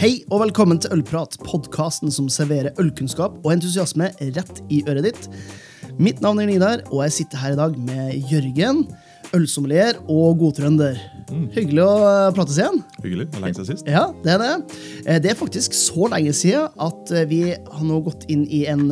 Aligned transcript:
Hei 0.00 0.22
og 0.32 0.38
velkommen 0.40 0.78
til 0.80 0.94
Ølprat, 0.94 1.34
podkasten 1.44 2.08
som 2.08 2.30
serverer 2.32 2.72
ølkunnskap 2.80 3.34
og 3.42 3.50
entusiasme 3.52 4.06
rett 4.32 4.60
i 4.72 4.78
øret 4.88 5.10
ditt. 5.10 5.26
Mitt 6.00 6.22
navn 6.24 6.40
er 6.40 6.48
Nidar, 6.48 6.80
og 6.88 7.02
jeg 7.04 7.12
sitter 7.18 7.42
her 7.42 7.52
i 7.52 7.58
dag 7.58 7.74
med 7.76 8.30
Jørgen, 8.30 8.80
ølsommelier 9.36 9.98
og 10.06 10.38
godtrønder. 10.40 10.96
Hyggelig 11.52 11.84
å 11.84 11.90
eh, 11.98 12.30
prates 12.38 12.56
igjen. 12.62 12.80
Hyggelig. 13.04 13.26
Det 13.28 13.36
er 13.42 13.44
lenge 13.44 13.58
siden 13.58 13.68
sist. 13.68 13.92
Ja, 13.92 14.06
det 14.24 14.32
er 14.38 14.40
det. 14.40 14.80
Eh, 15.04 15.20
Det 15.20 15.34
er 15.34 15.38
faktisk 15.42 15.76
så 15.76 16.08
lenge 16.14 16.32
siden 16.32 16.72
at 16.88 17.12
eh, 17.12 17.28
vi 17.28 17.42
har 17.52 17.84
nå 17.90 18.00
gått 18.08 18.24
inn 18.32 18.48
i 18.48 18.62
en 18.72 18.88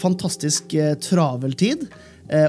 fantastisk 0.00 0.72
travel 1.04 1.52
tid. 1.52 1.84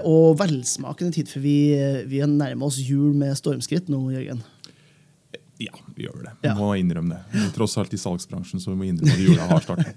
Og 0.08 0.40
velsmakende 0.40 1.12
tid, 1.20 1.28
for 1.28 1.44
vi, 1.44 1.76
vi 2.08 2.24
nærmer 2.24 2.70
oss 2.70 2.80
jul 2.80 3.12
med 3.18 3.36
stormskritt 3.36 3.92
nå, 3.92 4.06
Jørgen. 4.16 4.46
Ja, 5.62 5.76
vi 5.96 6.06
gjør 6.08 6.24
det. 6.26 6.32
Vi 6.42 6.48
Ja. 6.50 6.54
må 6.58 6.72
innrømme 6.80 7.18
det. 7.32 7.42
Tross 7.56 7.76
alt 7.78 7.94
i 7.94 8.00
salgsbransjen, 8.02 8.60
så 8.64 8.72
vi 8.72 8.78
må 8.80 8.86
innrømme 8.90 9.14
at 9.14 9.20
jula 9.22 9.48
har 9.52 9.82
det. 9.82 9.94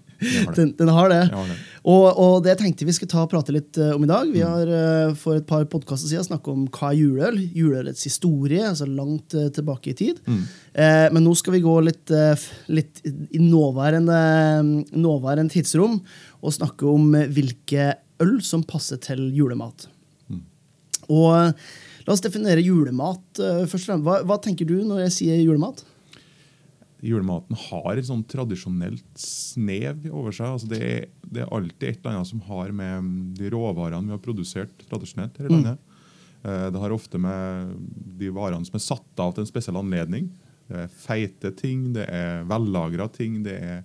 Den, 0.56 0.73
den 0.78 0.90
har 0.92 1.09
det. 1.12 1.20
Har 1.32 1.46
det. 1.48 1.56
Og, 1.88 2.06
og 2.20 2.34
det 2.45 2.56
tenkte 2.60 2.84
vi 2.88 2.92
skulle 2.96 3.12
ta 3.14 3.23
og 3.24 3.30
prate 3.32 3.54
litt 3.54 3.78
eh, 3.80 3.92
om 3.96 4.04
i 4.04 4.10
dag. 4.10 4.28
Vi 4.34 4.42
har 4.45 4.68
eh, 4.78 5.14
for 5.20 5.38
et 5.40 5.46
par 5.48 5.64
podkaster 5.73 6.10
siden 6.10 6.27
snakket 6.28 6.52
om 6.52 6.66
hva 6.74 6.90
er 6.92 6.98
juleøl. 7.00 7.40
Juleølets 7.56 8.04
historie, 8.09 8.60
altså 8.68 8.88
langt 8.90 9.34
eh, 9.38 9.48
tilbake 9.56 9.95
i 9.95 9.96
tid. 10.02 10.20
Eh, 10.28 11.06
men 11.14 11.24
nå 11.24 11.32
skal 11.40 11.56
vi 11.56 11.62
gå 11.65 11.74
litt, 11.87 12.12
litt 12.68 13.01
i 13.09 13.40
nåværende, 13.40 14.20
nåværende 14.92 15.52
tidsrom 15.54 16.01
og 16.45 16.52
snakke 16.59 16.84
om 16.90 17.12
hvilke 17.32 17.92
øl 18.23 18.37
som 18.45 18.62
passer 18.68 19.01
til 19.02 19.26
julemat. 19.34 19.88
Og 21.12 21.32
eh, 21.37 21.51
La 22.05 22.15
oss 22.15 22.23
definere 22.25 22.63
julemat 22.65 23.41
eh, 23.41 23.65
først. 23.65 23.89
og 23.89 23.89
fremst. 23.89 24.07
Hva, 24.07 24.21
hva 24.29 24.39
tenker 24.43 24.69
du 24.69 24.79
når 24.85 25.07
jeg 25.07 25.17
sier 25.19 25.43
julemat? 25.43 25.85
Julematen 27.05 27.57
har 27.66 27.99
et 28.01 28.07
sånn 28.09 28.23
tradisjonelt 28.29 29.21
snev 29.21 30.07
over 30.09 30.33
seg. 30.33 30.55
Altså 30.55 30.71
det, 30.71 30.79
er, 30.80 31.11
det 31.29 31.43
er 31.45 31.51
alltid 31.52 31.88
et 31.91 31.99
eller 31.99 32.15
annet 32.15 32.30
som 32.30 32.41
har 32.46 32.73
med 32.77 33.11
de 33.37 33.51
råvarene 33.52 34.09
vi 34.09 34.16
har 34.16 34.23
produsert 34.24 34.87
tradisjonelt 34.88 35.37
her 35.37 35.51
i 35.51 35.52
landet. 35.52 35.83
Mm. 35.83 35.91
Det 36.45 36.80
har 36.80 36.93
ofte 36.93 37.21
med 37.21 37.77
de 38.21 38.30
varene 38.37 38.68
som 38.68 38.77
er 38.77 38.85
satt 38.85 39.21
av 39.21 39.30
til 39.33 39.45
en 39.45 39.49
spesiell 39.49 39.79
anledning. 39.80 40.30
Det 40.68 40.80
er 40.80 40.96
feite 40.96 41.52
ting, 41.57 41.91
det 41.96 42.05
er 42.09 42.45
vellagra 42.49 43.07
ting, 43.13 43.43
det 43.45 43.57
er 43.61 43.79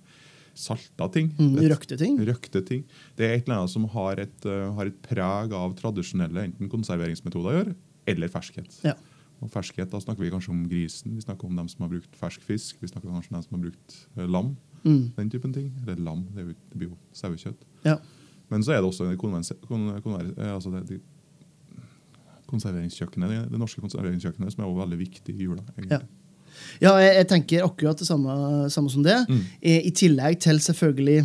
salta 0.56 1.08
ting. 1.12 1.30
Mm, 1.38 1.58
røkte 1.72 1.96
ting? 2.00 2.18
Røkte 2.26 2.62
ting. 2.66 2.82
Det 3.16 3.26
er 3.26 3.36
et 3.36 3.46
eller 3.46 3.62
annet 3.62 3.72
som 3.72 3.86
har 3.94 4.20
et, 4.20 4.46
eh, 4.46 4.72
har 4.76 4.90
et 4.90 5.00
preg 5.04 5.54
av 5.56 5.76
tradisjonelle 5.78 6.48
enten 6.48 6.70
konserveringsmetoder 6.72 7.50
å 7.50 7.56
gjøre, 7.58 7.74
eller 8.10 8.32
ferskhet. 8.32 8.80
Ja. 8.86 8.96
Og 9.40 9.50
ferskhet, 9.52 9.90
Da 9.90 10.00
snakker 10.02 10.22
vi 10.22 10.30
kanskje 10.32 10.52
om 10.52 10.64
grisen, 10.68 11.14
vi 11.16 11.24
snakker 11.24 11.48
om 11.48 11.56
dem 11.56 11.68
som 11.68 11.86
har 11.86 11.92
brukt 11.94 12.16
fersk 12.16 12.42
fisk, 12.44 12.76
vi 12.80 12.90
snakker 12.90 13.08
kanskje 13.08 13.32
om 13.32 13.38
dem 13.38 13.46
som 13.46 13.56
har 13.56 13.62
brukt 13.68 13.96
eh, 14.16 14.26
lam. 14.28 14.56
Mm. 14.84 15.12
Den 15.16 15.30
typen 15.30 15.52
ting. 15.52 15.70
Eller 15.82 15.96
lam, 15.96 16.26
det, 16.34 16.44
jo, 16.44 16.56
det 16.72 16.78
blir 16.78 16.92
jo 16.92 16.98
sauekjøtt. 17.12 17.68
ja. 17.84 18.00
Men 18.50 18.64
så 18.66 18.72
er 18.74 18.80
det 18.82 18.88
også 18.88 19.06
eh, 19.06 20.54
altså 20.54 20.70
det, 20.74 20.80
det, 20.88 20.96
konserveringskjøkkenet, 22.50 23.50
det, 23.50 23.60
norske 23.60 23.82
konserveringskjøkkenet, 23.84 24.52
som 24.52 24.64
er 24.64 24.66
også 24.66 24.80
veldig 24.80 24.98
viktig 24.98 25.34
i 25.36 25.46
jula. 25.46 25.62
egentlig. 25.76 26.00
Ja. 26.00 26.16
Ja, 26.82 26.96
jeg, 26.98 27.14
jeg 27.20 27.28
tenker 27.30 27.64
akkurat 27.64 28.00
det 28.00 28.08
samme, 28.08 28.34
samme 28.74 28.90
som 28.90 29.04
det. 29.06 29.16
Mm. 29.30 29.44
I, 29.62 29.76
I 29.86 29.92
tillegg 29.94 30.40
til 30.42 30.58
selvfølgelig 30.60 31.22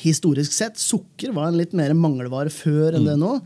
historisk 0.00 0.52
sett. 0.52 0.80
Sukker 0.80 1.32
var 1.36 1.48
en 1.48 1.58
litt 1.60 1.74
mer 1.76 1.94
mangelvare 1.94 2.50
før 2.52 2.98
enn 2.98 3.06
det 3.06 3.14
nå. 3.20 3.36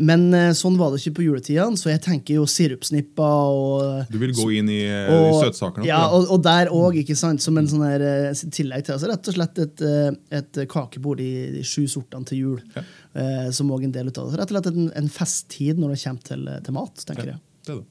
Men 0.00 0.22
eh, 0.32 0.50
sånn 0.56 0.78
var 0.80 0.90
det 0.90 1.02
ikke 1.02 1.18
på 1.18 1.24
juletida, 1.26 1.66
så 1.76 1.90
jeg 1.90 2.00
tenker 2.00 2.38
jo 2.38 2.46
sirupsnipper 2.48 3.52
og 3.52 4.08
Du 4.12 4.16
vil 4.22 4.32
gå 4.32 4.46
inn 4.56 4.70
i, 4.72 4.80
eh, 4.88 5.10
og, 5.12 5.26
i 5.28 5.42
søtsakene? 5.44 5.84
Ja, 5.86 6.06
og, 6.08 6.30
og 6.32 6.40
der 6.46 6.72
òg, 6.72 6.96
ikke 7.02 7.16
sant? 7.18 7.44
Som 7.44 7.60
en 7.60 7.68
sånn 7.68 7.84
her 7.84 8.00
eh, 8.00 8.32
tillegg 8.56 8.86
til 8.86 8.96
altså, 8.96 9.10
rett 9.12 9.28
og 9.28 9.36
slett 9.36 9.60
et, 9.66 9.84
et 10.32 10.62
kakebord 10.72 11.20
i 11.20 11.30
de 11.58 11.64
sju 11.66 11.84
sortene 11.92 12.24
til 12.28 12.40
jul. 12.40 12.58
Ja. 12.72 12.86
Eh, 13.12 13.48
som 13.52 13.68
òg 13.74 13.84
en 13.84 13.92
del 13.92 14.08
av 14.08 14.16
det. 14.16 14.40
Rett 14.40 14.48
og 14.48 14.56
slett 14.56 14.70
en, 14.72 14.88
en 14.96 15.12
festtid 15.12 15.80
når 15.80 15.92
det 15.94 16.02
kommer 16.06 16.28
til, 16.30 16.48
til 16.64 16.78
mat, 16.80 17.04
tenker 17.10 17.28
Ja, 17.28 17.36
jeg. 17.36 17.44
det 17.68 17.74
er 17.76 17.82
det. 17.82 17.88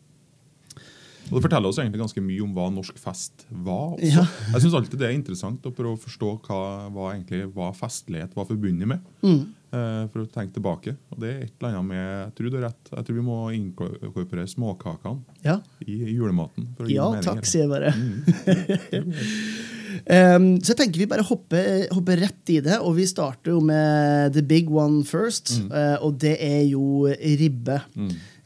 Og 1.32 1.38
Det 1.38 1.46
forteller 1.46 1.70
oss 1.70 1.78
egentlig 1.80 2.02
ganske 2.02 2.22
mye 2.26 2.42
om 2.44 2.52
hva 2.58 2.66
norsk 2.74 2.98
fest 3.00 3.46
var. 3.54 3.94
også. 3.94 4.10
Ja. 4.10 4.26
Jeg 4.56 4.64
synes 4.66 4.74
alltid 4.82 5.00
det 5.00 5.08
er 5.08 5.14
interessant 5.16 5.70
å 5.70 5.72
prøve 5.76 5.96
å 5.96 6.02
forstå 6.02 6.32
hva, 6.48 6.62
hva, 6.92 7.12
egentlig, 7.14 7.46
hva 7.56 7.70
festlighet 7.78 8.34
var 8.36 8.50
forbundet 8.50 8.90
med. 8.90 9.06
Mm. 9.24 9.46
Eh, 9.74 10.04
for 10.12 10.24
å 10.24 10.30
tenke 10.32 10.56
tilbake. 10.58 10.96
Og 11.12 11.20
det 11.24 11.30
er 11.32 11.42
et 11.46 11.54
eller 11.60 11.78
annet 11.80 11.90
med 11.90 12.06
Jeg 12.06 12.34
tror 12.38 12.50
du 12.50 12.58
har 12.60 12.66
rett. 12.70 12.94
Jeg 12.96 13.08
tror 13.08 13.20
vi 13.20 13.26
må 13.28 13.40
inkorporere 13.56 14.48
småkakene 14.52 15.44
Ja, 15.48 15.60
i, 15.86 16.00
julematen. 16.14 16.72
Ja 16.92 17.10
takk, 17.24 17.46
sier 17.48 17.68
jeg 17.68 17.72
bare. 17.72 17.94
Um, 20.08 20.56
så 20.64 20.72
jeg 20.72 20.80
tenker 20.80 21.02
vi 21.02 21.08
bare 21.10 21.26
hopper, 21.28 21.86
hopper 21.94 22.22
rett 22.24 22.52
i 22.54 22.60
det, 22.64 22.78
og 22.80 22.96
vi 22.98 23.06
starter 23.10 23.52
jo 23.54 23.60
med 23.66 24.34
the 24.38 24.44
big 24.46 24.70
one 24.72 25.04
first. 25.08 25.52
eh, 25.68 25.98
og 26.00 26.16
det 26.22 26.38
er 26.40 26.64
jo 26.72 27.10
ribbe. 27.42 27.82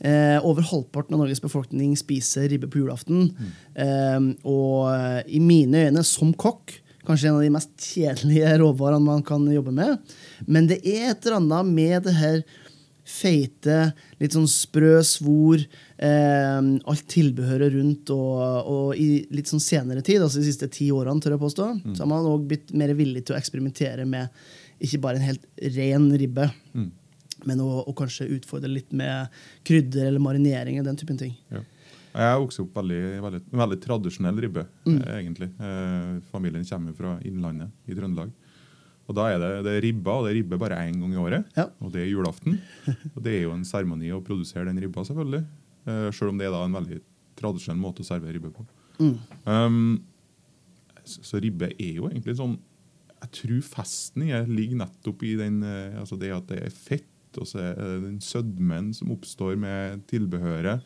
Eh, 0.02 0.38
over 0.42 0.66
halvparten 0.66 1.16
av 1.16 1.22
Norges 1.24 1.44
befolkning 1.44 1.94
spiser 2.00 2.50
ribbe 2.52 2.68
på 2.72 2.82
julaften. 2.82 3.30
Um, 3.78 4.32
og 4.44 4.90
i 5.30 5.40
mine 5.40 5.86
øyne, 5.88 6.04
som 6.04 6.34
kokk, 6.34 6.80
kanskje 7.08 7.32
en 7.32 7.40
av 7.40 7.46
de 7.46 7.54
mest 7.54 7.74
kjedelige 7.94 8.58
råvarene 8.62 9.06
man 9.06 9.24
kan 9.26 9.46
jobbe 9.52 9.74
med. 9.76 10.16
Men 10.48 10.70
det 10.72 10.82
er 10.84 11.12
et 11.12 11.26
eller 11.26 11.40
annet 11.42 11.74
med 11.74 12.08
det 12.08 12.16
her 12.18 12.46
feite, 13.06 13.92
litt 14.18 14.34
sånn 14.34 14.48
sprø 14.50 14.98
svor, 15.06 15.62
eh, 16.02 16.58
alt 16.90 17.06
tilbehøret 17.14 17.76
rundt, 17.76 18.10
og, 18.16 18.42
og 18.66 18.98
i 18.98 19.28
litt 19.36 19.52
sånn 19.52 19.62
senere 19.62 20.02
tid, 20.06 20.24
altså 20.26 20.42
de 20.42 20.50
siste 20.50 20.70
ti 20.74 20.90
årene, 20.94 21.22
tør 21.22 21.36
jeg 21.36 21.44
påstå, 21.44 21.68
så 21.94 22.02
har 22.02 22.10
man 22.10 22.26
også 22.26 22.50
blitt 22.50 22.74
mer 22.74 22.96
villig 22.98 23.28
til 23.28 23.38
å 23.38 23.40
eksperimentere 23.40 24.08
med 24.10 24.34
ikke 24.84 25.00
bare 25.06 25.22
en 25.22 25.28
helt 25.30 25.46
ren 25.78 26.10
ribbe, 26.18 26.50
men 27.46 27.62
å, 27.62 27.70
å 27.86 27.94
kanskje 27.94 28.30
utfordre 28.40 28.72
litt 28.74 28.90
med 28.96 29.30
krydder 29.68 30.10
eller 30.10 30.24
marinering 30.24 30.82
og 30.82 30.90
den 30.90 30.98
typen 30.98 31.22
ting. 31.22 31.38
Ja. 31.54 31.62
Jeg 32.16 32.32
er 32.32 32.40
vokst 32.40 32.62
opp 32.64 32.78
veldig, 32.78 33.00
veldig, 33.26 33.42
veldig 33.60 33.78
tradisjonell 33.84 34.38
ribbe, 34.46 34.64
Mm. 34.88 35.00
egentlig. 35.18 35.50
Eh, 35.60 36.20
familien 36.32 36.64
kommer 36.70 36.94
fra 36.96 37.18
Innlandet 37.28 37.72
i 37.92 37.94
Trøndelag. 37.98 38.32
Og 39.08 39.16
da 39.16 39.26
er 39.30 39.38
det, 39.38 39.50
det 39.68 39.74
er 39.78 39.82
ribba, 39.86 40.14
og 40.18 40.24
det 40.26 40.32
er 40.32 40.38
ribbe 40.40 40.58
bare 40.58 40.78
én 40.88 40.96
gang 40.98 41.12
i 41.14 41.20
året. 41.22 41.46
Ja. 41.58 41.68
Og 41.84 41.92
det 41.94 42.02
er 42.06 42.10
julaften. 42.14 42.56
Og 43.16 43.22
det 43.22 43.34
er 43.36 43.44
jo 43.44 43.52
en 43.54 43.66
seremoni 43.68 44.10
å 44.16 44.24
produsere 44.26 44.66
den 44.66 44.80
ribba, 44.82 45.04
selvfølgelig. 45.06 45.44
Eh, 45.86 46.10
Selv 46.16 46.30
om 46.32 46.38
det 46.40 46.48
er 46.48 46.56
da 46.56 46.64
en 46.66 46.74
veldig 46.80 47.02
tradisjonell 47.38 47.78
måte 47.84 48.02
å 48.02 48.08
servere 48.08 48.34
ribbe 48.40 48.50
på. 48.56 48.66
Mm. 48.98 49.18
Um, 49.46 50.04
så, 51.04 51.20
så 51.22 51.42
ribbe 51.44 51.68
er 51.76 51.98
jo 52.00 52.08
egentlig 52.08 52.38
sånn 52.40 52.56
Jeg 53.20 53.32
tror 53.42 53.62
festen 53.68 54.24
i 54.24 54.32
det 54.32 54.48
ligger 54.48 54.78
nettopp 54.86 55.24
i 55.28 55.34
den, 55.36 55.58
eh, 55.68 56.00
altså 56.00 56.16
det 56.18 56.32
at 56.32 56.48
det 56.48 56.60
er 56.64 56.72
fett, 56.74 57.12
og 57.42 57.46
så 57.50 57.60
er 57.60 57.76
det 57.76 58.02
den 58.06 58.20
sødmen 58.24 58.94
som 58.96 59.12
oppstår 59.12 59.58
med 59.60 60.06
tilbehøret. 60.08 60.82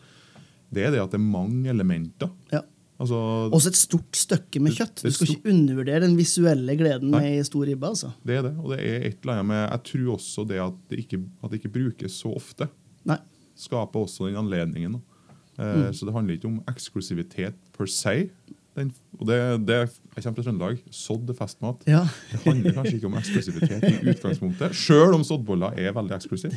Det 0.74 0.84
er 0.85 0.94
det 0.94 1.02
at 1.02 1.13
det 1.13 1.19
er 1.19 1.25
mange 1.25 1.69
elementer. 1.72 2.30
Ja. 2.53 2.62
Altså, 3.00 3.16
Også 3.56 3.72
et 3.72 3.80
stort 3.80 4.18
stykke 4.19 4.59
med 4.59 4.75
kjøtt. 4.75 5.06
Du 5.06 5.12
skal 5.16 5.31
ikke 5.31 5.53
undervurdere 5.53 6.02
den 6.03 6.18
visuelle 6.19 6.75
gleden 6.80 7.13
Nei. 7.13 7.22
med 7.24 7.47
stor 7.47 7.63
ribbe. 7.69 7.88
altså. 7.88 8.12
det 8.28 8.35
er 8.35 8.41
det. 8.50 8.53
Og 8.59 8.74
det 8.74 8.80
er 8.84 9.06
et 9.07 9.22
eller 9.22 9.38
annet 9.38 9.47
med 9.53 9.62
Jeg 9.62 9.84
tror 9.91 10.09
også 10.18 10.47
det 10.50 10.59
at 10.59 10.81
det 10.91 11.00
ikke, 11.06 11.22
at 11.44 11.52
det 11.52 11.62
ikke 11.62 11.74
brukes 11.78 12.18
så 12.19 12.34
ofte, 12.35 12.68
Nei. 13.07 13.18
skaper 13.56 14.03
også 14.03 14.28
den 14.28 14.35
anledningen. 14.35 15.00
da. 15.00 15.63
mm. 15.63 15.94
Så 15.94 16.06
det 16.06 16.13
handler 16.13 16.35
ikke 16.35 16.52
om 16.52 16.59
eksklusivitet 16.68 17.56
per 17.78 17.86
se. 17.88 18.30
Den, 18.75 18.91
og 19.19 19.28
det, 19.28 19.68
det, 19.68 19.78
Jeg 20.16 20.24
kommer 20.24 20.36
fra 20.36 20.44
Trøndelag. 20.44 20.84
Sodd 20.91 21.30
er 21.30 21.36
festmat. 21.40 21.88
Ja. 21.88 22.03
Det 22.31 22.44
handler 22.44 22.75
kanskje 22.75 22.96
ikke 23.00 23.07
om 23.07 23.18
eksklusivitet 23.19 23.88
i 23.90 24.12
utgangspunktet, 24.12 24.75
sjøl 24.75 25.16
om 25.16 25.24
soddboller 25.24 25.80
er 25.80 25.96
veldig 25.96 26.16
eksklusivt. 26.19 26.56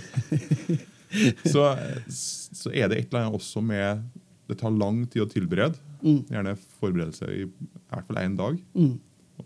Så, 1.52 1.64
så 2.08 2.72
er 2.72 2.88
det 2.88 2.98
et 2.98 3.08
eller 3.10 3.26
annet 3.26 3.36
også 3.36 3.60
med 3.64 4.02
Det 4.48 4.56
tar 4.60 4.72
lang 4.74 5.02
tid 5.10 5.24
å 5.24 5.30
tilberede. 5.30 5.78
Mm. 6.02 6.22
Gjerne 6.32 6.56
forberedelse 6.80 7.28
i, 7.30 7.44
i 7.46 7.92
hvert 7.92 8.08
fall 8.08 8.20
én 8.22 8.36
dag. 8.38 8.58
Mm. 8.74 8.94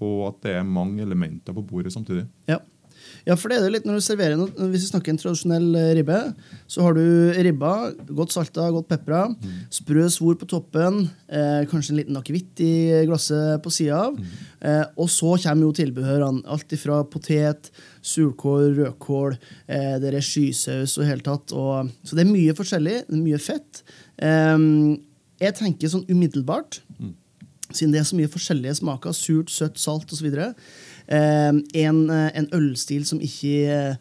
Og 0.00 0.20
at 0.30 0.40
det 0.44 0.54
er 0.58 0.66
mange 0.68 1.04
elementer 1.04 1.54
på 1.56 1.64
bordet 1.66 1.92
samtidig. 1.94 2.24
Ja. 2.50 2.58
Ja, 3.26 3.34
for 3.34 3.50
det 3.50 3.58
er 3.58 3.66
det 3.66 3.72
litt 3.74 3.86
når 3.88 3.98
du 3.98 4.04
serverer 4.04 4.38
noe. 4.38 4.52
Hvis 4.70 4.86
vi 4.86 4.90
snakker 4.92 5.12
en 5.12 5.18
tradisjonell 5.20 5.66
eh, 5.78 5.92
ribbe, 5.98 6.20
så 6.70 6.84
har 6.86 6.96
du 6.96 7.02
ribba, 7.46 7.72
godt 8.06 8.34
salta, 8.34 8.68
godt 8.74 8.88
pepra, 8.92 9.24
sprø 9.74 10.06
svor 10.12 10.38
på 10.38 10.48
toppen, 10.50 11.02
eh, 11.26 11.64
kanskje 11.70 11.94
en 11.94 12.00
liten 12.00 12.20
akevitt 12.20 12.62
i 12.64 12.72
glasset 13.08 13.62
på 13.64 13.72
sida 13.74 14.04
av. 14.06 14.20
Eh, 14.62 14.84
og 14.94 15.10
så 15.12 15.34
kommer 15.42 15.68
jo 15.68 15.74
tilbehørene. 15.80 16.46
Alt 16.50 16.72
ifra 16.76 17.02
potet, 17.10 17.70
surkål, 18.06 18.72
rødkål, 18.78 19.36
eh, 19.66 19.98
det 20.02 20.14
er 20.14 20.24
skysaus 20.24 20.96
og 21.00 21.10
hele 21.10 21.26
tatt. 21.26 21.52
Og, 21.52 21.92
så 22.06 22.16
det 22.16 22.26
er 22.26 22.32
mye 22.32 22.56
forskjellig. 22.56 22.98
Det 23.06 23.18
er 23.18 23.26
mye 23.26 23.42
fett. 23.42 23.84
Eh, 24.22 24.58
jeg 25.42 25.58
tenker 25.58 25.92
sånn 25.92 26.08
umiddelbart 26.08 26.80
siden 27.74 27.94
det 27.94 28.00
er 28.00 28.06
så 28.06 28.18
mye 28.18 28.30
forskjellige 28.30 28.78
smaker, 28.78 29.14
surt, 29.16 29.50
søtt, 29.50 29.80
salt 29.82 30.12
osv. 30.14 30.28
Eh, 31.06 31.52
en, 31.86 31.98
eh, 32.10 32.30
en 32.34 32.48
ølstil 32.56 33.04
som 33.08 33.20
ikke 33.22 33.96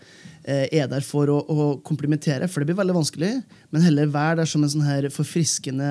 eh, 0.46 0.68
er 0.70 0.90
der 0.92 1.06
for 1.06 1.30
å, 1.32 1.40
å 1.42 1.68
komplementere, 1.86 2.48
for 2.50 2.62
det 2.62 2.70
blir 2.70 2.80
veldig 2.80 2.98
vanskelig, 2.98 3.32
men 3.74 3.86
heller 3.86 4.14
være 4.14 4.42
der 4.42 4.50
som 4.50 4.66
en 4.66 4.72
sånn 4.72 4.86
her 4.86 5.10
forfriskende 5.14 5.90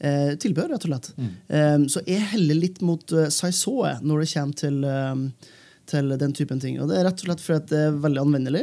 eh, 0.00 0.34
tilbehør, 0.42 0.74
rett 0.74 0.86
og 0.86 0.92
slett. 0.92 1.10
Eh, 1.48 1.78
så 1.92 2.04
jeg 2.08 2.30
heller 2.34 2.60
litt 2.60 2.82
mot 2.84 3.16
uh, 3.16 3.28
Saisoo 3.32 3.88
når 4.04 4.24
det 4.24 4.30
kommer 4.34 4.62
til 4.64 4.86
eh, 4.88 5.50
til 5.92 6.12
den 6.14 6.32
typen 6.32 6.60
ting. 6.62 6.78
Og 6.80 6.88
Det 6.88 6.98
er 6.98 7.06
rett 7.08 7.20
og 7.20 7.26
slett 7.26 7.42
fordi 7.42 7.58
at 7.58 7.70
det 7.72 7.80
er 7.88 7.96
veldig 8.04 8.20
anvendelig. 8.22 8.62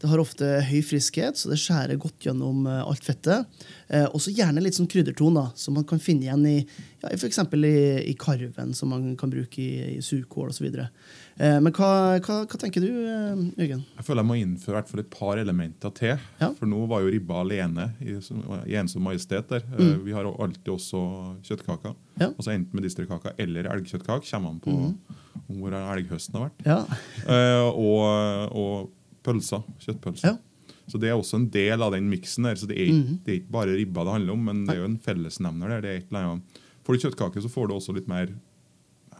Det 0.00 0.08
har 0.10 0.22
ofte 0.22 0.50
høy 0.68 0.78
friskhet, 0.86 1.36
så 1.36 1.50
det 1.50 1.58
skjærer 1.60 2.00
godt 2.00 2.28
gjennom 2.28 2.62
uh, 2.68 2.84
alt 2.86 3.04
fettet. 3.04 3.66
Eh, 3.90 4.04
og 4.14 4.20
så 4.22 4.30
gjerne 4.30 4.62
litt 4.62 4.76
sånn 4.78 4.86
krydderton, 4.86 5.34
da, 5.34 5.48
som 5.58 5.74
man 5.74 5.84
kan 5.88 5.98
finne 5.98 6.22
igjen 6.28 6.44
i, 6.46 6.56
ja, 7.02 7.08
f.eks. 7.16 7.40
I, 7.58 7.70
i 8.12 8.14
karven, 8.14 8.70
som 8.78 8.92
man 8.94 9.16
kan 9.18 9.32
bruke 9.32 9.58
i, 9.58 9.96
i 9.96 10.00
surkål 10.04 10.52
osv. 10.52 10.68
Eh, 10.70 11.56
men 11.58 11.72
hva, 11.74 11.88
hva, 12.22 12.36
hva 12.46 12.60
tenker 12.62 12.84
du, 12.84 12.86
eh, 12.92 13.40
Jørgen? 13.58 13.82
Jeg 13.98 14.06
føler 14.06 14.22
jeg 14.22 14.28
må 14.30 14.36
innføre 14.38 14.76
hvert 14.78 14.92
fall 14.92 15.02
et 15.02 15.10
par 15.10 15.40
elementer 15.42 15.94
til. 15.98 16.22
Ja. 16.38 16.52
For 16.58 16.70
nå 16.70 16.84
var 16.90 17.02
jo 17.02 17.10
ribba 17.16 17.40
alene 17.42 17.88
i, 18.04 18.14
i 18.14 18.76
ensom 18.78 19.02
majestet 19.08 19.50
der. 19.50 19.66
Mm. 19.74 20.04
Vi 20.06 20.14
har 20.14 20.28
alltid 20.30 20.70
også 20.76 21.02
kjøttkaker. 21.48 21.96
Ja. 22.20 22.28
Altså 22.30 22.54
Enten 22.54 22.78
medisterkaker 22.78 23.34
eller 23.42 23.66
elgkjøttkake, 23.74 24.28
kommer 24.30 24.54
an 24.54 24.62
på 24.62 24.76
Mm. 24.80 24.94
hvor 25.58 25.74
elghøsten 25.74 26.36
har 26.38 26.46
vært. 26.46 26.62
Ja. 26.66 26.78
Eh, 27.26 27.66
og, 27.74 28.54
og 28.54 28.90
pølser. 29.26 29.64
Kjøttpølser. 29.82 30.30
Ja. 30.36 30.36
Så 30.90 30.98
det 31.00 31.08
er 31.12 31.16
også 31.18 31.38
en 31.38 31.48
del 31.54 31.82
av 31.86 31.92
den 31.94 32.08
miksen 32.10 32.44
der. 32.48 32.56
Så 32.58 32.66
det 32.66 32.76
er, 32.78 32.90
ikke- 32.90 33.18
det 33.24 33.32
er 33.32 33.38
ikke 33.40 33.52
bare 33.54 33.76
ribba 33.78 34.04
det 34.04 34.12
handler 34.18 34.32
om, 34.34 34.44
men 34.44 34.64
det 34.66 34.74
er 34.74 34.80
jo 34.82 34.88
en 34.90 34.98
fellesnevner 34.98 35.68
der. 35.76 35.80
Det 35.80 35.90
er 35.90 35.98
et 36.02 36.08
eller 36.10 36.26
annet. 36.30 36.60
Får 36.84 36.96
du 36.96 37.04
kjøttkake, 37.08 37.42
så 37.44 37.48
får 37.52 37.68
du 37.68 37.74
også 37.76 37.94
litt 37.94 38.08
mer 38.08 38.26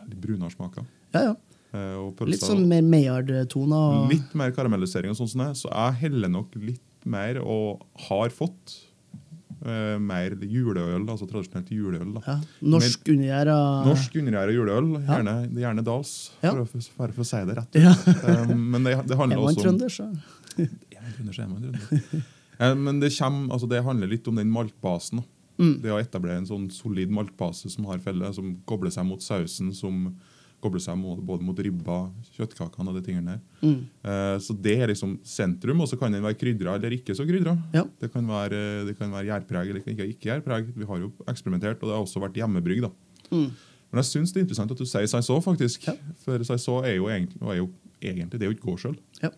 litt 0.08 0.20
brunere 0.20 0.50
smaker. 0.50 0.84
ja, 1.14 1.20
ja. 1.30 1.34
Eh, 1.72 1.94
og 1.94 2.16
pølser, 2.18 2.32
Litt 2.32 2.40
sånn 2.42 2.64
mer 2.66 2.82
Maillard-toner. 2.82 4.08
Litt 4.10 4.32
mer 4.34 4.50
karamellisering, 4.50 5.10
og 5.12 5.16
sånn 5.20 5.28
som 5.30 5.40
det, 5.44 5.52
så 5.56 5.68
jeg 5.70 6.00
heller 6.00 6.28
nok 6.28 6.56
litt 6.56 6.80
mer, 7.06 7.38
og 7.38 7.84
har 8.08 8.28
fått, 8.34 8.74
uh, 9.64 9.96
mer 10.02 10.30
juleøl, 10.40 11.04
altså 11.06 11.28
tradisjonelt 11.30 11.70
juleøl. 11.70 12.14
da. 12.16 12.20
Ja. 12.26 12.40
Norsk 12.74 13.06
undergjæra 13.14 13.84
Norsk 13.86 14.16
undergjæra 14.18 14.52
juleøl, 14.56 14.90
Ja. 15.06 15.20
gjerne, 15.20 15.36
gjerne 15.62 15.84
Dals, 15.84 16.30
Ja. 16.42 16.50
for, 16.50 16.64
å, 16.64 16.66
for, 16.68 17.12
for 17.12 17.22
å 17.22 17.26
si 17.30 17.44
det 17.46 17.56
rett. 17.60 17.78
Ja. 17.80 17.94
um, 18.50 18.70
men 18.72 18.82
det, 18.82 18.96
det 19.06 19.14
Er 19.14 19.20
handler 19.22 19.38
også 19.38 19.68
om 19.68 19.78
trønder, 21.16 21.36
så 21.36 21.42
er 21.44 21.48
man 21.50 21.62
en 21.64 21.72
trønder. 21.80 22.24
Eh, 22.60 22.74
Men 22.76 23.00
det, 23.00 23.12
kommer, 23.16 23.52
altså 23.54 23.68
det 23.70 23.82
handler 23.86 24.10
litt 24.10 24.26
om 24.28 24.36
den 24.36 24.50
maltbasen. 24.52 25.22
Mm. 25.60 25.74
Det 25.82 25.92
å 25.92 26.00
etablere 26.00 26.38
en 26.40 26.46
sånn 26.48 26.66
solid 26.72 27.10
maltbase 27.12 27.68
som 27.72 27.84
har 27.90 27.98
felle, 28.04 28.28
som 28.36 28.54
kobler 28.68 28.90
seg 28.92 29.04
mot 29.08 29.20
sausen, 29.24 29.72
som 29.76 30.14
kobler 30.60 30.80
seg 30.84 30.96
mot, 31.00 31.16
både 31.24 31.44
mot 31.44 31.56
ribba, 31.64 32.10
kjøttkakene 32.36 32.92
og 32.92 32.96
de 32.98 33.02
tingene 33.06 33.34
der. 33.34 33.40
Mm. 33.64 33.78
Eh, 34.04 34.36
Så 34.44 34.52
det 34.60 34.74
er 34.80 34.88
liksom 34.92 35.18
sentrum, 35.24 35.80
og 35.80 35.88
så 35.88 35.96
kan 36.00 36.12
den 36.12 36.22
være 36.24 36.36
krydra 36.40 36.74
eller 36.76 36.92
ikke 36.96 37.16
så 37.16 37.24
krydra. 37.28 37.54
Ja. 37.72 37.84
Det 38.00 38.10
kan 38.12 38.28
være, 38.28 38.84
det 38.88 38.96
kan 38.98 39.12
være 39.12 39.30
gjærpreg 39.30 39.70
eller 39.72 39.80
ikke, 39.80 40.08
ikke 40.14 40.28
gjærpreg. 40.28 40.68
Vi 40.76 40.84
har 40.88 40.98
jo 41.00 41.12
eksperimentert, 41.32 41.80
og 41.80 41.88
det 41.88 41.96
har 41.96 42.04
også 42.04 42.20
vært 42.24 42.36
hjemmebrygg. 42.40 42.82
da. 42.84 42.92
Mm. 43.32 43.48
Men 43.90 44.02
jeg 44.04 44.10
syns 44.12 44.32
det 44.32 44.40
er 44.42 44.44
interessant 44.44 44.70
at 44.76 44.78
du 44.78 44.84
sier 44.86 45.08
Saisoo, 45.08 45.40
faktisk. 45.40 45.88
Ja. 45.88 45.96
For 46.24 46.44
Saisoo 46.44 46.84
er 46.84 46.96
jo 47.00 47.08
egentlig, 47.08 47.40
er 47.40 47.56
jo 47.62 47.70
egentlig 48.00 48.36
det 48.38 48.42
er 48.46 48.52
jo 48.52 48.56
ikke 48.58 48.68
gårdsøl. 48.68 48.96
Ja. 49.24 49.32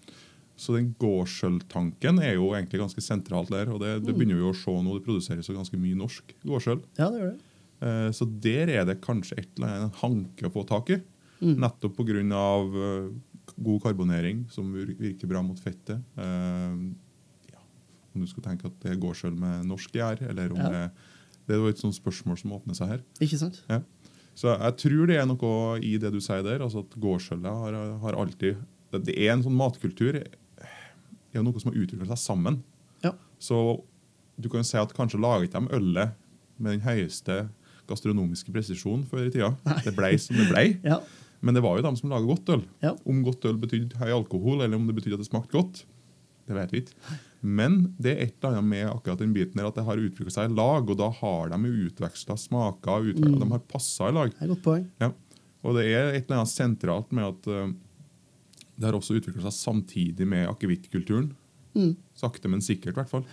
Så 0.56 0.74
den 0.76 0.94
gårdsølvtanken 1.00 2.20
er 2.22 2.34
jo 2.36 2.50
egentlig 2.52 2.80
ganske 2.82 3.00
sentralt 3.02 3.50
der. 3.50 3.70
Og 3.72 3.80
det, 3.80 4.00
Mm. 4.00 4.04
det 4.06 4.14
begynner 4.14 4.36
vi 4.36 4.50
å 4.50 4.54
se 4.54 4.70
nå. 4.70 4.94
Det 4.98 5.04
produseres 5.06 5.48
jo 5.48 5.54
ganske 5.56 5.78
mye 5.80 5.96
norsk 5.96 6.34
gårdsøl. 6.44 6.82
ja, 6.98 7.10
det 7.10 7.20
gjør 7.20 7.32
det. 7.32 7.40
Eh, 7.82 8.10
Så 8.12 8.26
der 8.40 8.68
er 8.70 8.84
det 8.84 9.00
kanskje 9.00 9.38
et 9.38 9.48
eller 9.58 9.68
annet 9.68 9.94
hanke 9.96 10.46
å 10.46 10.52
få 10.52 10.66
tak 10.66 10.90
i. 10.90 11.00
Mm. 11.40 11.56
Nettopp 11.58 11.96
pga. 11.96 12.22
Uh, 12.72 13.10
god 13.60 13.82
karbonering, 13.82 14.46
som 14.50 14.72
virker 14.72 15.26
bra 15.28 15.42
mot 15.42 15.58
fettet. 15.58 16.00
Eh, 16.16 16.92
ja. 17.52 17.58
Om 18.14 18.20
du 18.20 18.26
skulle 18.26 18.44
tenke 18.46 18.66
at 18.66 18.78
det 18.80 18.92
er 18.92 19.00
gårdsøl 19.00 19.36
med 19.36 19.66
norsk 19.66 19.90
gjær, 19.92 20.22
eller 20.30 20.50
om 20.52 20.56
Ja. 20.58 20.68
det 20.70 20.90
Det 21.48 21.56
er 21.56 21.68
et 21.68 21.76
sånt 21.78 21.94
spørsmål 22.00 22.38
som 22.38 22.52
åpner 22.52 22.74
seg 22.76 22.86
her. 22.88 23.00
Ikke 23.20 23.36
sant? 23.36 23.62
Ja. 23.68 23.80
Så 24.36 24.56
jeg 24.56 24.76
tror 24.76 25.06
det 25.08 25.16
er 25.16 25.26
noe 25.26 25.78
i 25.82 25.98
det 25.98 26.12
du 26.12 26.20
sier 26.20 26.40
der. 26.42 26.60
altså 26.60 26.78
at 26.86 26.90
Gårdsølet 26.90 27.42
har, 27.44 27.98
har 27.98 28.12
alltid 28.12 28.56
det, 28.92 29.04
det 29.06 29.18
er 29.18 29.32
en 29.32 29.42
sånn 29.42 29.56
matkultur. 29.56 30.24
Det 31.32 31.38
er 31.38 31.42
jo 31.42 31.48
noe 31.48 31.62
som 31.62 31.72
har 31.72 31.80
utvikla 31.80 32.10
seg 32.12 32.20
sammen. 32.20 32.60
Ja. 33.00 33.14
Så 33.40 33.56
du 34.36 34.50
kan 34.52 34.60
jo 34.60 34.68
si 34.68 34.76
at 34.80 34.92
kanskje 34.96 35.20
laget 35.20 35.56
de 35.56 35.64
ølet 35.72 36.12
med 36.60 36.76
den 36.76 36.84
høyeste 36.84 37.46
gastronomiske 37.88 38.52
presisjonen 38.52 39.06
før 39.08 39.26
i 39.26 39.32
tida. 39.32 39.50
Det 39.82 39.94
blei 39.96 40.14
som 40.20 40.36
det 40.36 40.50
blei. 40.52 40.66
Ja. 40.84 41.00
Men 41.42 41.56
det 41.56 41.64
var 41.64 41.78
jo 41.78 41.86
de 41.88 41.94
som 41.98 42.12
laga 42.12 42.28
godt 42.28 42.52
øl. 42.54 42.62
Ja. 42.84 42.92
Om 43.08 43.24
godt 43.26 43.48
øl 43.48 43.58
betydde 43.58 43.98
høy 43.98 44.12
alkohol, 44.12 44.60
eller 44.60 44.78
om 44.78 44.84
det 44.86 44.94
betydde 45.00 45.18
at 45.18 45.24
det 45.24 45.30
smakte 45.30 45.56
godt, 45.56 45.82
det 46.46 46.54
vet 46.58 46.74
vi 46.74 46.82
ikke. 46.84 47.16
Men 47.42 47.80
det 47.98 48.12
er 48.12 48.20
et 48.26 48.36
eller 48.36 48.60
annet 48.60 48.70
med 48.70 48.84
akkurat 48.92 49.22
den 49.24 49.32
biten 49.34 49.58
der 49.58 49.66
at 49.66 49.78
det 49.78 49.86
har 49.88 49.98
utvikla 49.98 50.30
seg 50.30 50.52
i 50.52 50.54
lag, 50.54 50.86
og 50.86 50.98
da 51.00 51.08
har 51.18 51.50
de 51.50 51.58
jo 51.66 51.88
utveksla 51.88 52.36
smaker, 52.38 53.08
utvekslet, 53.10 53.40
de 53.42 53.50
har 53.56 53.64
passa 53.72 54.10
i 54.10 54.14
lag. 54.14 54.30
Det 54.30 54.38
er 54.38 54.46
et 54.46 54.52
godt 54.54 54.66
poeng. 54.68 54.84
Ja. 55.02 55.10
Og 55.62 55.78
det 55.78 55.88
er 55.88 56.12
et 56.12 56.24
eller 56.26 56.42
annet 56.42 56.52
sentralt 56.52 57.10
med 57.14 57.26
at 57.26 57.50
eh, 57.50 57.74
det 58.82 58.88
har 58.90 58.98
også 58.98 59.14
utvikla 59.20 59.46
seg 59.46 59.54
samtidig 59.54 60.26
med 60.26 60.48
akevittkulturen. 60.50 61.30
Mm. 61.78 61.94
Sakte, 62.18 62.50
men 62.50 62.60
sikkert, 62.64 62.96
i 62.96 63.00
hvert 63.00 63.12
fall. 63.12 63.24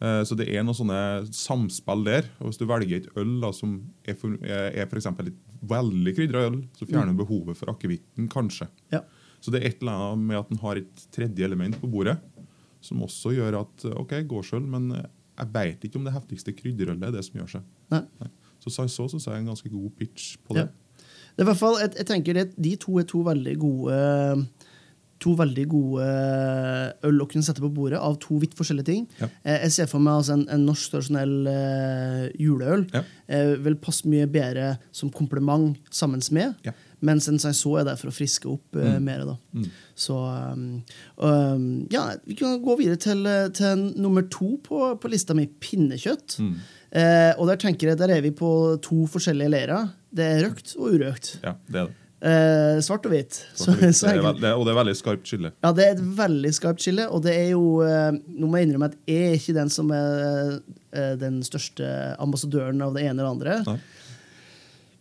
Eh, 0.00 0.22
Så 0.24 0.36
det 0.38 0.48
er 0.48 0.64
noen 0.64 0.76
sånne 0.76 1.00
samspill 1.36 2.04
der. 2.08 2.30
og 2.40 2.48
Hvis 2.50 2.60
du 2.60 2.66
velger 2.68 2.96
et 3.02 3.10
øl 3.20 3.36
da, 3.44 3.52
som 3.52 3.76
er 4.08 4.16
for, 4.18 4.34
er 4.42 4.72
er 4.72 4.88
for 4.88 4.98
eksempel 5.00 5.28
et 5.30 5.38
veldig 5.66 6.14
krydra 6.16 6.46
øl, 6.48 6.62
så 6.76 6.88
fjerner 6.88 7.12
du 7.12 7.20
behovet 7.24 7.56
for 7.56 7.70
akevitten, 7.72 8.28
kanskje. 8.32 8.68
Ja. 8.92 9.02
Så 9.40 9.52
det 9.52 9.60
er 9.62 9.68
et 9.68 9.82
eller 9.82 9.92
annet 9.92 10.26
med 10.32 10.38
at 10.40 10.48
den 10.50 10.58
har 10.64 10.80
et 10.80 11.06
tredje 11.12 11.44
element 11.44 11.76
på 11.80 11.90
bordet, 11.90 12.16
som 12.80 13.02
også 13.04 13.34
gjør 13.36 13.60
at 13.60 13.84
OK, 13.96 14.16
gårdsøl, 14.28 14.64
men 14.64 14.90
jeg 14.96 15.52
veit 15.52 15.84
ikke 15.84 16.00
om 16.00 16.04
det 16.06 16.14
heftigste 16.16 16.54
krydderølet 16.56 17.08
er 17.08 17.12
det 17.12 17.24
som 17.26 17.40
gjør 17.40 17.50
seg. 17.58 17.62
Nei. 17.92 18.02
Så 18.64 18.72
så 18.72 18.88
syns 18.88 19.26
jeg 19.26 19.34
er 19.34 19.38
en 19.42 19.52
ganske 19.52 19.70
god 19.70 19.90
pitch 19.98 20.36
på 20.42 20.56
det. 20.56 20.66
Ja. 20.66 21.02
Det 21.36 21.44
er 21.44 21.46
i 21.46 21.50
hvert 21.50 21.60
fall, 21.60 21.76
jeg, 21.82 21.92
jeg 22.00 22.06
tenker 22.08 22.34
det, 22.38 22.44
De 22.56 22.72
to 22.80 22.96
er 22.98 23.04
to 23.04 23.20
veldig 23.26 23.56
gode 23.60 23.96
To 25.24 25.32
veldig 25.38 25.62
gode 25.72 26.06
øl 27.08 27.22
å 27.22 27.26
kunne 27.30 27.42
sette 27.46 27.62
på 27.64 27.70
bordet 27.72 27.98
av 28.02 28.18
to 28.20 28.36
vidt 28.42 28.52
forskjellige 28.58 28.88
ting. 28.90 29.06
Ja. 29.20 29.28
Eh, 29.44 29.62
Jeg 29.66 29.72
ser 29.72 29.86
for 29.90 30.02
meg 30.04 30.18
altså 30.20 30.34
en, 30.36 30.46
en 30.52 30.66
norsk 30.68 30.92
tradisjonell 30.92 31.36
uh, 31.48 32.26
juleøl 32.40 32.84
Ja. 32.92 33.02
eh, 33.28 33.54
vil 33.64 33.78
passe 33.80 34.04
mye 34.08 34.26
bedre 34.28 34.74
som 34.92 35.10
kompliment 35.10 35.76
sammen 35.90 36.20
med, 36.36 36.54
Ja. 36.66 36.72
mens 37.00 37.28
en 37.28 37.38
saison 37.38 37.78
er 37.80 37.84
der 37.88 37.96
for 37.96 38.08
å 38.12 38.14
friske 38.14 38.46
opp 38.50 38.76
eh, 38.76 38.98
mer. 39.00 39.24
Da. 39.24 39.36
Mm. 39.56 39.66
Så 39.96 40.16
um, 40.52 40.82
um, 41.16 41.86
ja, 41.90 42.10
vi 42.26 42.34
kan 42.36 42.60
gå 42.62 42.76
videre 42.78 42.96
til, 43.00 43.24
eh, 43.26 43.48
til 43.56 43.76
nummer 43.96 44.22
to 44.30 44.56
på, 44.62 44.94
på 45.00 45.08
lista 45.12 45.34
mi, 45.34 45.46
pinnekjøtt. 45.46 46.38
Mm. 46.44 46.56
Eh, 46.96 47.32
og 47.38 47.48
der 47.48 47.56
tenker 47.60 47.88
jeg, 47.90 47.98
der 48.00 48.12
er 48.16 48.20
vi 48.24 48.30
på 48.36 48.50
to 48.84 49.06
forskjellige 49.10 49.52
leirer. 49.52 49.88
Det 50.16 50.24
er 50.24 50.44
røkt 50.48 50.76
og 50.78 50.92
urøkt. 50.96 51.38
Ja, 51.42 51.56
det 51.68 51.80
er 51.80 51.86
det. 51.90 52.02
Eh, 52.16 52.78
svart 52.80 53.04
og 53.04 53.12
hvit. 53.12 53.38
Og 53.60 53.76
det 53.76 53.90
så 53.98 54.08
er, 54.08 54.20
det 54.22 54.30
er, 54.30 54.38
det, 54.40 54.52
og 54.56 54.64
det 54.64 54.72
er 54.72 54.78
veldig 54.78 54.94
skarpt 54.96 55.28
skille. 55.28 55.50
Ja, 55.60 55.72
det 55.76 55.84
er 55.84 55.96
et 55.98 56.06
veldig 56.16 56.52
skarpt 56.56 56.84
skille, 56.84 57.08
og 57.12 57.26
det 57.26 57.34
er 57.36 57.50
jo 57.52 57.82
eh, 57.84 58.16
Nå 58.16 58.48
må 58.48 58.60
jeg 58.60 58.70
innrømme 58.70 58.88
at 58.88 58.96
jeg 59.10 59.26
er 59.28 59.36
ikke 59.36 59.56
den 59.58 59.72
som 59.72 59.92
er 59.92 60.56
eh, 60.96 61.12
den 61.20 61.42
største 61.46 61.90
ambassadøren 62.22 62.80
av 62.86 62.96
det 62.96 63.04
ene 63.04 63.20
eller 63.20 63.34
andre. 63.34 63.58
Nei. 63.68 63.78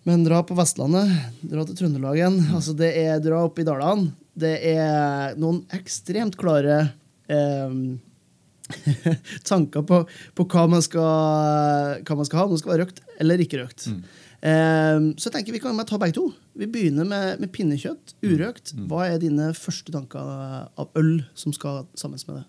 Men 0.05 0.25
dra 0.27 0.43
på 0.45 0.53
Vestlandet, 0.57 1.09
dra 1.49 1.63
til 1.65 1.79
Trøndelagen. 1.79 2.35
altså 2.53 2.75
det 2.77 2.91
er 2.99 3.23
Dra 3.23 3.39
opp 3.47 3.57
i 3.57 3.65
dalene. 3.65 4.11
Det 4.35 4.57
er 4.75 5.39
noen 5.39 5.63
ekstremt 5.73 6.35
klare 6.37 6.81
eh, 7.31 7.79
tanker 9.49 9.87
på, 9.87 10.03
på 10.35 10.45
hva, 10.51 10.67
man 10.69 10.83
skal, 10.83 12.03
hva 12.03 12.19
man 12.19 12.27
skal 12.27 12.41
ha. 12.41 12.45
Om 12.45 12.53
det 12.53 12.61
skal 12.61 12.75
være 12.75 12.85
røkt 12.85 13.01
eller 13.23 13.41
ikke 13.47 13.63
røkt. 13.63 13.87
Eh, 13.89 14.21
så 14.45 15.29
jeg 15.29 15.33
tenker 15.33 15.55
vi 15.55 15.61
kan 15.63 15.79
ta 15.87 15.97
begge 16.01 16.17
to. 16.17 16.27
Vi 16.53 16.67
begynner 16.69 17.07
med, 17.07 17.39
med 17.41 17.51
pinnekjøtt. 17.55 18.13
Urøkt. 18.25 18.75
Hva 18.89 19.07
er 19.09 19.21
dine 19.23 19.49
første 19.57 19.93
tanker 19.95 20.21
av 20.21 20.99
øl 20.99 21.23
som 21.37 21.55
skal 21.55 21.85
sammen 21.97 22.21
med 22.27 22.41
det? 22.41 22.45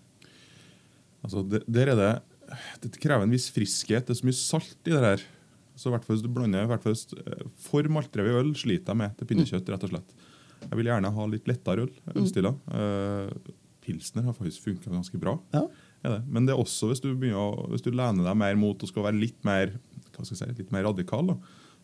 Altså, 1.25 1.43
det, 1.43 1.63
der 1.65 1.91
er 1.91 1.97
det 1.99 2.11
Det 2.83 3.01
krever 3.01 3.25
en 3.25 3.33
viss 3.33 3.49
friskhet. 3.51 4.05
Det 4.07 4.13
er 4.13 4.21
så 4.21 4.29
mye 4.29 4.39
salt 4.39 4.77
i 4.87 4.93
det 4.93 5.03
her. 5.03 5.25
Så 5.77 5.91
hvert 5.93 6.05
fall 6.05 6.17
hvis 6.17 6.25
du 6.25 6.31
blander 6.33 6.69
hvert 6.69 6.85
fall, 6.85 6.97
eh, 7.21 7.43
For 7.67 7.89
maltdrevet 7.91 8.39
øl 8.39 8.53
sliter 8.57 8.93
jeg 8.93 9.01
med 9.01 9.17
til 9.17 9.29
pinnekjøtt. 9.29 9.73
rett 9.73 9.87
og 9.87 9.93
slett. 9.93 10.15
Jeg 10.67 10.79
vil 10.79 10.89
gjerne 10.89 11.13
ha 11.13 11.27
litt 11.29 11.49
lettere 11.49 11.85
øl. 11.87 11.91
ølstiller. 12.15 12.55
Eh, 12.77 13.51
pilsner 13.85 14.25
har 14.27 14.37
faktisk 14.37 14.65
funka 14.69 14.91
ganske 14.91 15.19
bra. 15.21 15.37
Ja. 15.53 15.67
Det. 16.07 16.21
Men 16.29 16.45
det 16.45 16.53
er 16.53 16.61
også 16.61 16.87
hvis 16.91 17.01
du, 17.03 17.09
begynner 17.17 17.67
hvis 17.73 17.83
du 17.83 17.89
lener 17.91 18.23
deg 18.23 18.37
mer 18.37 18.55
mot 18.55 18.79
og 18.79 18.89
skal 18.89 19.09
være 19.09 19.19
litt 19.19 19.39
mer 19.47 19.73
hva 20.17 20.25
skal 20.25 20.37
jeg 20.37 20.55
si, 20.55 20.61
litt 20.63 20.73
mer 20.73 20.85
radikal, 20.87 21.27
da, 21.29 21.35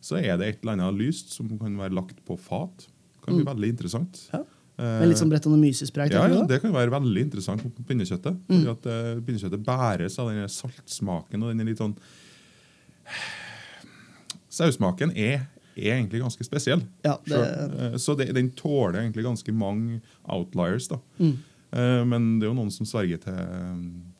så 0.03 0.19
er 0.19 0.35
det 0.39 0.47
et 0.49 0.63
eller 0.63 0.75
annet 0.75 0.99
lyst 0.99 1.31
som 1.35 1.47
kan 1.59 1.77
være 1.79 1.95
lagt 1.95 2.19
på 2.27 2.35
fat. 2.39 2.89
Det 3.15 3.23
kan 3.23 3.37
bli 3.39 3.47
veldig 3.47 3.69
interessant. 3.71 4.19
Ja. 4.33 4.41
Eh, 4.73 4.97
Med 4.99 5.11
litt 5.11 5.21
sånn 5.21 5.31
bretonomyces-preg? 5.31 6.15
ja, 6.15 6.25
ja, 6.27 6.41
det 6.49 6.59
kan 6.63 6.73
være 6.73 6.91
veldig 6.95 7.23
interessant 7.27 7.63
på 7.63 7.85
pinnekjøttet. 7.87 8.39
Fordi 8.49 8.71
at 8.73 8.89
uh, 8.89 9.21
Pinnekjøttet 9.23 9.63
bæres 9.63 10.17
av 10.19 10.31
den 10.33 10.49
saltsmaken 10.49 11.45
og 11.45 11.53
den 11.53 11.69
litt 11.69 11.81
sånn 11.81 11.95
Saussmaken 14.53 15.11
er, 15.17 15.47
er 15.73 15.95
egentlig 15.95 16.21
ganske 16.21 16.45
spesiell. 16.45 16.83
Ja, 17.05 17.15
det-. 17.25 17.41
Eh, 17.93 17.97
Så 18.01 18.15
det, 18.17 18.29
den 18.35 18.51
tåler 18.57 19.01
egentlig 19.01 19.25
ganske 19.25 19.55
mange 19.55 20.01
outliers. 20.23 20.87
da. 20.91 20.99
Mm. 21.17 21.37
Uh, 21.73 22.01
men 22.05 22.27
det 22.39 22.45
er 22.45 22.51
jo 22.51 22.57
noen 22.59 22.73
som 22.73 22.85
sverger 22.85 23.21
til, 23.23 23.39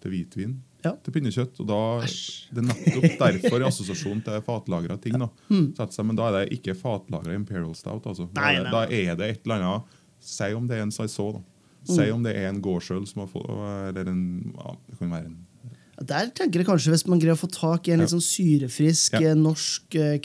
til 0.01 0.15
hvitvin 0.15 0.55
Ja. 0.83 0.91
til 1.03 1.13
pinnekjøtt. 1.13 1.59
og 1.63 1.67
da, 1.67 1.77
Det 2.03 2.57
er 2.57 2.67
nettopp 2.67 3.17
derfor 3.19 3.61
i 3.61 3.67
assosiasjon 3.69 4.23
til 4.25 4.41
fatlagra 4.41 4.97
ting. 5.01 5.13
da, 5.19 5.29
setter 5.49 5.91
seg, 5.95 6.05
Men 6.05 6.15
da 6.19 6.27
er 6.29 6.45
det 6.45 6.59
ikke 6.59 6.75
fatlagra 6.75 7.33
Imperial 7.33 7.73
Stout. 7.75 8.03
altså. 8.05 8.27
Da, 8.33 8.41
Nei, 8.41 8.55
er- 8.55 8.63
nei, 8.63 8.71
da 8.71 8.81
er 8.89 9.15
det 9.15 9.29
et 9.37 9.41
eller 9.45 9.55
annet 9.61 9.83
Si 10.23 10.53
om 10.53 10.67
det 10.67 10.77
er 10.77 10.81
en 10.83 10.91
saison. 10.91 11.43
Si 11.85 12.09
om 12.11 12.23
det 12.23 12.35
er 12.35 12.47
en 12.47 12.61
gårdsøl 12.61 13.05
som 13.07 13.25
har 13.25 13.27
fått 13.27 13.49
Eller 13.89 14.07
en 14.09 14.53
ja, 14.57 14.75
Det 14.89 14.97
kan 14.99 15.09
være 15.11 15.25
en 15.25 15.37
Der 16.07 16.29
tenker 16.31 16.59
jeg 16.61 16.65
kanskje 16.65 16.91
Hvis 16.93 17.07
man 17.07 17.19
greier 17.19 17.35
å 17.35 17.39
få 17.41 17.51
tak 17.51 17.87
i 17.87 17.91
en 17.91 17.99
litt 17.99 18.09
sånn 18.09 18.23
syrefrisk 18.23 19.13
Ja. 19.19 19.31
eh, 19.31 19.35
norsk 19.35 19.95
eh, 19.95 20.17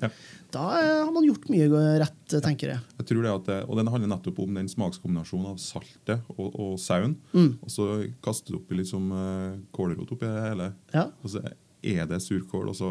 Ja. 0.00 0.08
Da 0.54 0.64
eh, 0.78 1.00
har 1.02 1.12
man 1.14 1.26
gjort 1.26 1.48
mye 1.52 1.66
rett, 2.02 2.22
eh, 2.32 2.42
tenker 2.44 2.72
jeg. 2.74 2.82
Jeg 3.00 3.08
tror 3.10 3.26
det 3.26 3.34
at 3.34 3.50
og 3.66 3.78
Den 3.80 3.90
handler 3.92 4.12
nettopp 4.14 4.40
om 4.44 4.56
den 4.60 4.70
smakskombinasjonen 4.70 5.50
av 5.52 5.60
saltet 5.62 6.32
og, 6.36 6.48
og 6.54 6.78
sauen. 6.82 7.18
Mm. 7.34 7.58
Og 7.60 7.72
så 7.72 7.88
kaster 8.24 8.54
du 8.54 8.60
oppi 8.60 8.78
liksom 8.78 9.10
uh, 9.12 9.60
kålrot 9.74 10.14
oppi 10.14 10.30
det 10.30 10.46
hele. 10.48 10.70
Ja. 10.94 11.08
Og 11.22 11.34
så 11.34 11.42
er 11.84 12.08
det 12.08 12.22
surkål, 12.24 12.70
og 12.72 12.78
så 12.78 12.90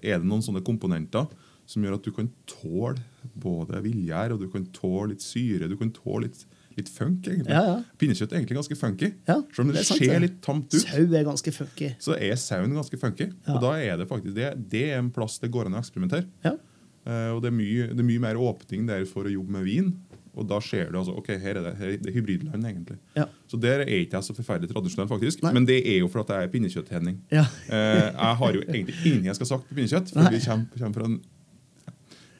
er 0.00 0.18
det 0.18 0.26
noen 0.26 0.42
sånne 0.44 0.64
komponenter 0.66 1.28
som 1.68 1.84
gjør 1.84 1.98
at 1.98 2.06
du 2.06 2.10
kan 2.14 2.26
tåle 2.50 2.98
både 3.38 3.78
villgjær, 3.84 4.34
og 4.34 4.42
du 4.42 4.48
kan 4.52 4.64
tåle 4.74 5.12
litt 5.12 5.22
syre, 5.24 5.68
du 5.70 5.76
kan 5.78 5.92
tåle 5.94 6.26
litt, 6.26 6.42
litt 6.74 6.90
funk, 6.90 7.28
egentlig. 7.28 7.54
Ja, 7.54 7.62
ja. 7.68 7.76
Pinnekjøtt 8.00 8.34
er 8.34 8.40
egentlig 8.40 8.58
ganske 8.58 8.78
funky. 8.80 9.12
Ja, 9.28 9.38
Selv 9.54 9.64
om 9.64 9.70
det, 9.70 9.78
det 9.78 9.86
sant, 9.86 10.02
ser 10.02 10.24
litt 10.24 10.40
tamt 10.44 10.74
ut, 10.74 10.80
Sau 10.82 11.04
er 11.04 11.28
ganske 11.28 11.54
funky. 11.54 11.92
så 12.02 12.18
er 12.18 12.34
sauen 12.40 12.74
ganske 12.76 12.98
funky. 12.98 13.30
Og 13.46 13.62
da 13.62 13.76
er 13.78 14.02
det 14.02 14.08
faktisk 14.10 14.36
det, 14.36 14.50
det 14.74 14.84
er 14.90 15.00
en 15.00 15.12
plass 15.14 15.38
det 15.42 15.52
går 15.54 15.70
an 15.70 15.78
å 15.78 15.84
eksperimentere. 15.84 16.56
Eh, 17.02 17.28
og 17.34 17.42
det 17.42 17.50
er, 17.50 17.56
mye, 17.56 17.90
det 17.90 18.02
er 18.02 18.08
mye 18.08 18.22
mer 18.22 18.38
åpning 18.40 18.86
der 18.88 19.06
for 19.10 19.26
å 19.26 19.32
jobbe 19.32 19.56
med 19.58 19.66
vin. 19.66 19.92
Og 20.32 20.46
da 20.48 20.56
ser 20.64 20.88
du 20.88 20.96
altså, 20.96 21.12
ok, 21.20 21.28
her 21.42 21.58
er 21.60 21.66
det, 21.66 21.74
her 21.76 21.90
er 21.92 21.98
det 22.00 22.14
hybridland, 22.14 22.64
egentlig. 22.64 22.96
Ja. 23.18 23.26
Så 23.50 23.58
der 23.60 23.82
er 23.84 23.90
ikke 23.98 24.16
jeg 24.16 24.28
så 24.30 24.36
forferdelig 24.36 24.72
tradisjonell, 24.72 25.10
faktisk. 25.10 25.42
Nei. 25.44 25.52
Men 25.58 25.66
det 25.68 25.82
er 25.82 25.98
jo 26.00 26.08
for 26.12 26.22
at 26.24 26.32
jeg 26.32 26.48
er 26.48 26.52
pinnekjøtthedning. 26.54 27.18
Ja. 27.34 27.44
Eh, 27.68 28.06
jeg 28.08 28.40
har 28.40 28.56
jo 28.56 28.64
egentlig 28.64 28.96
ingenting 29.02 29.28
jeg 29.28 29.40
skal 29.40 29.50
sagt 29.50 29.68
på 29.68 29.76
pinnekjøtt, 29.76 30.14
for 30.14 30.24
Nei. 30.24 30.32
vi 30.32 30.42
kommer, 30.46 30.80
kommer 30.80 31.00
fra 31.00 31.10
en 31.10 31.20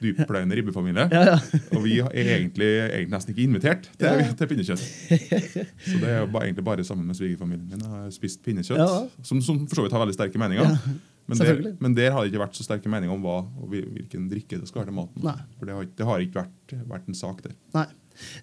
dyptpløyende 0.02 0.56
ribbefamilie. 0.58 1.04
Ja, 1.12 1.22
ja. 1.34 1.36
Og 1.76 1.84
vi 1.84 1.98
er 2.00 2.08
egentlig, 2.38 2.70
egentlig 2.88 3.12
nesten 3.12 3.34
ikke 3.36 3.44
invitert 3.44 3.84
til, 3.92 4.08
Ja, 4.08 4.32
til 4.40 4.50
pinnekjøtt. 4.50 4.82
Så 4.82 6.00
det 6.02 6.08
er 6.10 6.18
jo 6.24 6.26
egentlig 6.40 6.64
bare 6.66 6.84
sammen 6.86 7.06
med 7.06 7.18
svigerfamilien 7.18 7.68
min 7.68 7.84
jeg 7.84 7.92
har 7.92 8.10
spist 8.14 8.42
pinnekjøtt. 8.42 9.12
Som, 9.22 9.44
som 9.44 9.60
for 9.68 9.78
så 9.78 9.84
vidt 9.86 9.94
har 9.94 10.02
veldig 10.02 10.16
sterke 10.16 10.40
meninger. 10.42 10.80
Men, 11.30 11.38
der, 11.38 11.60
men 11.80 11.94
der 11.96 12.12
har 12.12 12.24
det 12.24 12.32
ikke 12.32 12.42
vært 12.42 12.58
så 12.58 12.66
sterke 12.66 12.90
meninger 12.90 13.14
om 13.14 13.22
hva 13.24 13.38
og 13.46 13.72
hvilken 13.72 14.28
drikke 14.30 14.58
det 14.58 14.68
skal 14.68 14.82
være 14.82 14.90
til 14.90 14.98
maten. 14.98 15.24
Nei. 15.24 15.38
For 15.58 15.68
det 15.68 15.76
har, 15.76 15.90
det 15.98 16.08
har 16.08 16.24
ikke 16.24 16.40
vært, 16.42 16.78
vært 16.90 17.10
en 17.10 17.18
sak 17.18 17.44
der. 17.46 17.54
Nei. 17.76 17.88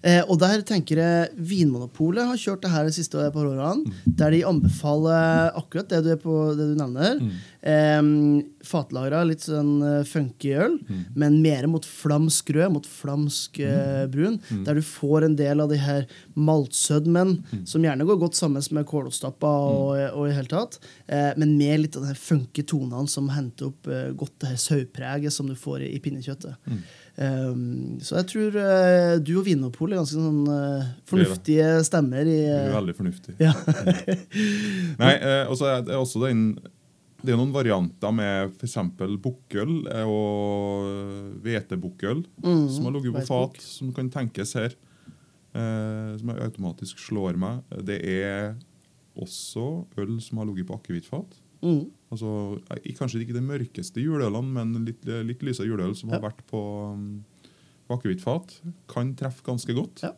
Eh, 0.02 0.20
og 0.26 0.38
der 0.40 0.62
tenker 0.66 0.98
jeg 0.98 1.28
Vinmonopolet 1.50 2.26
har 2.26 2.40
kjørt 2.40 2.64
det 2.64 2.72
her 2.72 2.88
de 2.88 2.94
siste 2.94 3.28
par 3.34 3.46
årene. 3.46 3.84
Mm. 3.84 4.14
Der 4.18 4.34
de 4.34 4.42
anbefaler 4.48 5.52
akkurat 5.58 5.90
det 5.92 6.02
du, 6.06 6.10
er 6.14 6.20
på, 6.20 6.36
det 6.58 6.72
du 6.72 6.76
nevner. 6.78 7.20
Mm. 7.20 7.34
Eh, 7.62 8.00
fatlagra, 8.64 9.22
litt 9.28 9.42
sånn 9.44 9.82
eh, 9.84 10.04
funky 10.08 10.54
øl, 10.56 10.78
Mm. 10.80 11.04
men 11.14 11.42
mer 11.42 11.66
mot 11.68 11.84
flamsk 11.84 12.50
rød, 12.56 12.72
mot 12.72 12.86
flamsk 12.86 13.58
eh, 13.60 14.06
brun. 14.06 14.38
Mm. 14.50 14.64
Der 14.64 14.74
du 14.74 14.80
får 14.80 15.24
en 15.26 15.36
del 15.36 15.60
av 15.60 15.68
de 15.68 15.76
her 15.76 16.06
maltsødmen, 16.36 17.42
Mm. 17.52 17.66
som 17.66 17.82
gjerne 17.82 18.06
går 18.06 18.18
godt 18.20 18.34
sammen 18.34 18.62
med 18.72 18.86
kålostappa 18.86 19.46
og, 19.46 20.16
og 20.16 20.28
i 20.28 20.32
hele 20.32 20.48
tatt. 20.48 20.78
Eh, 21.08 21.32
men 21.36 21.56
med 21.58 21.80
litt 21.80 21.96
av 21.96 22.06
de 22.08 22.14
funky 22.14 22.62
tonene 22.64 23.08
som 23.08 23.28
henter 23.28 23.66
opp 23.66 23.84
godt 24.16 24.38
det 24.40 24.48
her 24.54 24.56
saupreget 24.56 25.32
som 25.32 25.46
du 25.46 25.54
får 25.54 25.82
i, 25.84 25.94
i 25.96 26.00
pinnekjøttet. 26.00 26.56
Mm. 26.66 26.82
Um, 27.20 27.98
så 28.00 28.16
jeg 28.16 28.26
tror 28.30 28.54
uh, 28.56 29.18
du 29.20 29.34
og 29.36 29.44
Vinmonopolet 29.44 29.92
er 29.92 30.00
ganske 30.00 30.16
sånn 30.16 30.46
uh, 30.48 30.86
fornuftige 31.04 31.66
stemmer 31.84 32.22
i 32.24 32.36
Det 32.46 32.54
er 32.54 32.70
eh, 32.70 32.76
veldig 32.78 32.94
fornuftig. 32.96 33.34
ja. 33.42 33.52
Nei, 35.00 35.14
uh, 35.20 35.50
og 35.50 35.58
så 35.60 35.68
er 35.74 35.82
det 35.84 35.98
også 35.98 36.22
den 36.24 36.44
det 37.22 37.32
er 37.34 37.38
noen 37.40 37.52
varianter 37.54 38.12
med 38.14 38.54
f.eks. 38.56 38.76
bukkøl 39.22 39.74
og 40.06 41.40
hvetebukkøl 41.44 42.24
Mm, 42.42 42.66
som 42.72 42.86
har 42.88 42.94
ligget 42.96 43.16
på 43.18 43.26
fat, 43.28 43.60
som 43.62 43.92
kan 43.96 44.10
tenkes 44.12 44.54
her. 44.58 44.74
Eh, 45.50 46.10
som 46.20 46.30
jeg 46.30 46.44
automatisk 46.46 46.98
slår 47.02 47.36
meg. 47.40 47.62
Det 47.84 47.98
er 48.06 48.54
også 49.18 49.84
øl 49.98 50.20
som 50.22 50.38
har 50.38 50.46
ligget 50.46 50.68
på 50.70 50.78
akevittfat. 50.78 51.40
mm, 51.62 51.90
Altså, 52.10 52.58
kanskje 52.98 53.20
ikke 53.22 53.36
de 53.36 53.44
mørkeste 53.46 54.02
juleølene, 54.02 54.50
men 54.50 54.84
litt, 54.86 55.04
litt 55.04 55.42
lyse 55.46 55.62
juleøl 55.62 55.94
som 55.94 56.10
har 56.10 56.20
vært 56.24 56.40
på, 56.50 56.60
um, 56.94 57.24
på 57.86 57.98
akevittfat, 57.98 58.56
kan 58.90 59.12
treffe 59.14 59.44
ganske 59.46 59.74
godt. 59.76 60.02
Ja. 60.02 60.10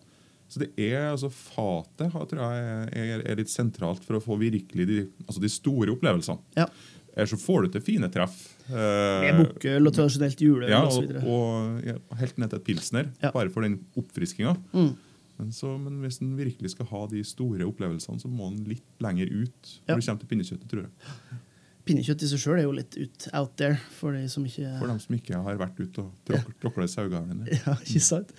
Så 0.53 0.61
det 0.61 0.71
er, 0.77 1.07
altså 1.15 1.31
Fatet 1.33 2.13
tror 2.13 2.43
jeg 2.53 2.91
er, 2.93 3.23
er 3.33 3.39
litt 3.41 3.49
sentralt 3.53 4.03
for 4.05 4.19
å 4.19 4.23
få 4.25 4.37
virkelig 4.41 4.85
de, 4.91 4.99
altså 5.27 5.41
de 5.41 5.49
store 5.53 5.95
opplevelsene. 5.97 6.39
ja. 6.61 6.69
Ellers 7.13 7.29
så 7.35 7.37
får 7.37 7.67
du 7.67 7.75
til 7.75 7.83
fine 7.85 8.09
treff. 8.09 8.37
eh, 8.73 9.25
Med 9.27 9.37
bukkøl 9.43 9.85
og 9.91 9.93
tradisjonelt 9.93 10.41
juleøl 10.41 10.71
ja, 10.73 10.79
og 10.89 11.11
og, 11.11 11.27
og 11.29 11.83
ja, 11.85 11.97
helt 12.23 12.39
ned 12.41 12.49
til 12.55 12.61
et 12.63 12.65
pilsner, 12.65 13.11
Ja. 13.21 13.31
bare 13.35 13.51
for 13.53 13.61
den 13.67 13.75
oppfriskinga. 14.01 14.55
Mm. 14.73 14.95
Men, 15.39 15.51
så, 15.53 15.75
men 15.77 15.99
hvis 16.01 16.21
en 16.25 16.31
virkelig 16.39 16.71
skal 16.73 16.89
ha 16.89 17.03
de 17.13 17.21
store 17.29 17.67
opplevelsene, 17.69 18.17
så 18.23 18.31
må 18.33 18.49
en 18.49 18.63
litt 18.65 18.87
lenger 19.05 19.29
ut 19.29 19.75
Ja. 19.89 19.93
når 19.93 20.01
det 20.01 20.07
kommer 20.09 20.21
til 20.25 20.31
pinnekjøttet, 20.33 20.69
tror 20.73 20.87
jeg. 20.87 21.43
Pinnekjøtt 21.85 22.23
i 22.23 22.29
seg 22.31 22.39
sjøl 22.39 22.61
er 22.61 22.67
jo 22.69 22.73
litt 22.77 22.95
ut, 22.95 23.25
out 23.35 23.57
there 23.59 23.77
for 23.99 24.15
de 24.15 24.29
som 24.31 24.45
ikke 24.47 24.69
For 24.79 24.87
dem 24.93 25.01
som 25.03 25.17
ikke 25.17 25.41
har 25.43 25.57
vært 25.59 25.81
ute 25.83 26.05
og 26.05 26.13
tråk- 26.29 26.53
tråkla 26.63 26.85
i 26.87 26.93
sauegavlen. 26.93 27.41
Ja, 27.67 27.75
ikke 27.83 28.03
sant? 28.07 28.31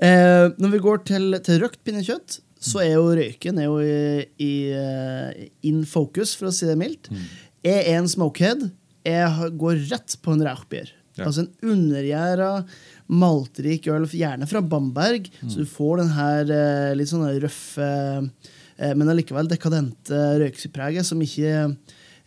Eh, 0.00 0.46
når 0.56 0.72
vi 0.76 0.80
går 0.86 1.02
til, 1.10 1.36
til 1.44 1.60
røkt 1.64 1.82
pinnekjøtt, 1.84 2.38
så 2.58 2.80
er 2.82 2.94
jo 2.96 3.04
røyken 3.14 3.60
er 3.62 3.68
jo 3.68 3.76
i, 3.84 4.24
i 4.42 4.52
eh, 4.74 5.48
in 5.68 5.84
focus, 5.86 6.32
for 6.34 6.48
å 6.48 6.54
si 6.56 6.66
det 6.66 6.78
mildt. 6.80 7.10
Mm. 7.12 7.26
Jeg 7.68 7.84
er 7.92 7.98
en 8.00 8.08
smokehead. 8.10 8.64
Jeg 9.06 9.52
går 9.60 9.84
rett 9.92 10.16
på 10.24 10.32
en 10.34 10.42
rauchbier. 10.48 10.90
Ja. 11.18 11.26
Altså 11.28 11.44
en 11.44 11.52
undergjæra, 11.74 12.50
maltrik 13.10 13.86
øl, 13.90 14.04
gjerne 14.10 14.46
fra 14.50 14.60
Bamberg, 14.62 15.28
Mm. 15.42 15.50
så 15.50 15.60
du 15.62 15.66
får 15.70 15.98
den 16.02 16.10
her 16.16 16.50
eh, 16.56 16.94
litt 16.98 17.08
sånn 17.10 17.26
røffe, 17.42 17.88
eh, 18.78 18.94
men 18.94 19.08
allikevel 19.12 19.48
dekadente 19.50 20.18
røykepreget 20.42 21.04
som 21.08 21.20
ikke 21.24 21.54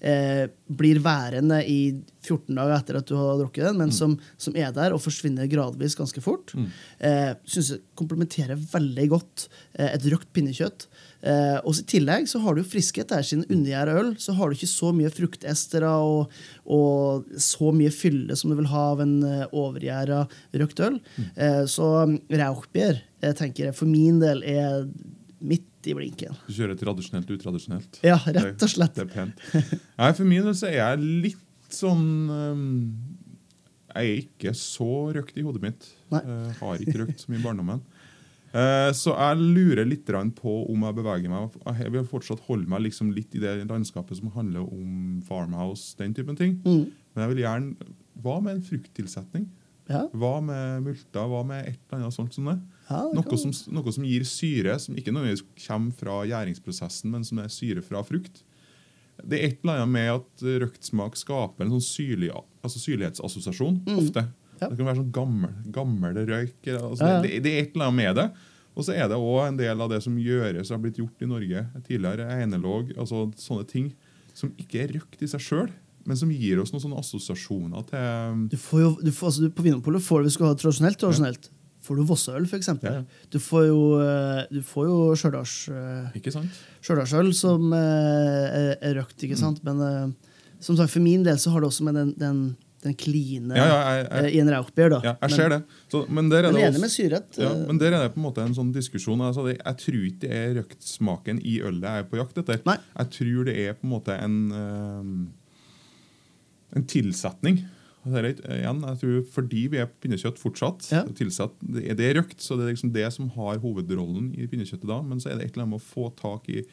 eh, 0.02 0.48
blir 0.72 1.00
værende 1.04 1.62
i 1.70 1.80
14 2.26 2.56
dager 2.58 2.76
etter 2.78 2.98
at 3.00 3.08
du 3.10 3.16
har 3.18 3.38
drukket 3.40 3.66
den, 3.70 3.78
men 3.78 3.90
Mm. 3.90 3.96
som, 3.98 4.18
som 4.38 4.56
er 4.56 4.72
der 4.74 4.94
og 4.94 5.02
forsvinner 5.02 5.48
gradvis 5.50 5.96
ganske 5.98 6.22
fort. 6.22 6.54
Eh, 7.00 7.34
synes 7.46 7.70
jeg 7.74 7.82
komplementerer 7.98 8.56
veldig 8.72 9.08
godt 9.10 9.48
eh, 9.78 9.94
et 9.96 10.06
røkt 10.12 10.30
pinnekjøtt. 10.34 10.88
Eh, 11.22 11.58
og 11.66 11.78
I 11.78 11.84
tillegg 11.86 12.26
så 12.30 12.40
har 12.42 12.56
du 12.58 12.62
jo 12.64 12.70
friskhet 12.70 13.10
der. 13.14 13.22
Siden 13.26 13.46
undergjæra 13.50 13.98
øl 14.02 14.16
så 14.22 14.34
har 14.38 14.50
du 14.50 14.56
ikke 14.58 14.70
så 14.70 14.92
mye 14.94 15.10
fruktestere 15.14 15.90
og, 16.02 16.32
og 16.66 17.26
så 17.38 17.72
mye 17.74 17.94
fylle 17.94 18.38
som 18.38 18.50
du 18.54 18.58
vil 18.58 18.70
ha 18.74 18.86
av 18.96 19.02
en 19.06 19.18
eh, 19.28 19.46
overgjæra 19.54 20.24
røkt 20.62 20.82
øl. 20.86 21.00
Eh, 21.36 21.64
så 21.70 21.92
Rauchbier 22.30 23.02
jeg 23.22 23.38
tenker 23.38 23.68
jeg 23.70 23.78
for 23.78 23.86
min 23.90 24.18
del 24.22 24.42
er 24.50 24.88
midt 25.82 25.90
i 25.90 25.96
blinken. 25.98 26.36
Du 26.48 26.54
kjører 26.54 26.78
tradisjonelt 26.78 27.32
utradisjonelt. 27.34 28.02
Ja, 28.06 28.20
rett 28.26 28.62
og 28.62 28.70
slett. 28.70 28.96
Det, 28.96 29.08
det 29.08 29.10
er 29.10 29.16
pent. 29.16 29.42
Nei, 29.98 30.12
For 30.14 30.28
min 30.28 30.46
del 30.46 30.56
så 30.58 30.70
er 30.70 30.78
jeg 30.78 31.10
litt 31.26 31.48
sånn 31.72 32.06
um, 32.30 32.64
Jeg 33.96 34.12
er 34.12 34.22
ikke 34.26 34.54
så 34.58 35.12
røkt 35.16 35.38
i 35.38 35.46
hodet 35.46 35.64
mitt. 35.64 35.90
Nei. 36.12 36.22
Uh, 36.26 36.52
har 36.60 36.84
ikke 36.84 37.02
røkt 37.04 37.24
så 37.24 37.32
mye 37.32 37.42
i 37.42 37.46
barndommen. 37.46 37.84
Uh, 38.52 38.92
så 38.92 39.14
jeg 39.16 39.40
lurer 39.40 39.88
litt 39.88 40.10
på 40.36 40.54
om 40.68 40.82
jeg 40.84 40.96
beveger 40.98 41.32
meg 41.32 41.54
Jeg 41.80 41.92
vil 41.94 42.04
fortsatt 42.04 42.42
holde 42.50 42.68
meg 42.68 42.84
liksom 42.84 43.14
litt 43.16 43.32
i 43.32 43.40
det 43.40 43.62
landskapet 43.64 44.20
som 44.20 44.34
handler 44.36 44.68
om 44.68 45.22
farmhouse, 45.28 45.96
den 45.98 46.14
typen 46.14 46.36
ting. 46.36 46.60
Mm. 46.66 46.92
Men 47.14 47.26
jeg 47.26 47.34
vil 47.34 47.44
gjerne 47.46 47.92
Hva 48.22 48.40
med 48.44 48.58
en 48.58 48.66
frukttilsetning? 48.68 49.48
Ja. 49.92 50.06
Hva 50.14 50.38
med 50.44 50.86
multer? 50.86 51.28
Hva 51.28 51.42
med 51.48 51.66
et 51.66 51.80
eller 51.90 52.04
annet 52.04 52.16
sånt 52.16 52.36
som 52.36 52.48
det? 52.48 52.60
Ja, 52.92 53.02
Noe 53.16 53.40
som, 53.40 53.54
noe 53.74 53.94
som 53.96 54.06
gir 54.08 54.26
syre, 54.28 54.78
som 54.84 54.98
ikke 55.00 55.14
nødvendigvis 55.16 55.46
kommer 55.66 55.96
fra 55.98 56.20
gjæringsprosessen, 56.28 57.12
men 57.14 57.26
som 57.28 57.40
er 57.44 57.52
syre 57.54 57.84
fra 57.86 58.04
frukt. 58.08 58.44
Det 59.22 59.38
er 59.38 59.48
et 59.52 59.60
eller 59.64 59.82
annet 59.84 59.94
med 59.94 60.12
at 60.16 60.46
røkt 60.66 60.88
smak 60.88 61.18
skaper 61.20 61.66
en 61.68 61.74
sånn 61.76 61.84
syrlig, 61.86 62.32
altså 62.66 62.82
syrlighetsassosiasjon. 62.82 63.82
ofte. 63.98 64.24
Mm. 64.28 64.38
Ja. 64.62 64.70
Det 64.70 64.78
kan 64.78 64.88
være 64.92 65.00
sånn 65.02 65.12
gammel, 65.14 65.54
gammel 65.74 66.18
røyk. 66.30 66.58
Altså, 66.70 67.04
Ja, 67.06 67.14
ja. 67.18 67.22
Det, 67.26 67.38
det 67.46 67.52
er 67.54 67.64
et 67.66 67.76
eller 67.76 67.90
annet 67.90 68.02
med 68.02 68.18
det. 68.22 68.28
Og 68.72 68.86
så 68.88 68.94
er 68.96 69.10
det 69.12 69.18
òg 69.20 69.40
en 69.50 69.58
del 69.60 69.82
av 69.84 69.90
det 69.92 70.00
som 70.06 70.16
gjøres 70.22 70.70
og 70.70 70.78
har 70.78 70.84
blitt 70.86 71.00
gjort 71.02 71.24
i 71.26 71.28
Norge 71.28 71.64
tidligere. 71.88 72.28
Einelåg, 72.40 72.94
altså 72.96 73.26
sånne 73.42 73.66
ting 73.68 73.92
som 74.38 74.54
ikke 74.62 74.84
er 74.86 74.94
røkt 74.96 75.22
i 75.26 75.28
seg 75.28 75.44
sjøl, 75.44 75.72
men 76.08 76.18
som 76.18 76.32
gir 76.34 76.62
oss 76.62 76.72
noen 76.74 76.82
sånne 76.86 77.02
assosiasjoner 77.02 77.84
til 77.90 78.46
Du 78.54 78.56
får 78.58 78.80
jo, 78.82 78.92
du 79.04 79.12
får, 79.12 79.28
altså, 79.34 79.50
på 79.54 79.66
Vinmonopolet 79.66 80.02
får 80.06 80.24
du, 80.24 80.30
du 80.30 80.34
skal 80.38 80.48
ha 80.50 80.56
tradisjonelt, 80.58 80.98
tradisjonelt 81.02 81.50
får 81.82 81.98
du 81.98 82.04
Vossøl, 82.10 82.46
f.eks. 82.46 82.72
Ja, 82.82 82.96
ja. 83.00 83.04
Du 83.34 83.40
får 83.42 83.68
jo, 83.68 83.80
eh, 84.02 84.42
du 84.52 84.62
får 84.66 84.90
jo 84.90 84.98
eh? 85.14 86.50
Stjørdalsøl 86.82 87.32
som 87.38 87.72
eh, 87.74 88.60
er, 88.62 88.76
er 88.80 89.00
røkt, 89.00 89.18
ikke 89.26 89.40
sant? 89.40 89.64
Men 89.68 89.82
eh, 89.86 90.36
som 90.62 90.78
sagt, 90.78 90.94
for 90.94 91.04
min 91.04 91.26
del 91.26 91.40
så 91.42 91.54
har 91.54 91.64
det 91.64 91.72
også 91.72 91.88
med 91.88 91.98
den, 92.02 92.14
den 92.20 92.44
den 92.82 92.96
kline 92.98 93.54
Ja, 93.54 93.66
ja, 94.02 94.22
i 94.26 94.40
en 94.42 94.50
rauchbier. 94.50 94.90
da. 94.90 95.00
ja, 95.06 95.12
jeg 95.22 95.36
ser 95.36 95.52
det. 95.54 95.60
Så, 95.92 96.00
men 96.10 96.32
der 96.32 96.48
er 96.48 96.56
det 96.56 96.64
også, 96.66 96.82
med 96.82 96.90
syrett. 96.90 97.38
ja, 97.38 97.52
men 97.68 97.78
der 97.78 97.94
er 97.94 98.08
det 98.08 98.16
på 98.16 98.18
en 98.18 98.26
måte 98.26 98.42
en 98.42 98.56
sånn 98.58 98.72
diskusjon. 98.74 99.22
Altså, 99.22 99.44
det, 99.46 99.60
jeg 99.60 99.78
tror 99.84 100.08
ikke 100.08 100.22
det 100.24 100.32
er 100.40 100.56
røktsmaken 100.58 101.44
i 101.46 101.60
ølet 101.62 101.86
jeg 101.86 102.06
er 102.06 102.10
på 102.10 102.18
jakt 102.18 102.42
etter. 102.42 102.64
Nei. 102.66 102.80
Jeg 102.96 103.12
tror 103.20 103.46
det 103.52 103.56
er 103.68 103.78
på 103.78 103.86
en 103.86 103.94
måte 103.94 104.18
en, 104.18 104.40
en 106.74 106.88
tilsetning. 106.90 107.62
Er 108.06 108.24
ikke- 108.32 108.50
igjen, 108.50 108.82
jeg 108.82 108.98
tror 109.02 109.26
Fordi 109.32 109.68
vi 109.70 109.78
er 109.78 109.90
pinnekjøtt 110.02 110.40
fortsatt, 110.42 110.88
Ja. 110.92 111.04
tilsatt, 111.06 111.54
det, 111.62 111.84
er- 111.92 111.96
det 111.96 112.06
er 112.10 112.22
røkt, 112.22 112.40
så 112.42 112.58
det 112.58 112.66
er 112.66 112.74
liksom 112.74 112.94
det 112.94 113.14
som 113.14 113.30
har 113.30 113.60
hovedrollen 113.60 114.32
i 114.38 114.48
pinnekjøttet 114.48 114.88
da. 114.88 115.02
Men 115.04 115.20
så 115.20 115.30
er 115.32 115.38
det 115.38 115.46
et 115.46 115.54
eller 115.58 115.66
annet 115.68 115.76
med 115.76 115.82
å 115.82 115.90
få 115.94 116.16
tak 116.18 116.50
i 116.50 116.64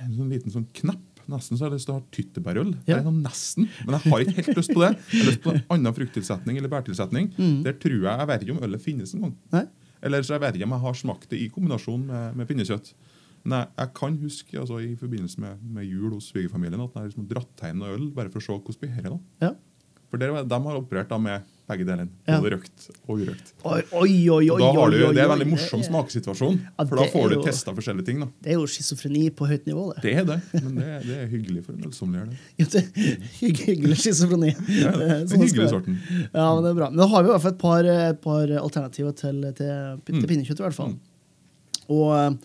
en 0.00 0.14
sånn 0.16 0.30
liten 0.32 0.50
sånn 0.50 0.66
knapp. 0.72 1.02
Nesten 1.28 1.56
så 1.56 1.64
har 1.64 1.70
jeg 1.70 1.78
lyst 1.78 1.86
til 1.88 1.94
å 1.94 2.00
ha 2.00 2.06
tyttebærøl. 2.12 2.72
Ja. 2.86 2.96
Det 2.96 3.00
er 3.00 3.08
sånn 3.08 3.22
nesten, 3.24 3.68
Men 3.86 3.94
jeg 4.00 4.12
har 4.12 4.20
ikke 4.24 4.44
helt 4.44 4.56
lyst 4.58 4.74
på 4.76 4.80
det. 4.84 4.90
Jeg 5.12 5.20
har 5.22 5.30
lyst 5.30 5.42
på 5.44 5.52
en 5.54 5.62
annen 5.70 5.94
frukttilsetning 5.96 6.56
eller 6.58 6.68
bærtilsetning. 6.68 7.30
Der 7.64 7.72
tror 7.72 8.00
jeg 8.04 8.28
jeg 8.28 8.40
ikke 8.44 8.56
om 8.56 8.62
ølet 8.64 8.80
finnes 8.84 9.14
en 9.14 9.20
gang. 9.20 9.32
Mm. 9.32 9.52
Nei? 9.52 9.66
Eller 10.02 10.20
så 10.20 10.34
jeg 10.36 10.40
vet 10.40 10.54
ikke 10.58 10.64
om 10.68 10.74
jeg 10.76 10.80
har 10.84 10.94
smakt 10.94 11.28
det 11.30 11.40
i 11.40 11.48
kombinasjon 11.48 12.06
med, 12.06 12.36
med 12.36 12.48
pinnekjøtt. 12.48 12.92
Men 13.44 13.58
jeg, 13.60 13.68
jeg 13.78 13.94
kan 13.94 14.18
huske 14.20 14.58
altså, 14.60 14.78
i 14.80 14.94
forbindelse 14.96 15.38
med, 15.40 15.62
med 15.62 15.84
jul 15.88 16.10
hos 16.12 16.30
svigerfamilien 16.32 16.80
at 16.80 16.92
jeg 16.94 17.00
har 17.02 17.08
liksom 17.10 17.28
dratt 17.28 17.60
hjem 17.64 17.78
noe 17.80 17.94
øl 17.96 18.10
bare 18.16 18.30
for 18.32 18.40
å 18.40 18.44
se 18.44 18.52
hvordan 18.52 18.80
blir 18.80 19.10
da. 19.10 19.18
Ja. 19.48 19.52
For 20.14 20.22
der, 20.22 20.44
de 20.46 20.62
har 20.68 20.78
operert 20.78 21.10
da 21.10 21.18
med 21.18 21.50
begge 21.64 21.84
delene. 21.88 22.10
Ja. 22.28 22.36
Både 22.44 22.50
røkt 22.58 22.82
og 23.08 23.20
urøkt. 23.22 23.50
Oi, 23.64 23.78
oi, 23.96 24.08
oi, 24.28 24.48
oi, 24.52 24.58
Da 24.60 24.66
har 24.76 24.90
du, 24.92 24.96
det 25.00 25.22
er 25.22 25.24
en 25.24 25.30
veldig 25.32 25.46
morsom 25.48 25.80
smakesituasjon. 25.86 26.58
Ja, 26.60 26.84
For 26.84 27.00
da 27.00 27.06
får 27.08 27.32
du 27.32 27.36
testa 27.46 27.72
forskjellige 27.72 28.04
ting. 28.10 28.18
da. 28.20 28.28
Det 28.44 28.52
er 28.52 28.58
jo 28.60 28.66
schizofreni 28.68 29.22
på 29.38 29.48
høyt 29.48 29.64
nivå, 29.70 29.86
det. 29.96 30.02
Det 30.04 30.12
er 30.20 30.26
det, 30.28 30.36
men 30.58 30.74
det, 30.76 30.90
det 31.08 31.16
er 31.22 31.30
hyggelig 31.32 31.62
for 31.64 31.72
en 31.78 31.86
ølsommelier. 31.88 32.28
det. 32.28 32.42
Ja, 32.60 32.66
det 32.74 32.82
er 32.84 33.30
Hyggelig 33.40 33.96
schizofreni. 34.04 34.52
Ja, 34.76 34.92
Eh, 34.92 35.14
det 35.24 35.32
sånn 35.32 35.40
det 35.46 35.56
være. 35.56 35.72
sorten. 35.72 35.96
Ja, 36.34 36.44
men 36.52 36.62
det 36.68 36.74
er 36.74 36.78
bra. 36.82 36.90
Men 36.92 37.00
da 37.00 37.08
har 37.14 37.24
vi 37.24 37.30
i 37.30 37.32
hvert 37.32 37.46
fall 37.46 37.56
et 37.56 37.62
par, 37.64 37.90
et 38.10 38.20
par 38.28 38.54
alternativer 38.60 39.16
til, 39.24 39.40
til, 39.56 39.72
til 40.04 40.20
Mm. 40.20 40.28
pinnekjøtt. 40.28 40.60
i 40.60 40.66
hvert 40.68 40.76
fall. 40.82 40.94
Og, 41.88 42.38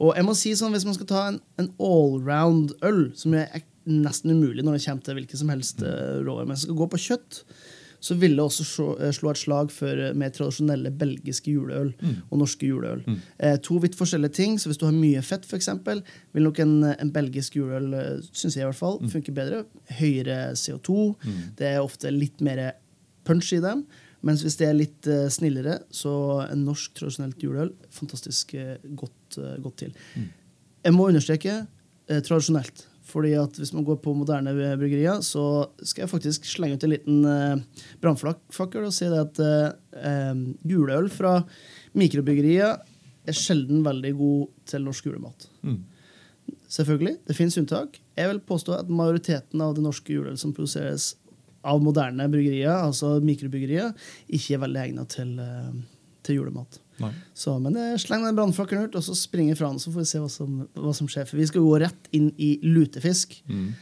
og 0.00 0.16
jeg 0.16 0.24
må 0.26 0.34
si 0.40 0.56
sånn, 0.56 0.72
hvis 0.74 0.84
man 0.88 0.96
skal 0.96 1.06
ta 1.12 1.26
en, 1.28 1.38
en 1.60 1.70
allround 1.78 2.72
øl, 2.82 3.10
som 3.14 3.36
er 3.38 3.52
nesten 3.86 4.30
umulig 4.32 4.64
når 4.64 4.78
det 4.78 4.84
kommer 4.86 5.02
til 5.04 5.14
hvilke 5.18 5.36
som 5.40 5.48
helst 5.52 5.80
Mm. 5.82 5.88
uh, 5.88 6.20
råvarer, 6.24 6.46
men 6.48 6.56
skal 6.56 6.74
gå 6.78 6.86
på 6.90 7.00
kjøtt, 7.00 7.42
så 8.04 8.14
ville 8.20 8.36
jeg 8.36 8.44
også 8.50 8.64
slå, 8.68 8.86
eh, 9.00 9.08
et 9.08 9.36
slag 9.40 9.70
for 9.72 9.88
eh, 9.88 10.12
mer 10.12 10.28
tradisjonelle 10.28 10.90
belgiske 10.92 11.48
juleøl 11.48 11.94
Mm. 12.02 12.16
og 12.30 12.38
norske 12.38 12.66
juleøl. 12.68 13.00
Eh, 13.40 13.56
to 13.56 13.78
vidt 13.80 13.94
forskjellige 13.96 14.32
ting, 14.34 14.58
så 14.58 14.68
hvis 14.68 14.76
du 14.78 14.84
har 14.84 14.92
mye 14.92 15.22
fett, 15.22 15.46
eksempel, 15.56 16.02
vil 16.34 16.42
nok 16.44 16.58
en, 16.60 16.84
en 16.84 17.10
belgisk 17.10 17.54
juleøl, 17.56 17.94
eh, 17.94 18.20
synes 18.32 18.54
jeg 18.56 18.62
i 18.62 18.68
hvert 18.68 18.76
fall, 18.76 18.98
Mm. 19.00 19.08
funke 19.08 19.32
bedre. 19.34 19.64
Høyere 19.88 20.52
CO2, 20.54 21.16
det 21.56 21.66
er 21.66 21.80
ofte 21.80 22.10
litt 22.12 22.40
mer 22.42 22.72
punch 23.24 23.52
i 23.54 23.60
dem. 23.60 23.86
Mens 24.22 24.42
hvis 24.42 24.56
det 24.56 24.68
er 24.68 24.72
litt 24.74 25.06
uh, 25.06 25.28
snillere, 25.28 25.80
så 25.92 26.50
en 26.50 26.64
norsk 26.64 26.94
tradisjonelt 26.94 27.38
juleøl 27.42 27.72
fantastisk 27.90 28.54
uh, 28.54 28.76
godt, 28.96 29.36
uh, 29.38 29.56
godt 29.60 29.76
til. 29.76 29.92
Jeg 30.84 30.92
må 30.92 31.08
understreke 31.08 31.66
eh, 32.08 32.20
tradisjonelt. 32.20 32.86
Fordi 33.14 33.30
at 33.38 33.54
hvis 33.60 33.70
man 33.76 33.86
går 33.86 34.00
på 34.02 34.16
moderne 34.18 34.52
bryggerier, 34.80 35.20
så 35.22 35.68
skal 35.86 36.04
jeg 36.04 36.10
faktisk 36.10 36.48
slenge 36.50 36.78
ut 36.78 36.86
en 36.86 36.90
liten 36.90 37.20
eh, 37.30 37.84
brannfakkel 38.02 38.88
og 38.88 38.94
si 38.96 39.06
det 39.10 39.20
at 39.22 39.40
eh, 39.44 39.68
eh, 40.02 40.42
juleøl 40.66 41.06
fra 41.14 41.36
mikrobryggerier 41.94 42.74
er 43.24 43.36
sjelden 43.38 43.84
veldig 43.86 44.14
god 44.18 44.48
til 44.68 44.88
norsk 44.88 45.06
julemat. 45.06 45.46
Mm. 45.62 45.78
Selvfølgelig, 46.74 47.14
det 47.28 47.36
finnes 47.38 47.56
unntak. 47.60 48.00
Jeg 48.18 48.32
vil 48.32 48.42
påstå 48.50 48.80
at 48.80 48.90
majoriteten 48.90 49.62
av 49.62 49.76
det 49.76 49.84
norske 49.84 50.12
juleøl 50.12 50.36
som 50.40 50.52
produseres 50.56 51.12
av 51.64 51.80
moderne 51.80 52.26
bryggerier, 52.28 52.74
altså 52.74 53.16
mikrobryggerier, 53.24 53.94
ikke 54.28 54.56
er 54.56 54.64
veldig 54.66 54.82
egnet 54.82 55.14
til, 55.14 55.36
eh, 55.40 55.76
til 56.26 56.42
julemat. 56.42 56.80
Så, 57.34 57.56
men 57.62 57.76
eh, 57.78 57.96
sleng 58.00 58.24
den 58.26 58.36
brannfakkelen 58.36 58.88
ut, 58.88 58.98
og 58.98 59.04
så 59.06 59.16
springer 59.18 59.58
fra 59.58 59.72
den, 59.72 59.80
så 59.82 59.90
får 59.90 60.04
vi 60.04 60.10
se 60.12 60.22
hva 60.22 60.30
som, 60.30 60.62
hva 60.78 60.94
som 60.96 61.10
skjer. 61.10 61.26
For 61.28 61.40
vi 61.40 61.48
skal 61.50 61.64
gå 61.64 61.80
rett 61.82 62.08
inn 62.14 62.30
i 62.38 62.54
lutefisk. 62.62 63.36
Mm. 63.50 63.74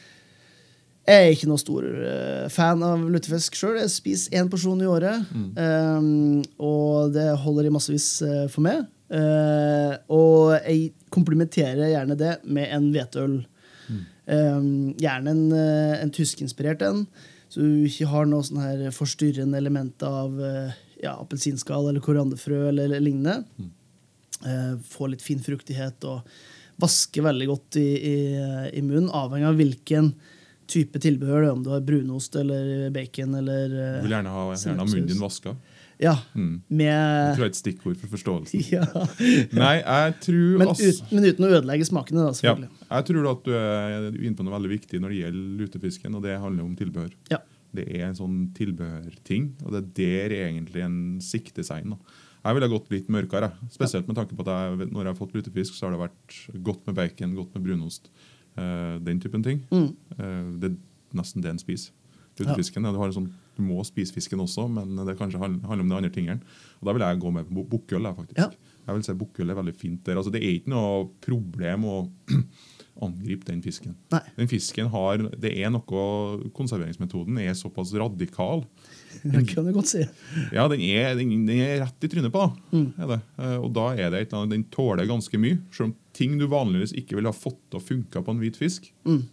Jeg 1.03 1.19
er 1.19 1.33
ikke 1.35 1.49
noe 1.51 1.59
stor 1.59 1.85
uh, 1.85 2.49
fan 2.53 2.83
av 2.87 3.01
lutefisk 3.11 3.57
sjøl. 3.59 3.81
Jeg 3.81 3.91
spiser 3.91 4.37
én 4.39 4.51
porsjon 4.51 4.85
i 4.85 4.89
året. 4.89 5.25
Um, 5.35 6.45
og 6.63 7.11
det 7.17 7.27
holder 7.43 7.67
i 7.67 7.73
massevis 7.75 8.07
uh, 8.23 8.45
for 8.53 8.63
meg. 8.69 8.85
Uh, 9.13 9.99
og 10.15 10.55
jeg 10.61 10.93
komplementerer 11.13 11.91
gjerne 11.91 12.17
det 12.19 12.37
med 12.47 12.71
en 12.71 12.87
hvetøl. 12.95 13.41
Um, 14.23 14.95
gjerne 15.03 15.35
en, 15.35 15.45
en 15.99 16.13
tyskinspirert 16.15 16.85
en, 16.87 17.03
så 17.51 17.59
du 17.59 17.83
ikke 17.89 18.07
har 18.07 18.29
noe 18.31 18.47
sånn 18.47 18.63
her 18.63 18.95
forstyrrende 18.95 19.59
element 19.59 20.05
av 20.07 20.39
ja, 21.03 21.17
appelsinskall 21.19 21.89
eller 21.91 22.03
korianderfrø 22.05 22.69
eller, 22.71 22.85
eller 22.89 23.03
lignende. 23.03 23.43
Eh, 24.47 24.75
få 24.91 25.11
litt 25.13 25.23
fin 25.23 25.43
fruktighet 25.43 26.05
og 26.11 26.27
vaske 26.83 27.23
veldig 27.23 27.47
godt 27.51 27.77
i, 27.79 27.89
i, 28.11 28.15
i 28.79 28.83
munnen, 28.83 29.11
avhengig 29.15 29.51
av 29.51 29.59
hvilken 29.61 30.13
type 30.73 30.99
tilbehør 31.03 31.43
det 31.43 31.49
er, 31.51 31.53
om 31.53 31.63
du 31.67 31.71
har 31.75 31.83
brunost 31.85 32.37
eller 32.39 32.89
bacon 32.95 33.37
eller 33.39 33.75
eh, 33.77 33.95
Du 34.01 34.07
vil 34.09 34.17
gjerne 34.17 34.33
ha, 34.33 34.45
gjerne 34.57 34.83
ha 34.83 34.89
munnen 34.89 35.11
din 35.11 35.23
vaska. 35.23 35.57
Ja, 36.03 36.17
Mm. 36.35 36.63
Det 36.67 36.77
med 36.81 37.37
tror 37.37 37.45
jeg 37.45 37.47
er 37.47 37.53
et 37.53 37.59
stikkord 37.61 37.99
for 38.01 38.11
forståelsen. 38.11 38.63
ja. 38.75 38.87
Nei, 39.55 39.77
jeg 39.79 40.15
tror 40.25 40.57
men, 40.59 40.73
ut, 40.75 41.03
men 41.13 41.27
uten 41.29 41.47
å 41.47 41.51
ødelegge 41.53 41.87
smakene, 41.87 42.25
da, 42.25 42.33
Ja, 42.33 42.39
selvfølgelig. 42.41 42.71
jeg 42.89 43.07
tror 43.11 43.29
at 43.31 43.45
du 43.47 43.53
er 43.55 44.09
inne 44.11 44.35
på 44.39 44.47
noe 44.49 44.57
veldig 44.57 44.73
viktig 44.73 45.03
når 45.03 45.15
det 45.15 45.21
gjelder 45.21 45.61
lutefisken, 45.61 46.17
og 46.19 46.25
det 46.27 46.35
handler 46.43 46.67
om 46.67 46.75
tilbehør. 46.81 47.13
Ja. 47.31 47.39
Det 47.73 47.87
er 47.89 48.09
en 48.09 48.19
sånn 48.19 48.37
tilbehørting, 48.57 49.53
og 49.65 49.73
det 49.73 49.81
er 49.81 49.89
der 49.97 50.37
egentlig 50.43 50.85
en 50.85 51.01
sikter 51.25 51.65
seg 51.67 51.87
inn. 51.87 51.97
Jeg 52.43 52.59
ville 52.59 52.69
gått 52.73 52.91
litt 52.91 53.11
mørkere, 53.13 53.53
spesielt 53.71 54.09
med 54.11 54.19
tanke 54.19 54.35
på 54.35 54.45
at 54.45 54.51
jeg, 54.51 54.91
når 54.91 55.05
jeg 55.07 55.13
har 55.13 55.19
fått 55.19 55.35
lutefisk, 55.37 55.77
så 55.77 55.87
har 55.87 55.95
det 55.95 56.03
vært 56.03 56.39
godt 56.67 56.89
med 56.89 56.99
bacon, 56.99 57.37
godt 57.39 57.55
med 57.57 57.67
brunost. 57.69 58.11
uh, 58.59 58.99
den 59.01 59.21
typen 59.21 59.45
ting. 59.45 59.63
Mm. 59.71 59.93
Uh, 60.19 60.49
det 60.61 60.73
er 60.73 61.17
nesten 61.17 61.45
det 61.45 61.53
en 61.53 61.63
spiser. 61.63 61.95
Lutefisken, 62.41 62.85
ja. 62.85 62.93
du, 62.93 62.99
har 62.99 63.11
en 63.11 63.15
sånn, 63.15 63.31
du 63.57 63.63
må 63.65 63.83
spise 63.85 64.15
fisken 64.15 64.41
også, 64.41 64.65
men 64.73 64.97
det 65.07 65.19
kanskje 65.19 65.41
handler 65.41 65.85
om 65.85 65.91
de 65.91 65.97
andre 65.99 66.11
tingene. 66.13 66.41
Og 66.81 66.89
Da 66.89 66.95
vil 66.97 67.05
jeg 67.05 67.21
gå 67.23 67.33
med 67.37 67.51
bukkøl. 67.53 68.09
faktisk. 68.17 68.39
Ja. 68.41 68.51
Jeg 68.83 68.97
vil 68.97 69.05
si 69.07 69.15
Bukkøl 69.15 69.53
er 69.53 69.59
veldig 69.59 69.75
fint 69.79 70.01
der. 70.07 70.19
Altså, 70.19 70.33
det 70.35 70.41
er 70.43 70.57
ikke 70.57 70.73
noe 70.73 71.05
problem 71.23 71.85
å 71.87 71.97
angripe 73.03 73.47
den 73.49 73.63
fisken. 73.65 73.95
Nei. 74.13 74.21
Den 74.37 74.49
fisken 74.51 74.91
har, 74.93 75.23
det 75.41 75.51
er 75.65 75.71
noe, 75.73 76.03
Konserveringsmetoden 76.55 77.39
er 77.43 77.55
såpass 77.59 77.95
radikal. 77.99 78.65
Det 79.23 79.43
kan 79.51 79.67
du 79.67 79.73
godt 79.77 79.91
si. 79.91 80.03
Ja, 80.55 80.65
Den 80.73 80.81
er, 80.81 81.15
den, 81.19 81.33
den 81.47 81.61
er 81.63 81.83
rett 81.85 82.05
i 82.07 82.09
trynet 82.11 82.33
på. 82.33 82.43
da. 82.47 82.79
Mm. 82.79 82.87
Det. 83.13 83.19
Eh, 83.39 83.57
Og 83.61 83.69
da 83.77 83.87
er 83.93 84.11
det 84.13 84.21
et 84.23 84.33
eller 84.33 84.43
annet, 84.45 84.55
Den 84.57 84.65
tåler 84.73 85.07
ganske 85.09 85.39
mye. 85.41 85.59
Selv 85.71 85.91
om 85.91 85.95
ting 86.17 86.39
du 86.41 86.47
vanligvis 86.51 86.95
ikke 86.99 87.17
ville 87.19 87.31
ha 87.33 87.37
fått 87.37 87.61
til 87.71 87.81
å 87.81 87.85
funke 87.85 88.23
på 88.25 88.33
en 88.35 88.41
hvit 88.43 88.57
fisk, 88.61 88.89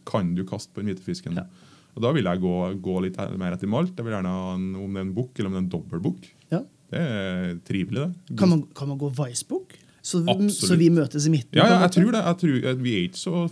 kan 0.08 0.34
du 0.36 0.44
kaste 0.48 0.72
på 0.76 0.84
den 0.84 0.92
hvite 0.94 1.06
fisken. 1.06 1.36
Mm. 1.36 1.44
Ja. 1.44 1.76
Og 1.96 2.04
Da 2.06 2.12
vil 2.16 2.28
jeg 2.30 2.40
gå, 2.44 2.56
gå 2.86 2.98
litt 3.08 3.18
mer 3.40 3.56
etter 3.56 3.68
malt. 3.72 3.96
Jeg 3.98 4.06
vil 4.08 4.14
gjerne 4.16 4.32
ha 4.36 4.54
en, 4.56 4.68
Om 4.80 4.94
det 4.94 5.02
er 5.02 5.08
en 5.08 5.16
bukk 5.16 5.40
eller 5.40 5.50
om 5.50 5.56
det 5.58 5.60
er 5.62 5.66
en 5.68 5.74
dobbeltbukk. 5.78 6.30
Ja. 6.54 6.62
Det 6.90 7.00
er 7.06 7.56
trivelig, 7.68 8.06
det. 8.08 8.36
Kan, 8.40 8.50
man, 8.50 8.64
kan 8.78 8.88
man 8.92 8.98
gå 9.02 9.12
Weissbuch? 9.20 9.76
Så, 10.02 10.22
så 10.56 10.78
vi 10.80 10.90
møtes 10.94 11.26
i 11.28 11.34
midten? 11.34 11.58
Ja, 11.58 11.68
ja, 11.68 11.82
jeg 11.86 11.98
tror 11.98 12.14
det. 12.16 12.22
Jeg 12.24 12.40
tror, 12.44 12.56
eh, 12.72 12.78
vi, 12.80 12.94
er 12.96 13.08
ikke 13.10 13.20
så, 13.20 13.44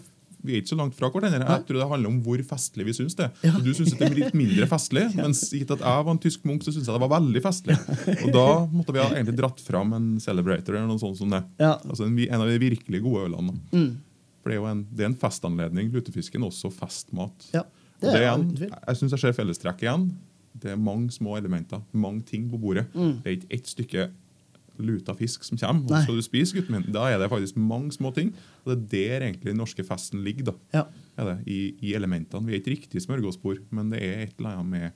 vi 0.44 0.56
er 0.56 0.62
ikke 0.62 0.72
så 0.72 0.80
langt 0.80 0.96
fra 0.98 1.10
hverandre. 1.12 1.42
Jeg 1.44 1.66
tror 1.68 1.80
det 1.80 1.88
handler 1.92 2.12
om 2.14 2.20
hvor 2.26 2.44
festlig 2.52 2.88
vi 2.88 2.96
syns 2.96 3.18
det. 3.20 3.30
Ja. 3.44 3.54
Du 3.64 3.70
syns 3.76 3.96
det 4.00 4.08
er 4.08 4.16
litt 4.16 4.38
mindre 4.38 4.68
festlig, 4.74 5.06
mens 5.18 5.44
gitt 5.52 5.74
at 5.76 5.84
jeg 5.84 6.08
var 6.08 6.14
en 6.14 6.22
tysk 6.24 6.46
munk, 6.48 6.66
så 6.66 6.74
syns 6.74 6.88
jeg 6.88 6.96
det 6.96 7.04
var 7.04 7.14
veldig 7.18 7.44
festlig. 7.44 7.78
Og 8.18 8.30
da 8.36 8.48
måtte 8.72 8.96
vi 8.96 9.04
ha 9.04 9.10
egentlig 9.12 9.38
dratt 9.42 9.64
fram 9.64 9.96
en 9.98 10.12
Celebrator 10.24 10.78
eller 10.78 10.90
noe 10.90 11.02
sånt 11.04 11.20
som 11.20 11.34
det. 11.34 11.44
Ja. 11.62 11.76
Altså 11.84 12.08
en, 12.08 12.16
en 12.28 12.46
av 12.46 12.52
de 12.52 12.62
virkelig 12.64 13.04
gode 13.04 13.28
ølene. 13.28 13.58
Mm. 13.74 13.90
For 14.40 14.54
det 14.54 14.56
er 14.56 14.62
jo 14.62 14.70
en, 14.72 14.86
det 14.96 15.04
er 15.04 15.12
en 15.12 15.20
festanledning. 15.20 15.92
Lutefisken 15.92 16.46
er 16.46 16.48
også 16.48 16.72
festmat. 16.72 17.50
Ja, 17.52 17.66
det 18.00 18.14
er 18.14 18.24
igjen, 18.24 18.46
uten 18.46 18.58
tvil. 18.62 18.72
jeg 18.78 19.00
syns 19.02 19.16
jeg 19.18 19.26
ser 19.26 19.36
fellestrekk 19.36 19.84
igjen. 19.84 20.08
Det 20.58 20.72
er 20.74 20.80
mange 20.80 21.12
små 21.14 21.36
elementer, 21.38 21.82
mange 21.92 22.24
ting 22.26 22.48
på 22.50 22.60
bordet. 22.62 22.88
Mm. 22.96 23.18
Det 23.22 23.28
er 23.28 23.36
ikke 23.36 23.58
ett 23.58 23.70
stykke 23.74 24.06
luta 24.86 25.16
fisk 25.18 25.46
som 25.48 25.60
kommer. 25.60 25.86
Nei. 25.88 26.00
Og 26.00 26.06
skal 26.06 26.20
du 26.20 26.26
spise, 26.26 26.56
gutten 26.58 26.76
min, 26.78 26.88
da 26.94 27.08
er 27.10 27.22
det 27.22 27.30
faktisk 27.32 27.58
mange 27.60 27.96
små 27.96 28.12
ting. 28.16 28.34
Og 28.66 28.74
det 28.74 28.78
er 28.78 29.20
der 29.20 29.28
egentlig 29.30 29.54
den 29.54 29.62
norske 29.62 29.86
festen 29.88 30.24
ligger. 30.26 30.52
da. 30.52 30.56
Ja. 30.76 30.86
Det, 31.18 31.38
i, 31.50 31.60
I 31.90 31.96
elementene. 31.98 32.46
Vi 32.46 32.56
er 32.56 32.62
ikke 32.62 32.76
riktig 32.76 33.02
smørgåsbord, 33.06 33.64
men 33.74 33.90
det 33.94 34.04
er 34.06 34.26
et 34.28 34.36
eller 34.38 34.60
annet 34.60 34.74
med 34.76 34.92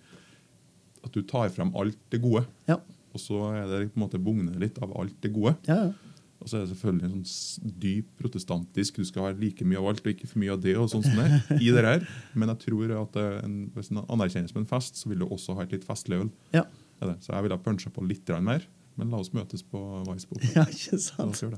at 1.01 1.15
du 1.15 1.23
tar 1.25 1.49
frem 1.53 1.73
alt 1.79 1.97
det 2.13 2.21
gode. 2.21 2.45
Ja. 2.69 2.77
Og 3.11 3.19
så 3.19 3.41
er 3.57 3.65
det 3.67 3.81
på 3.91 3.99
en 3.99 4.05
måte 4.05 4.21
bugner 4.21 4.59
litt 4.61 4.77
av 4.83 4.93
alt 4.99 5.17
det 5.23 5.33
gode. 5.35 5.57
Ja, 5.69 5.87
ja. 5.89 6.11
Og 6.41 6.49
så 6.49 6.57
er 6.57 6.63
det 6.63 6.71
selvfølgelig 6.71 7.05
en 7.05 7.25
sånn 7.29 7.73
dyp 7.83 8.07
protestantisk 8.17 8.97
Du 8.97 9.05
skal 9.05 9.27
ha 9.27 9.33
like 9.37 9.65
mye 9.67 9.77
av 9.77 9.91
alt 9.91 10.01
og 10.01 10.09
ikke 10.09 10.29
for 10.31 10.41
mye 10.41 10.55
av 10.55 10.63
det. 10.63 10.73
og 10.79 10.89
sånn 10.89 11.03
som 11.05 11.19
det 11.19 11.59
i 11.61 11.69
det 11.69 11.83
her. 11.85 12.05
Men 12.39 12.49
jeg 12.53 12.63
tror 12.63 12.93
at 12.97 13.19
eh, 13.21 13.35
en, 13.45 13.57
hvis 13.75 13.91
en 13.93 14.01
anerkjennes 14.07 14.55
med 14.55 14.63
en 14.63 14.71
fest, 14.71 14.97
så 14.97 15.11
vil 15.11 15.21
du 15.21 15.27
også 15.27 15.53
ha 15.59 15.67
et 15.67 15.75
litt 15.75 15.85
festlig 15.85 16.17
øl. 16.23 16.31
Ja. 16.55 16.65
Så 17.01 17.33
jeg 17.33 17.45
ville 17.45 17.57
ha 17.57 17.61
punsja 17.61 17.93
på 17.93 18.03
litt 18.05 18.29
mer. 18.45 18.65
Men 18.99 19.09
la 19.13 19.17
oss 19.23 19.31
møtes 19.33 19.63
på 19.63 19.79
Weissbop. 20.07 20.41
Ja, 20.55 20.65
ikke 20.69 20.97
sant? 20.99 21.41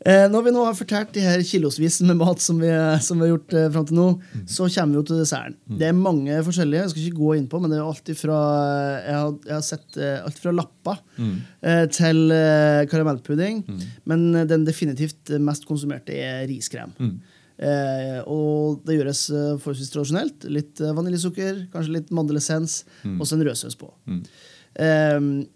Eh, 0.00 0.24
når 0.32 0.46
vi 0.46 0.50
nå 0.54 0.62
har 0.64 0.72
fortalt 0.78 1.10
de 1.12 1.20
her 1.20 1.42
kilosvis 1.44 1.98
med 2.08 2.16
mat 2.16 2.40
som 2.40 2.56
vi, 2.56 2.70
som 3.04 3.18
vi 3.20 3.26
har 3.26 3.34
gjort 3.34 3.52
eh, 3.52 3.66
fram 3.74 3.84
til 3.84 3.98
nå, 3.98 4.04
Mm. 4.32 4.44
så 4.48 4.64
kommer 4.72 4.94
vi 4.94 4.96
jo 4.96 5.02
til 5.10 5.18
desserten. 5.20 5.56
Det 5.76 5.88
er 5.90 5.92
mange 5.92 6.38
forskjellige, 6.46 6.80
jeg 6.86 6.92
skal 6.94 7.02
ikke 7.02 7.18
gå 7.18 7.34
inn 7.36 7.48
på, 7.52 7.60
men 7.60 7.68
det 7.74 7.76
er 7.76 7.84
alt 7.84 8.08
fra, 8.16 8.38
Jeg 9.04 9.14
har, 9.18 9.34
jeg 9.44 9.54
har 9.58 9.66
sett 9.66 9.98
eh, 10.00 10.22
alt 10.24 10.38
fra 10.40 10.54
lapper 10.56 11.02
Mm. 11.20 11.34
til 11.92 12.22
karamellpudding. 12.88 13.60
Men 14.08 14.24
den 14.48 14.64
definitivt 14.64 15.34
mest 15.38 15.66
konsumerte 15.68 16.16
er 16.16 16.46
riskrem. 16.48 16.94
Mm. 16.98 17.20
Eh, 17.60 18.22
og 18.24 18.80
det 18.88 18.96
gjøres 18.96 19.26
eh, 19.36 19.58
forholdsvis 19.60 19.92
tradisjonelt. 19.92 20.48
Litt 20.48 20.80
eh, 20.80 20.94
vaniljesukker, 20.96 21.66
kanskje 21.74 21.92
litt 21.98 22.08
mandelessens, 22.10 22.86
og 23.18 23.26
så 23.28 23.36
en 23.36 23.44
rødsaus 23.44 23.76
på. 23.76 23.92
Mm. 24.08 24.22
Eh, 24.80 25.48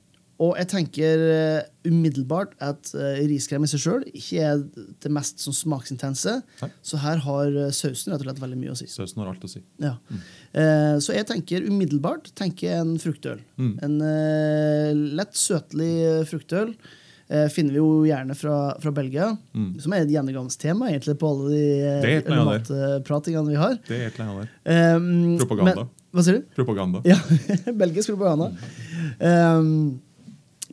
og 0.42 0.56
jeg 0.58 0.66
tenker 0.72 1.20
uh, 1.22 1.60
umiddelbart 1.86 2.56
at 2.64 2.90
uh, 2.98 3.20
riskrem 3.30 3.66
i 3.66 3.68
seg 3.70 3.82
sjøl 3.84 4.06
ikke 4.10 4.42
er 4.42 4.64
det 5.04 5.12
mest 5.14 5.44
sånn 5.44 5.54
smaksintense. 5.54 6.40
Nei. 6.62 6.70
Så 6.82 6.98
her 7.04 7.22
har 7.22 7.54
uh, 7.54 7.68
sausen 7.74 8.12
rett 8.12 8.24
og 8.24 8.26
slett 8.26 8.42
veldig 8.42 8.58
mye 8.58 8.74
å 8.74 8.78
si. 8.78 8.88
Sausen 8.90 9.22
har 9.22 9.30
alt 9.30 9.46
å 9.46 9.52
si. 9.52 9.62
Ja. 9.82 9.94
Eh, 10.54 10.96
så 11.02 11.14
jeg 11.14 11.26
tenker 11.30 11.64
umiddelbart 11.68 12.32
tenker 12.38 12.80
en 12.80 12.96
fruktøl. 13.02 13.40
Mm. 13.58 13.72
En 13.86 13.96
lett 15.18 15.38
søtlig 15.38 15.94
fruktøl. 16.30 16.74
Finner 17.50 17.72
vi 17.72 17.80
jo 17.80 18.04
gjerne 18.04 18.34
fra, 18.36 18.56
fra 18.82 18.90
Belgia, 18.94 19.30
som 19.80 19.94
er 19.96 20.04
et 20.04 20.12
gjennomgangstema 20.12 20.90
egentlig 20.90 21.16
på 21.18 21.30
alle 21.32 21.52
de 21.54 21.62
Mm. 22.04 22.42
Matpratingene 22.50 23.48
vi 23.48 23.56
har. 23.58 23.78
Det 23.88 23.96
er 23.96 24.06
et 24.10 24.18
eller 24.18 24.30
annet 24.30 24.58
der. 24.68 24.74
Eh, 24.74 25.38
Propaganda. 25.40 25.86
Men, 25.86 26.03
hva 26.14 26.22
sier 26.22 26.38
du? 26.38 26.50
Propaganda. 26.54 27.02
Ja, 27.08 27.18
belgisk 27.82 28.12
propaganda. 28.12 28.52
Um, 29.18 30.00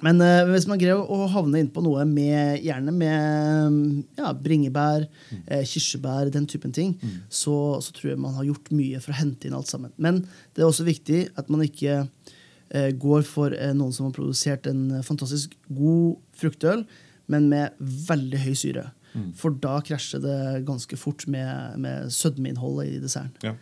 men 0.05 0.21
uh, 0.21 0.49
hvis 0.49 0.67
man 0.69 0.79
greier 0.81 1.01
å 1.01 1.27
havne 1.29 1.61
inn 1.61 1.69
på 1.73 1.83
noe 1.85 2.03
med, 2.09 2.61
gjerne 2.65 2.93
med 2.93 4.15
ja, 4.17 4.31
bringebær, 4.33 5.05
eh, 5.43 5.65
kirsebær, 5.67 6.31
den 6.33 6.47
typen 6.49 6.73
ting, 6.73 6.95
så, 7.29 7.55
så 7.81 7.93
tror 7.93 8.13
jeg 8.13 8.21
man 8.21 8.37
har 8.37 8.47
gjort 8.49 8.71
mye 8.73 9.01
for 9.01 9.13
å 9.13 9.19
hente 9.19 9.49
inn 9.49 9.57
alt 9.57 9.69
sammen. 9.69 9.93
Men 10.01 10.23
det 10.55 10.63
er 10.63 10.69
også 10.69 10.87
viktig 10.87 11.21
at 11.37 11.51
man 11.53 11.65
ikke 11.65 11.99
eh, 12.01 12.89
går 12.97 13.25
for 13.29 13.53
eh, 13.53 13.75
noen 13.77 13.93
som 13.93 14.09
har 14.09 14.17
produsert 14.17 14.69
en 14.71 15.03
fantastisk 15.05 15.53
god 15.69 16.17
fruktøl, 16.37 16.85
men 17.31 17.45
med 17.51 17.77
veldig 18.09 18.41
høy 18.41 18.57
syre. 18.57 18.89
For 19.35 19.51
da 19.59 19.77
krasjer 19.83 20.21
det 20.23 20.63
ganske 20.67 20.97
fort 20.99 21.25
med, 21.31 21.77
med 21.83 22.11
sødmeinnholdet 22.15 22.93
i 22.93 22.99
desserten. 23.03 23.33
Ja. 23.43 23.55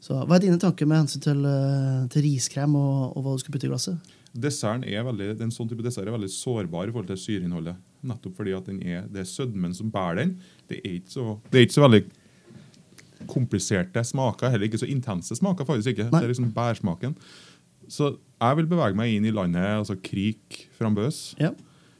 Så 0.00 0.16
Hva 0.24 0.38
er 0.38 0.46
dine 0.46 0.58
tanker 0.60 0.88
med 0.88 1.02
hensyn 1.02 1.22
til, 1.24 1.42
eh, 1.44 2.06
til 2.12 2.24
riskrem 2.24 2.74
og, 2.78 3.16
og 3.16 3.24
hva 3.24 3.34
du 3.36 3.42
skal 3.42 3.52
putte 3.56 3.68
i 3.68 3.72
glasset? 3.72 4.12
Desserten 4.30 4.84
er 4.86 5.02
veldig, 5.04 5.32
den 5.40 5.50
sånn 5.52 5.68
type 5.68 5.82
dessert 5.84 6.06
er 6.06 6.14
veldig 6.14 6.30
sårbar 6.30 6.88
i 6.88 6.94
forhold 6.94 7.10
til 7.10 7.18
syreinnholdet. 7.18 7.76
Nettopp 8.06 8.38
fordi 8.38 8.54
at 8.56 8.68
den 8.70 8.78
er, 8.86 9.04
det 9.10 9.24
er 9.24 9.28
sødmen 9.28 9.74
som 9.76 9.90
bærer 9.92 10.22
den. 10.22 10.34
Det 10.70 10.78
er 10.80 10.96
ikke 11.00 11.12
så, 11.12 11.24
det 11.50 11.58
er 11.58 11.66
ikke 11.66 11.76
så 11.76 11.84
veldig 11.84 12.02
kompliserte 13.30 14.04
smaker, 14.06 14.52
heller 14.54 14.70
ikke 14.70 14.80
så 14.80 14.88
intense 14.88 15.36
smaker. 15.36 15.66
faktisk 15.68 15.92
ikke. 15.92 16.08
Nei. 16.08 16.20
Det 16.20 16.28
er 16.28 16.32
liksom 16.32 16.52
bærsmaken. 16.56 17.16
Så 17.90 18.14
jeg 18.16 18.56
vil 18.60 18.70
bevege 18.70 18.96
meg 18.96 19.16
inn 19.16 19.26
i 19.28 19.34
landet, 19.34 19.66
altså 19.82 19.98
krik 20.00 20.62
frambøs. 20.78 21.34
Ja. 21.42 21.50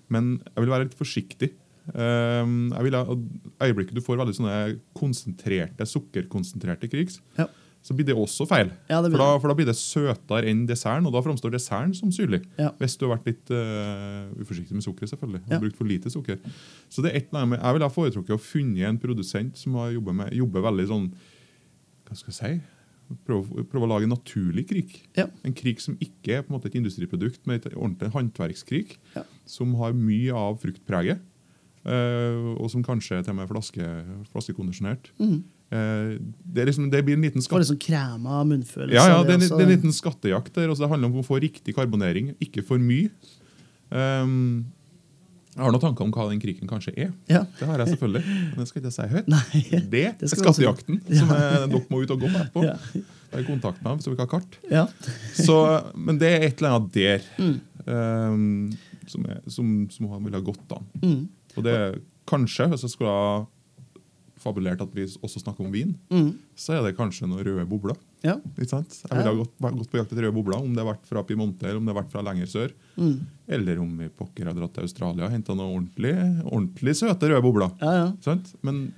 Men 0.08 0.38
jeg 0.46 0.64
vil 0.64 0.72
være 0.72 0.86
litt 0.86 0.96
forsiktig. 0.98 1.50
Um, 1.90 2.70
jeg 2.70 2.86
vil 2.86 2.96
øyeblikket 2.96 3.96
du 3.96 4.04
får 4.04 4.20
veldig 4.20 4.36
sånne 4.36 4.56
konsentrerte, 4.94 5.86
sukkerkonsentrerte 5.88 6.88
krigs, 6.92 7.18
Ja. 7.38 7.48
Så 7.82 7.94
blir 7.96 8.04
det 8.10 8.14
også 8.14 8.44
feil. 8.44 8.68
Ja, 8.90 8.98
det 9.00 9.08
blir 9.10 9.16
for, 9.16 9.24
da, 9.24 9.38
for 9.40 9.48
da 9.48 9.54
blir 9.56 9.68
det 9.70 9.76
søtere 9.78 10.50
enn 10.50 10.66
desserten, 10.68 11.06
og 11.08 11.14
da 11.14 11.22
framstår 11.24 11.54
desserten 11.54 11.94
som 11.96 12.10
syrlig. 12.12 12.42
Ja. 12.60 12.70
Hvis 12.80 12.98
du 13.00 13.06
har 13.06 13.14
vært 13.16 13.30
litt 13.30 13.52
uh, 13.56 14.28
uforsiktig 14.42 14.76
med 14.76 14.84
sukkeret, 14.84 15.08
selvfølgelig. 15.14 15.40
Og 15.46 15.54
Ja. 15.54 15.60
brukt 15.62 15.78
for 15.78 15.88
lite 15.88 16.12
sukker. 16.12 16.36
Så 16.92 17.00
det 17.02 17.12
er 17.14 17.16
et 17.22 17.30
eller 17.32 17.56
Jeg 17.56 17.72
ville 17.78 17.88
ha 17.88 17.94
foretrukket 17.94 18.36
å 18.36 18.40
funnet 18.40 18.84
en 18.88 18.98
produsent 19.00 19.56
som 19.56 19.74
har 19.80 19.94
jobbet, 19.96 20.14
med, 20.14 20.34
jobber 20.36 20.60
veldig 20.68 20.86
sånn 20.92 21.08
Hva 22.10 22.16
skal 22.18 22.32
jeg 22.34 22.38
si? 22.60 22.60
Prøve, 23.26 23.64
prøve 23.66 23.86
å 23.88 23.90
lage 23.90 24.06
en 24.06 24.12
naturlig 24.14 24.68
krik. 24.70 24.92
Ja. 25.16 25.24
En 25.42 25.54
krik 25.56 25.80
som 25.82 25.96
ikke 25.98 26.36
er 26.36 26.42
på 26.44 26.52
en 26.52 26.58
måte 26.60 26.68
et 26.70 26.76
industriprodukt, 26.78 27.40
men 27.46 27.56
et 27.58 27.66
ordentlig 27.72 28.12
håndverkskrik. 28.14 28.98
Som 29.50 29.72
har 29.80 29.96
mye 29.96 30.30
av 30.36 30.60
fruktpreget. 30.62 31.18
uh, 31.86 32.54
og 32.60 32.68
som 32.70 32.82
kanskje 32.84 33.22
til 33.24 33.32
og 33.32 33.36
med 33.38 33.46
er 33.48 33.50
flaske, 33.54 33.86
flaskekondisjonert. 34.34 35.08
Eh, 35.18 35.38
det, 35.70 36.62
er 36.62 36.66
liksom, 36.66 36.88
det 36.90 37.04
blir 37.06 37.14
en 37.14 37.22
liten 37.22 37.40
Får 37.42 37.46
skatt. 37.46 37.62
litt 37.62 37.68
sånn 37.70 37.78
krema 37.84 38.40
munnfølelse. 38.44 38.94
Ja, 38.96 39.04
ja, 39.12 39.22
det 39.22 39.36
er, 39.36 39.44
det 39.46 39.52
er 39.54 39.68
en 39.68 39.70
liten 39.76 39.92
skattejakt 39.94 40.52
der. 40.56 40.68
Altså 40.72 40.82
det 40.86 40.90
handler 40.90 41.12
om 41.12 41.20
å 41.22 41.26
få 41.26 41.38
riktig 41.42 41.76
karbonering, 41.76 42.32
ikke 42.42 42.64
for 42.66 42.82
mye. 42.82 43.10
Um, 43.90 44.66
jeg 45.54 45.64
har 45.66 45.72
noen 45.74 45.82
tanker 45.82 46.06
om 46.06 46.12
hva 46.14 46.28
den 46.30 46.40
kriken 46.42 46.68
kanskje 46.70 46.92
er. 46.94 47.08
Ja. 47.28 47.40
Det 47.58 47.66
har 47.66 47.80
jeg 47.82 47.92
selvfølgelig, 47.96 48.22
men 48.24 48.58
det 48.62 48.66
skal 48.70 48.80
ikke 48.80 48.90
jeg 48.92 48.96
si 48.96 49.08
høyt. 49.14 49.30
Nei. 49.30 49.62
Det 49.90 49.90
Det 49.90 50.26
er 50.26 50.30
skattejakten 50.30 50.46
også- 50.46 50.60
skattejakten 50.60 51.18
som 51.20 51.32
er, 51.34 51.66
dere 51.66 51.80
må 51.90 52.02
ut 52.04 52.10
og 52.14 52.20
gå 52.22 52.30
på 52.30 52.38
etterpå. 52.44 52.62
Ja. 52.64 52.76
Er 53.32 53.44
kontakt 53.46 53.82
med 53.82 53.90
dem, 53.92 53.98
så 54.02 54.10
vi 54.10 54.16
ikke 54.16 54.26
har 54.26 54.32
kart. 54.40 54.58
Ja. 54.70 54.84
Så, 55.38 55.56
men 55.94 56.18
det 56.18 56.30
er 56.34 56.46
et 56.48 56.62
eller 56.62 56.78
annet 56.78 56.92
der 56.94 57.20
Mm. 57.38 57.60
um, 57.86 58.78
som, 59.06 59.26
er, 59.26 59.40
som, 59.50 59.90
som 59.90 60.08
han 60.10 60.24
ville 60.24 60.38
ha 60.38 60.42
gått 60.46 60.72
an. 60.74 60.86
Mm. 61.02 61.28
Og 61.56 61.64
det 61.66 61.76
kanskje, 62.30 62.68
hvis 62.70 62.82
jeg 62.86 62.90
skulle 62.94 63.10
ha 63.10 63.46
fabulert 64.40 64.80
at 64.82 64.94
vi 64.96 65.04
også 65.20 65.42
snakker 65.44 65.66
om 65.66 65.72
vin, 65.74 65.94
Mm. 66.10 66.32
så 66.56 66.74
er 66.78 66.82
det 66.88 66.96
kanskje 66.98 67.28
noen 67.28 67.44
røde 67.46 67.66
bobler. 67.68 67.96
ja. 68.24 68.36
Ikke 68.58 68.68
sant? 68.72 68.96
Jeg 69.04 69.16
ville 69.18 69.30
ha 69.30 69.34
gått, 69.42 69.54
gått 69.60 69.90
på 69.92 69.98
jakt 70.00 70.12
etter 70.12 70.22
røde 70.26 70.34
bobler, 70.36 70.56
om 70.60 70.72
det 70.74 70.82
har 70.84 70.94
vært 70.94 71.06
fra 71.06 71.22
Piemonte 71.24 71.64
eller 71.68 71.76
om 71.78 71.84
det 71.86 71.94
har 71.94 72.02
vært 72.02 72.10
fra 72.12 72.22
lenger 72.26 72.46
sør. 72.50 72.72
Mm. 72.96 73.20
Eller 73.48 73.78
om 73.80 73.92
vi 73.98 74.08
pokker 74.08 74.46
har 74.50 74.54
dratt 74.54 74.74
til 74.74 74.82
Australia 74.88 75.24
og 75.28 75.30
henta 75.32 75.54
noen 75.54 75.76
ordentlig, 75.76 76.16
ordentlig 76.48 76.96
søte 76.96 77.28
røde 77.30 77.42
bobler. 77.42 77.70
Ja, 77.80 77.92
ja. 78.04 78.08
Sant? 78.24 78.54
Men 78.62 78.92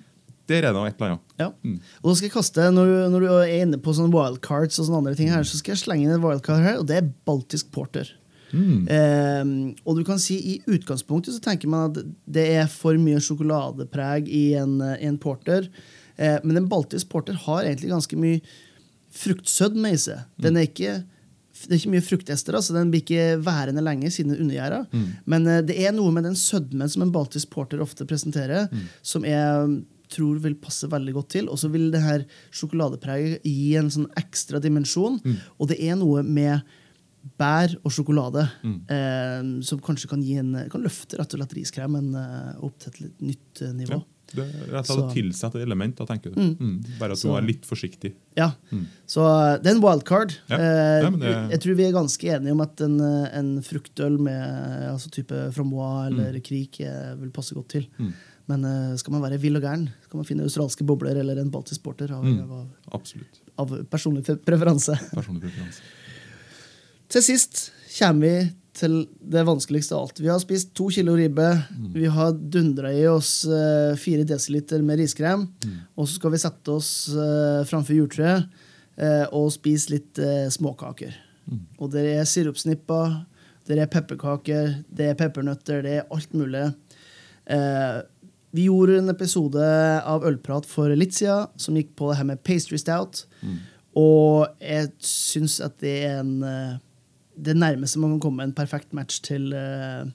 der 0.48 0.64
er 0.66 0.72
det 0.74 0.80
et 0.88 0.96
eller 1.00 1.12
annet. 1.12 1.20
ja. 1.38 1.50
Mm. 1.64 1.76
Og 2.02 2.10
da 2.10 2.14
skal 2.18 2.28
jeg 2.28 2.34
kaste, 2.34 2.70
når 2.74 2.84
du, 2.90 2.96
når 3.14 3.20
du 3.20 3.28
er 3.32 3.52
inne 3.62 3.78
på 3.78 3.94
sånne 3.94 4.12
wildcards, 4.12 4.78
og 4.80 4.86
sånne 4.88 4.98
andre 5.04 5.14
ting 5.16 5.28
her, 5.30 5.42
så 5.46 5.56
skal 5.56 5.74
jeg 5.76 5.84
slenge 5.84 6.02
inn 6.08 6.16
en 6.16 6.22
wildcard 6.24 6.62
her, 6.62 6.78
og 6.82 6.86
det 6.90 6.96
er 6.98 7.12
baltisk 7.26 7.70
porter. 7.72 8.10
Mm. 8.52 8.88
Eh, 8.88 9.76
og 9.88 9.98
du 9.98 10.04
kan 10.06 10.20
si 10.22 10.36
I 10.52 10.58
utgangspunktet 10.70 11.36
så 11.36 11.42
tenker 11.42 11.70
man 11.72 11.90
at 11.90 12.02
det 12.28 12.46
er 12.58 12.68
for 12.70 12.98
mye 13.00 13.22
sjokoladepreg 13.22 14.28
i 14.28 14.44
en, 14.60 14.78
eh, 14.84 14.98
en 15.08 15.18
porter. 15.20 15.68
Eh, 16.16 16.38
men 16.44 16.60
en 16.60 16.68
baltisk 16.68 17.08
porter 17.12 17.38
har 17.46 17.64
egentlig 17.64 17.92
ganske 17.92 18.18
mye 18.20 18.42
fruktsødme 19.12 19.92
i 19.92 20.00
seg. 20.00 20.24
Den 20.40 20.56
er 20.56 20.68
ikke, 20.68 20.98
det 21.62 21.70
er 21.70 21.80
ikke 21.80 21.94
mye 21.94 22.04
fruktester, 22.04 22.56
så 22.60 22.76
den 22.76 22.92
blir 22.92 23.04
ikke 23.04 23.40
værende 23.44 23.84
lenge 23.84 24.10
siden 24.12 24.32
den 24.32 24.38
er 24.38 24.44
undergjæra. 24.46 25.08
Men 25.24 25.48
eh, 25.48 25.64
det 25.68 25.78
er 25.80 25.96
noe 25.96 26.12
med 26.14 26.28
den 26.28 26.38
sødmen 26.38 26.92
som 26.92 27.06
en 27.06 27.14
baltisk 27.14 27.50
porter 27.52 27.82
ofte 27.84 28.08
presenterer, 28.08 28.68
som 29.02 29.26
jeg 29.28 29.82
tror 30.12 30.42
vil 30.44 30.58
passe 30.60 30.88
veldig 30.92 31.14
godt 31.16 31.30
til. 31.38 31.48
Og 31.48 31.60
så 31.60 31.70
vil 31.72 31.88
det 31.92 32.02
her 32.04 32.26
sjokoladepreget 32.52 33.46
gi 33.48 33.72
en 33.80 33.88
sånn 33.92 34.10
ekstra 34.20 34.60
dimensjon. 34.60 35.20
Og 35.56 35.70
det 35.72 35.80
er 35.80 35.96
noe 35.96 36.20
med 36.26 36.60
bær 37.38 37.74
og 37.84 37.92
sjokolade 37.94 38.44
eh, 38.90 39.42
som 39.62 39.78
kanskje 39.84 40.08
kan, 40.10 40.22
en, 40.22 40.54
kan 40.72 40.82
løfte 40.82 41.18
rett 41.20 41.34
og 41.34 41.40
slett 41.42 41.54
riskremen 41.58 42.14
eh, 42.18 42.56
opp 42.64 42.78
til 42.82 42.90
et 42.92 43.00
litt 43.04 43.22
nytt 43.32 43.62
eh, 43.62 43.72
nivå. 43.78 44.00
Ja. 44.00 44.08
Det 44.32 44.44
er 44.46 44.70
rett 44.72 44.88
og 44.88 44.96
slett 44.96 45.10
tilsatt 45.12 45.52
tenker 46.08 46.32
du. 46.32 46.38
Mm. 46.40 46.76
Bare 46.98 47.12
at 47.12 47.20
du 47.20 47.26
Så- 47.26 47.36
er 47.36 47.42
litt 47.44 47.66
forsiktig. 47.68 48.14
Ja, 48.38 48.52
Så 49.06 49.20
eh, 49.28 49.58
det 49.60 49.68
er 49.70 49.74
en 49.76 49.82
wildcard. 49.84 50.32
Ja. 50.48 50.56
Eh, 50.56 51.02
Ja, 51.04 51.10
det- 51.10 51.50
Jeg 51.52 51.60
tror 51.60 51.74
vi 51.76 51.84
er 51.84 51.92
ganske 51.92 52.24
enige 52.38 52.52
om 52.52 52.60
at 52.62 52.80
en, 52.80 53.00
en 53.00 53.62
fruktøl 53.62 54.18
med 54.18 54.88
altså 54.90 55.10
type 55.12 55.52
frambois 55.52 56.08
eller 56.08 56.40
krik 56.40 56.80
eh, 56.80 57.14
vil 57.20 57.30
passe 57.30 57.52
godt 57.54 57.68
til. 57.68 57.86
Mm. 57.98 58.12
Men 58.48 58.64
eh, 58.64 58.96
skal 58.96 59.12
man 59.12 59.22
være 59.22 59.38
vill 59.38 59.56
og 59.56 59.62
gæren, 59.62 59.88
skal 60.06 60.16
man 60.18 60.24
finne 60.26 60.42
australske 60.48 60.84
bobler 60.84 61.14
eller 61.20 61.36
en 61.38 61.50
baltisk 61.50 61.82
porter. 61.82 62.10
Av, 62.10 62.24
Absolutt. 62.92 63.38
av 63.58 63.68
personlig 63.90 64.24
preferanse. 64.44 64.96
Personlig 65.12 65.42
preferanse. 65.50 65.80
Til 67.12 67.24
sist 67.24 67.66
kommer 67.98 68.24
vi 68.24 68.36
til 68.72 68.94
det 69.20 69.42
vanskeligste 69.44 69.92
av 69.92 70.06
alt. 70.06 70.20
Vi 70.22 70.30
har 70.32 70.40
spist 70.40 70.70
to 70.76 70.86
kilo 70.94 71.12
ribbe. 71.18 71.48
Vi 71.92 72.06
har 72.08 72.32
dundra 72.32 72.88
i 72.96 73.04
oss 73.10 73.42
eh, 73.44 73.92
fire 74.00 74.24
desiliter 74.24 74.80
med 74.82 75.02
riskrem. 75.02 75.44
Og 75.92 76.08
så 76.08 76.16
skal 76.16 76.32
vi 76.32 76.40
sette 76.40 76.72
oss 76.72 76.92
uh, 77.12 77.66
framfor 77.68 77.98
juletreet 77.98 78.48
eh, 78.96 79.26
og 79.28 79.52
spise 79.52 79.92
litt 79.92 80.18
eh, 80.22 80.48
småkaker. 80.52 81.12
Og 81.82 81.90
det 81.92 82.06
er 82.14 82.28
sirupsnipper, 82.28 83.18
det 83.68 83.78
er 83.78 83.90
pepperkaker, 83.90 84.78
det 84.88 85.10
er 85.10 85.18
peppernøtter, 85.18 85.82
det 85.84 85.98
er 85.98 86.08
alt 86.14 86.32
mulig. 86.36 86.64
Eh, 87.50 87.98
vi 88.52 88.68
gjorde 88.68 88.98
en 89.00 89.12
episode 89.12 89.66
av 90.06 90.24
Ølprat 90.28 90.66
for 90.68 90.92
litt 90.96 91.16
siden 91.16 91.48
som 91.60 91.76
gikk 91.78 91.94
på 91.98 92.10
det 92.10 92.18
her 92.20 92.28
med 92.28 92.42
pastry 92.44 92.80
stout. 92.80 93.24
Og 93.98 94.48
jeg 94.62 94.88
syns 95.04 95.58
at 95.64 95.78
det 95.82 95.94
er 96.06 96.20
en 96.22 96.34
eh, 96.46 96.80
det 97.36 97.56
nærmeste 97.56 98.00
man 98.00 98.16
kan 98.16 98.22
komme 98.26 98.46
en 98.46 98.54
perfekt 98.56 98.92
match 98.96 99.22
til, 99.24 99.52
eh, 99.56 100.08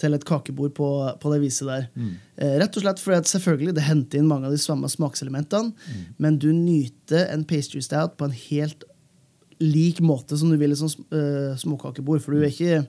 til 0.00 0.16
et 0.16 0.24
kakebord 0.24 0.72
på, 0.76 0.88
på 1.20 1.32
det 1.34 1.40
viset 1.42 1.68
der. 1.68 1.88
Mm. 1.94 2.14
rett 2.62 2.76
og 2.76 2.84
slett 2.84 3.02
fordi 3.02 3.18
at 3.20 3.28
selvfølgelig 3.28 3.74
det 3.76 3.84
henter 3.86 4.18
inn 4.18 4.30
mange 4.30 4.48
av 4.48 4.54
de 4.54 4.60
samme 4.60 4.88
smakselementene, 4.88 5.74
men 6.18 6.38
du 6.40 6.48
nyter 6.52 7.28
en 7.32 7.44
pastry 7.44 7.82
stout 7.84 8.16
på 8.16 8.30
en 8.30 8.38
helt 8.48 8.86
lik 9.62 10.00
måte 10.02 10.36
som 10.38 10.50
du 10.50 10.58
vil 10.60 10.74
i 10.74 10.78
sånn 10.78 10.92
uh, 11.14 11.54
småkakebord. 11.60 12.22
For 12.22 12.34
du 12.34 12.42
er 12.42 12.50
ikke 12.50 12.82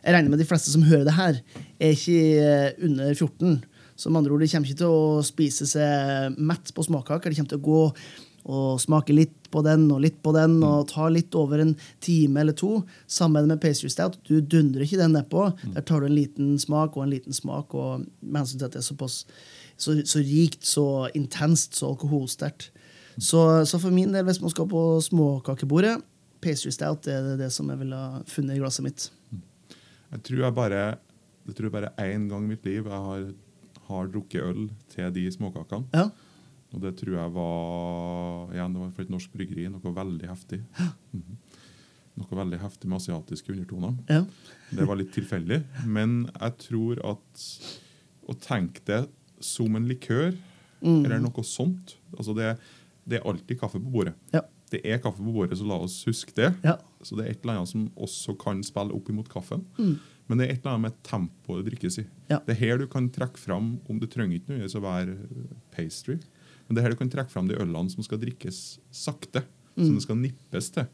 Jeg 0.00 0.14
regner 0.14 0.32
med 0.32 0.40
de 0.40 0.48
fleste 0.48 0.72
som 0.72 0.84
hører 0.88 1.04
det 1.04 1.12
her, 1.12 1.40
er 1.76 1.90
ikke 1.92 2.20
eh, 2.40 2.70
under 2.86 3.10
14. 3.12 3.58
Så 4.00 4.08
med 4.08 4.22
andre 4.22 4.32
ord, 4.32 4.40
de 4.40 4.46
kommer 4.48 4.70
ikke 4.70 4.78
til 4.80 4.94
å 4.96 5.20
spise 5.20 5.66
seg 5.68 6.38
mett 6.40 6.72
på 6.72 6.84
småkaker. 6.86 7.28
De 7.28 7.36
kommer 7.36 7.50
til 7.50 7.60
å 7.60 7.66
gå 7.66 7.82
og 8.48 8.80
smake 8.80 9.12
litt 9.12 9.39
på 9.50 9.62
den 9.66 9.86
og 9.92 10.02
litt 10.04 10.18
på 10.24 10.32
den 10.36 10.58
og 10.66 10.88
ta 10.92 11.08
litt 11.12 11.34
over 11.38 11.62
en 11.62 11.74
time 12.04 12.42
eller 12.42 12.56
to. 12.56 12.80
Sammen 13.10 13.48
med 13.50 13.60
pastry 13.62 13.90
stout. 13.92 14.18
Du 14.28 14.40
dundrer 14.40 14.86
ikke 14.86 15.00
den 15.00 15.16
nedpå. 15.16 15.48
Der 15.74 15.86
tar 15.86 16.00
du 16.02 16.08
en 16.10 16.16
liten 16.16 16.54
smak 16.62 16.96
og 16.96 17.06
en 17.06 17.14
liten 17.14 17.36
smak. 17.36 17.74
og 17.74 18.06
Med 18.20 18.42
hensyn 18.42 18.60
til 18.60 18.68
at 18.68 18.76
det 18.76 18.82
er 18.82 18.88
såpass 18.90 19.24
så, 19.80 19.96
så 20.04 20.20
rikt, 20.20 20.64
så 20.66 20.86
intenst, 21.16 21.78
så 21.78 21.92
alkoholsterkt. 21.94 22.70
Så, 23.20 23.40
så 23.68 23.80
for 23.80 23.92
min 23.92 24.12
del, 24.14 24.24
hvis 24.28 24.40
man 24.40 24.52
skal 24.52 24.68
på 24.70 24.82
småkakebordet, 25.04 25.98
pastry 26.40 26.72
stout 26.72 27.04
det 27.04 27.12
er 27.12 27.24
det, 27.26 27.38
det 27.42 27.50
som 27.52 27.68
jeg 27.68 27.80
ville 27.82 27.96
ha 27.96 28.20
funnet 28.28 28.56
i 28.56 28.60
glasset 28.62 28.86
mitt. 28.86 29.10
Jeg 30.10 30.22
tror 30.26 30.44
jeg 30.46 30.56
bare 30.56 30.82
jeg 31.50 31.56
tror 31.56 31.72
bare 31.74 31.92
én 31.98 32.28
gang 32.30 32.44
i 32.44 32.52
mitt 32.52 32.66
liv 32.68 32.86
jeg 32.86 33.04
har, 33.06 33.22
har 33.88 34.10
drukket 34.12 34.42
øl 34.44 34.66
til 34.92 35.14
de 35.16 35.24
småkakene. 35.34 35.88
Ja. 35.96 36.08
Og 36.74 36.80
det 36.84 36.92
tror 37.00 37.16
jeg 37.18 37.32
var 37.34 38.52
igjen, 38.54 38.74
det 38.76 38.80
var 38.84 38.90
for 38.94 39.02
et 39.02 39.10
norsk 39.10 39.32
bryggeri. 39.34 39.64
Noe 39.72 39.94
veldig 39.96 40.28
heftig. 40.30 40.60
Mhm. 41.12 41.38
Noe 42.20 42.36
veldig 42.36 42.58
heftig 42.60 42.88
med 42.90 42.98
asiatiske 43.00 43.52
undertoner. 43.54 43.94
Ja. 44.10 44.24
Det 44.76 44.86
var 44.86 44.98
litt 45.00 45.12
tilfeldig. 45.14 45.62
Men 45.86 46.28
jeg 46.34 46.56
tror 46.66 47.00
at 47.12 47.44
å 48.30 48.36
tenke 48.38 48.82
det 48.86 49.02
som 49.40 49.74
en 49.76 49.88
likør, 49.88 50.36
Mm. 50.80 51.04
eller 51.04 51.18
noe 51.20 51.42
sånt 51.44 51.96
altså 52.16 52.32
det, 52.34 52.58
det 53.06 53.18
er 53.18 53.26
alltid 53.28 53.58
kaffe 53.60 53.76
på 53.78 53.90
bordet. 53.92 54.14
Ja. 54.32 54.40
Det 54.70 54.80
er 54.86 54.96
kaffe 54.98 55.18
på 55.20 55.32
bordet, 55.34 55.58
så 55.58 55.66
la 55.68 55.76
oss 55.76 55.98
huske 56.06 56.32
det. 56.34 56.54
Ja. 56.64 56.78
Så 57.04 57.16
det 57.18 57.26
er 57.26 57.30
et 57.34 57.42
eller 57.44 57.58
annet 57.58 57.68
som 57.68 57.90
også 58.00 58.32
kan 58.40 58.62
spille 58.64 58.94
opp 58.96 59.10
imot 59.12 59.28
kaffen. 59.28 59.66
Mm. 59.76 59.98
Men 60.28 60.38
det 60.38 60.46
er 60.46 60.52
et 60.54 60.60
eller 60.64 60.76
annet 60.78 60.86
med 60.88 61.02
tempoet 61.02 61.64
det 61.64 61.72
drikkes 61.74 61.98
i. 61.98 62.06
Ja. 62.30 62.38
Det 62.46 62.54
er 62.56 62.60
her 62.62 62.78
du 62.78 62.86
kan 62.86 63.10
trekke 63.10 63.36
fram 63.36 63.78
om 63.90 63.98
det 64.00 64.08
trenger 64.10 64.38
ikke 64.38 64.54
nødvendigvis 64.54 64.78
å 64.78 64.84
være 64.86 65.18
pastry. 65.76 66.16
Men 66.70 66.76
det 66.76 66.82
er 66.84 66.86
her 66.86 66.94
du 66.94 67.00
kan 67.00 67.10
trekke 67.10 67.32
fram 67.32 67.48
de 67.50 67.56
ølene 67.58 67.90
som 67.90 68.04
skal 68.06 68.20
drikkes 68.22 68.78
sakte. 68.94 69.42
Mm. 69.74 69.82
Som 69.82 69.94
det 69.96 70.04
skal 70.04 70.18
nippes 70.20 70.68
til. 70.70 70.86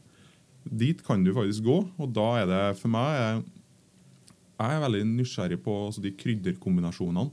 Dit 0.67 1.03
kan 1.05 1.21
du 1.21 1.29
faktisk 1.35 1.67
gå, 1.67 1.75
og 2.01 2.07
da 2.15 2.25
er 2.41 2.47
det 2.49 2.63
for 2.79 2.89
meg 2.91 3.13
Jeg, 3.13 3.43
jeg 4.57 4.73
er 4.73 4.81
veldig 4.83 5.03
nysgjerrig 5.11 5.59
på 5.61 5.75
altså, 5.85 6.01
de 6.01 6.11
krydderkombinasjonene 6.17 7.29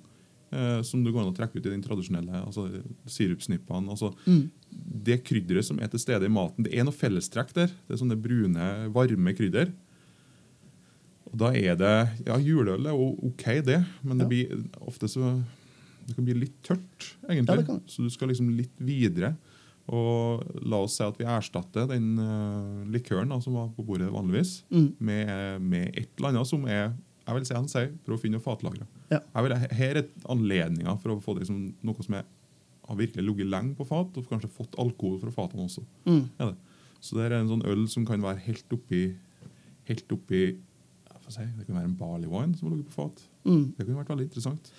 eh, 0.53 0.83
som 0.85 1.01
du 1.03 1.09
går 1.09 1.25
an 1.25 1.33
å 1.33 1.37
trekke 1.37 1.57
ut 1.57 1.65
i 1.65 1.73
den 1.73 1.83
tradisjonelle 1.83 2.45
altså 2.45 2.69
sirupsnippene. 3.11 3.89
Altså, 3.97 4.13
Mm. 4.29 4.51
Det 5.05 5.21
krydderet 5.23 5.63
som 5.63 5.79
er 5.79 5.87
til 5.87 6.01
stede 6.03 6.27
i 6.27 6.33
maten, 6.33 6.65
det 6.67 6.73
er 6.75 6.83
noe 6.85 6.95
fellestrekk 6.95 7.53
der. 7.55 7.73
Det 7.87 7.95
er 7.95 8.01
sånne 8.01 8.17
brune, 8.19 8.65
varme 8.91 9.35
krydder. 9.37 9.71
Og 11.31 11.37
da 11.39 11.53
er 11.55 11.77
det 11.79 11.93
Ja, 12.27 12.37
juleøl 12.39 12.87
er 12.87 12.95
OK, 12.99 13.45
det, 13.63 13.85
men 14.03 14.19
det 14.19 14.29
blir 14.29 14.65
ofte 14.83 15.07
så 15.11 15.37
Det 16.07 16.15
kan 16.17 16.25
bli 16.27 16.35
litt 16.37 16.57
tørt, 16.67 17.11
egentlig. 17.29 17.65
Ja. 17.69 17.79
Så 17.91 18.05
du 18.05 18.11
skal 18.13 18.29
liksom 18.33 18.51
litt 18.57 18.75
videre. 18.85 19.35
Og 19.93 20.41
la 20.65 20.79
oss 20.81 20.95
si 20.97 21.05
at 21.05 21.19
vi 21.21 21.27
erstatter 21.29 21.89
den 21.91 22.15
uh, 22.17 22.85
likøren 22.89 23.29
da, 23.35 23.37
som 23.45 23.57
var 23.59 23.67
på 23.77 23.85
bordet 23.85 24.09
vanligvis, 24.13 24.63
Mm. 24.73 24.95
med, 24.99 25.61
med 25.61 25.91
et 25.99 26.09
eller 26.17 26.31
annet 26.33 26.49
som 26.49 26.65
er 26.67 26.95
jeg 27.25 27.35
vil 27.39 27.45
si 27.49 27.55
han 27.57 27.69
sier, 27.73 27.91
for 28.05 28.15
å 28.15 28.21
finne 28.21 28.37
noe 28.37 28.45
fatlagre. 28.45 28.85
Ja. 29.09 29.19
Vil, 29.41 29.55
her 29.57 29.97
er 30.03 30.09
anledninga 30.29 30.93
for 31.01 31.15
å 31.15 31.21
få 31.25 31.39
liksom, 31.39 31.71
noe 31.85 32.05
som 32.05 32.19
er, 32.19 32.27
har 32.85 32.99
virkelig 32.99 33.25
ligget 33.25 33.49
lenge 33.49 33.73
på 33.79 33.87
fat, 33.89 34.13
og 34.21 34.27
kanskje 34.29 34.51
fått 34.53 34.77
alkohol 34.81 35.17
fra 35.23 35.33
fatene 35.33 35.65
også. 35.65 35.85
Mm. 36.05 36.27
Ja. 36.41 36.51
Så 37.01 37.17
det 37.17 37.25
er 37.31 37.39
en 37.39 37.49
sånn 37.49 37.65
øl 37.69 37.87
som 37.89 38.05
kan 38.09 38.21
være 38.25 38.43
helt 38.45 38.77
oppi 38.77 39.07
helt 39.89 40.13
oppi 40.17 40.43
jeg 40.55 41.21
får 41.25 41.35
si, 41.37 41.45
Det 41.59 41.67
kan 41.67 41.77
være 41.79 41.89
en 41.91 41.97
barley 42.01 42.29
wine 42.29 42.57
som 42.57 42.69
har 42.69 42.77
ligget 42.77 42.93
på 42.93 42.99
fat. 43.03 43.23
Mm. 43.49 43.65
Det 43.77 43.85
kunne 43.87 43.99
vært 44.03 44.13
veldig 44.13 44.27
interessant. 44.29 44.71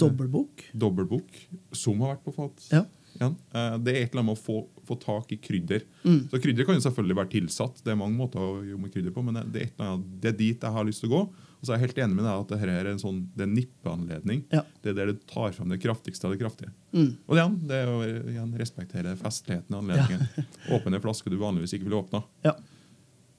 Dobbeltbok. 0.00 0.64
Dobbelbok, 0.84 1.42
som 1.76 2.00
har 2.04 2.16
vært 2.16 2.24
på 2.26 2.34
fat. 2.36 2.64
Ja. 2.72 2.84
igjen. 3.16 3.36
Eh, 3.52 3.76
Det 3.82 3.92
er 3.94 4.02
et 4.04 4.12
eller 4.14 4.22
annet 4.22 4.30
med 4.30 4.38
å 4.38 4.40
få, 4.40 4.56
få 4.86 4.96
tak 5.02 5.32
i 5.34 5.38
krydder. 5.42 5.84
Mm. 6.04 6.28
Så 6.30 6.40
Krydder 6.42 6.64
kan 6.68 6.78
jo 6.78 6.84
selvfølgelig 6.86 7.16
være 7.20 7.32
tilsatt, 7.36 7.82
det 7.84 7.92
er 7.92 8.00
mange 8.00 8.16
måter 8.18 8.40
å 8.42 8.62
jobbe 8.64 8.82
med 8.86 8.92
krydder 8.94 9.14
på, 9.14 9.24
men 9.26 9.34
det 9.52 9.62
er, 9.62 9.66
et 9.66 9.74
eller 9.78 9.94
annet, 9.94 10.10
det 10.22 10.32
er 10.32 10.36
dit 10.38 10.66
jeg 10.66 10.76
har 10.76 10.88
lyst 10.88 11.04
til 11.04 11.10
å 11.10 11.14
gå. 11.18 11.22
Og 11.60 11.66
så 11.68 11.74
er 11.74 11.76
jeg 11.76 11.90
helt 11.90 11.98
enig 12.06 12.16
med 12.16 12.24
deg 12.24 12.32
at 12.40 12.52
dette 12.54 12.72
er 12.80 12.88
en 12.88 13.00
sånn, 13.02 13.18
det 13.36 13.44
er 13.44 13.50
nippeanledning. 13.52 14.44
Ja. 14.54 14.62
Det 14.80 14.94
er 14.94 14.96
der 14.96 15.10
du 15.12 15.18
tar 15.28 15.52
fram 15.52 15.68
det 15.68 15.80
kraftigste 15.82 16.24
av 16.24 16.32
det 16.32 16.40
kraftige. 16.40 16.72
Mm. 16.96 17.10
Og 17.28 17.36
igjen, 17.36 17.58
det 17.68 17.80
er 17.82 17.90
å 17.92 17.98
igjen 18.06 18.54
respektere 18.56 19.12
festligheten 19.20 19.76
i 19.76 19.80
anledningen. 19.82 20.46
Åpne 20.74 20.96
en 20.96 21.04
flaske 21.04 21.28
du 21.28 21.36
vanligvis 21.36 21.74
ikke 21.76 21.90
ville 21.90 22.00
åpna. 22.00 22.22
Ja. 22.46 22.54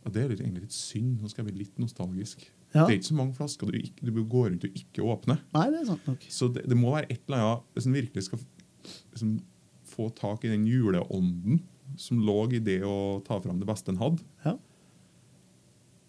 Og 0.05 0.13
det 0.13 0.21
er 0.21 0.35
egentlig 0.35 0.67
litt 0.67 0.77
synd. 0.77 1.17
Nå 1.21 1.29
skal 1.31 1.43
jeg 1.43 1.49
bli 1.51 1.63
litt 1.63 1.81
nostalgisk. 1.81 2.45
Ja. 2.73 2.85
Det 2.87 2.93
er 2.93 2.97
ikke 3.01 3.09
så 3.11 3.17
mange 3.17 3.35
flasker 3.35 3.67
du, 3.71 3.77
ikke, 3.81 4.05
du 4.07 4.23
går 4.23 4.49
rundt 4.49 4.63
og 4.63 4.75
ikke 4.79 5.03
åpner. 5.03 5.41
Nei, 5.53 5.65
det 5.73 5.81
er 5.81 5.87
sant 5.89 6.05
nok. 6.07 6.25
Så 6.31 6.47
det, 6.55 6.63
det 6.71 6.77
må 6.79 6.93
være 6.95 7.09
et 7.11 7.19
eller 7.27 7.41
annet 7.43 7.65
Hvis 7.75 7.87
en 7.89 7.97
virkelig 7.97 8.23
skal 8.29 8.39
liksom, 9.11 9.33
få 9.91 10.07
tak 10.15 10.45
i 10.47 10.51
den 10.53 10.63
juleånden 10.69 11.59
som 11.99 12.21
lå 12.23 12.37
i 12.55 12.61
det 12.63 12.77
å 12.87 13.19
ta 13.27 13.41
fram 13.43 13.59
det 13.59 13.67
beste 13.67 13.91
en 13.91 13.99
hadde 13.99 14.23
Ja. 14.45 14.53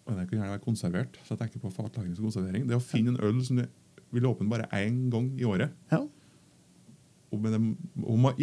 Og 0.03 0.17
det 0.17 0.25
kan 0.29 0.37
gjerne 0.39 0.51
være 0.57 0.63
konservert. 0.63 1.17
Så 1.23 1.31
jeg 1.35 1.39
tenker 1.45 1.61
på 1.63 1.71
fatlagring 1.71 2.11
og 2.17 2.25
konservering. 2.27 2.65
Det 2.67 2.75
å 2.75 2.83
finne 2.83 3.13
en 3.13 3.21
øl 3.23 3.37
som 3.47 3.59
du 3.61 3.65
vil 4.13 4.25
åpne 4.27 4.49
bare 4.51 4.67
én 4.75 5.05
gang 5.11 5.29
i 5.39 5.45
året. 5.47 5.71
Ja. 5.91 6.01
Og 7.33 7.39
med 7.41 7.55
det, 7.55 7.61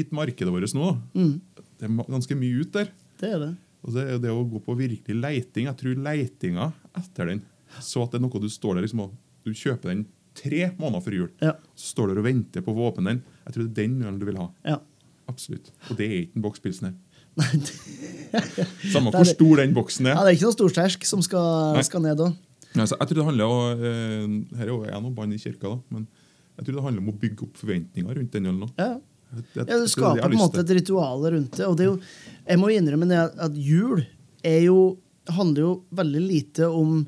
i 0.00 0.06
markedet 0.16 0.52
vårt 0.52 0.72
nå, 0.74 0.86
Mm. 1.14 1.40
det 1.78 1.84
er 1.88 2.08
ganske 2.10 2.36
mye 2.36 2.60
ut 2.64 2.72
der. 2.72 2.88
Det 3.20 3.28
er 3.34 3.38
det. 3.44 3.50
Og 3.84 3.94
det 3.94 4.06
er 4.08 4.18
det 4.24 4.32
å 4.32 4.40
gå 4.48 4.60
på 4.64 4.76
virkelig 4.76 5.16
leiting. 5.20 5.68
Jeg 5.68 5.76
tror 5.76 6.00
leitinga 6.04 6.72
etter 6.96 7.26
den 7.30 7.42
Så 7.78 8.02
at 8.02 8.10
det 8.12 8.18
er 8.20 8.24
noe 8.26 8.40
du 8.42 8.48
står 8.50 8.74
der 8.78 8.82
liksom 8.86 9.04
og 9.06 9.12
Du 9.44 9.52
kjøper 9.56 9.92
den 9.94 10.06
tre 10.34 10.70
måneder 10.78 11.02
før 11.04 11.14
jul. 11.16 11.30
Ja. 11.40 11.54
Så 11.74 11.92
står 11.94 12.10
du 12.14 12.20
og 12.20 12.26
venter 12.26 12.62
på 12.62 12.72
å 12.72 12.76
få 12.76 12.90
åpne 12.92 13.08
den. 13.14 13.22
Jeg 13.46 13.54
tror 13.54 13.62
det 13.64 13.70
er 13.70 13.78
den 13.88 14.02
ølen 14.02 14.18
du 14.20 14.26
vil 14.28 14.36
ha. 14.40 14.48
Ja. 14.66 14.76
Absolutt. 15.30 15.70
Og 15.90 15.96
det 15.96 16.06
er 16.06 16.16
ikke 16.24 16.36
en 16.40 16.44
bokspilsen 16.44 16.90
her. 16.90 16.96
Samme 18.92 19.12
hvor 19.14 19.26
stor 19.28 19.60
den 19.62 19.74
boksen 19.76 20.08
ja, 20.10 20.14
er. 20.16 20.24
det 20.26 20.32
er 20.32 20.38
ikke 20.38 20.48
noe 20.48 20.56
storsterk 20.56 21.06
som 21.08 21.22
skal, 21.24 21.78
skal 21.86 22.02
ned 22.04 22.18
da. 22.20 22.30
Altså, 22.78 22.96
jeg 23.00 23.10
tror 23.10 23.18
det 23.20 23.26
handler 23.26 23.50
om, 23.50 23.84
eh, 23.90 24.56
Her 24.58 24.66
er 24.66 24.70
jo 24.72 24.80
jeg 24.86 25.02
noe 25.04 25.14
bann 25.16 25.32
i 25.34 25.38
kirka, 25.42 25.72
da, 25.72 25.78
men 25.94 26.04
jeg 26.58 26.66
tror 26.66 26.76
det 26.76 26.84
handler 26.86 27.02
om 27.04 27.12
å 27.12 27.18
bygge 27.22 27.46
opp 27.46 27.56
forventninger 27.58 28.18
rundt 28.20 28.34
den 28.36 28.50
ølen. 28.52 28.72
Ja. 28.78 28.90
Jeg- 29.30 29.44
jeg- 29.54 29.66
Ja, 29.70 29.76
du 29.78 29.82
er 29.82 29.86
skaper 29.88 30.20
på 30.22 30.32
en 30.32 30.38
måte 30.38 30.58
et 30.60 30.70
ritual 30.76 31.22
rundt 31.32 31.50
det. 31.56 31.66
Og 31.66 31.76
det 31.76 31.86
er 31.86 31.90
jo, 31.90 32.00
jeg 32.46 32.58
må 32.58 32.70
innrømme 32.74 33.30
at, 33.38 33.54
jul 33.54 34.04
er 34.44 34.60
jo, 34.64 34.98
handler 35.28 35.60
jo 35.62 35.84
veldig 35.94 36.22
lite 36.28 36.66
om, 36.70 37.06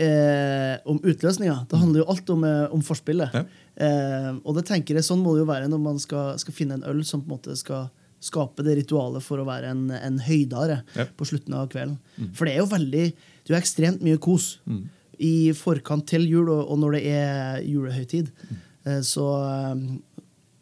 eh, 0.00 0.76
om 0.88 0.98
utløsninga. 1.04 1.56
Det 1.70 1.78
handler 1.80 2.02
jo 2.02 2.08
alt 2.12 2.30
om, 2.34 2.44
eh, 2.48 2.66
om 2.74 2.82
forspillet. 2.84 3.34
Ja. 3.36 3.44
Eh, 3.80 4.30
og 4.44 4.56
det 4.56 4.66
tenker 4.68 4.96
jeg 4.98 5.06
sånn 5.06 5.22
må 5.24 5.34
det 5.36 5.44
jo 5.44 5.48
være 5.50 5.68
når 5.72 5.80
man 5.84 5.98
skal, 6.02 6.34
skal 6.40 6.56
finne 6.56 6.78
en 6.78 6.86
øl 6.90 7.02
som 7.04 7.22
på 7.22 7.30
en 7.30 7.36
måte 7.38 7.56
skal 7.60 7.88
skape 8.20 8.60
det 8.66 8.74
ritualet 8.82 9.24
for 9.24 9.40
å 9.40 9.46
være 9.48 9.70
en, 9.72 9.86
en 9.96 10.18
høydare 10.20 10.82
Ja. 10.96 11.06
på 11.16 11.24
slutten 11.28 11.54
av 11.56 11.70
kvelden. 11.72 11.96
For 12.36 12.44
det 12.44 12.54
er 12.54 12.58
jo 12.60 12.66
veldig 12.68 13.04
Det 13.14 13.48
er 13.48 13.54
jo 13.56 13.60
ekstremt 13.62 14.02
mye 14.04 14.18
kos 14.20 14.58
i 15.20 15.52
forkant 15.56 16.04
til 16.06 16.26
jul 16.28 16.48
og, 16.52 16.66
og 16.70 16.78
når 16.82 16.92
det 16.98 17.00
er 17.14 17.62
julehøytid. 17.64 18.28
Eh, 18.86 19.00
så 19.04 19.24
eh, 19.40 19.86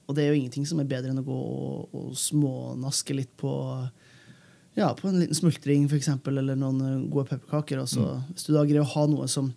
Og 0.09 0.14
det 0.16 0.22
er 0.24 0.31
jo 0.33 0.38
ingenting 0.38 0.64
som 0.66 0.79
er 0.81 0.87
bedre 0.88 1.11
enn 1.12 1.18
å 1.20 1.27
gå 1.27 1.35
og, 1.37 1.88
og 1.92 2.14
smånaske 2.16 3.12
litt 3.18 3.35
på 3.37 3.51
ja, 4.79 4.93
på 4.95 5.09
en 5.11 5.19
liten 5.21 5.35
smultring 5.37 5.88
for 5.91 5.99
eksempel, 5.99 6.38
eller 6.41 6.57
noen 6.59 6.79
eh, 6.87 7.01
gode 7.11 7.27
pepperkaker. 7.33 7.83
Så, 7.91 8.05
Hvis 8.33 8.47
du 8.47 8.53
da 8.55 8.62
greier 8.69 8.85
å 8.87 8.93
ha 8.95 9.07
noe 9.11 9.27
som, 9.31 9.51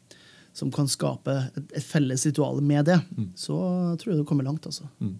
som 0.57 0.71
kan 0.73 0.89
skape 0.91 1.35
et, 1.55 1.69
et 1.77 1.85
felles 1.85 2.25
ritual 2.27 2.59
med 2.65 2.89
det, 2.89 2.97
så 3.39 3.59
tror 4.01 4.13
jeg 4.15 4.19
du 4.23 4.25
kommer 4.27 4.47
langt. 4.47 4.65
altså. 4.67 4.89
Mm. 4.99 5.13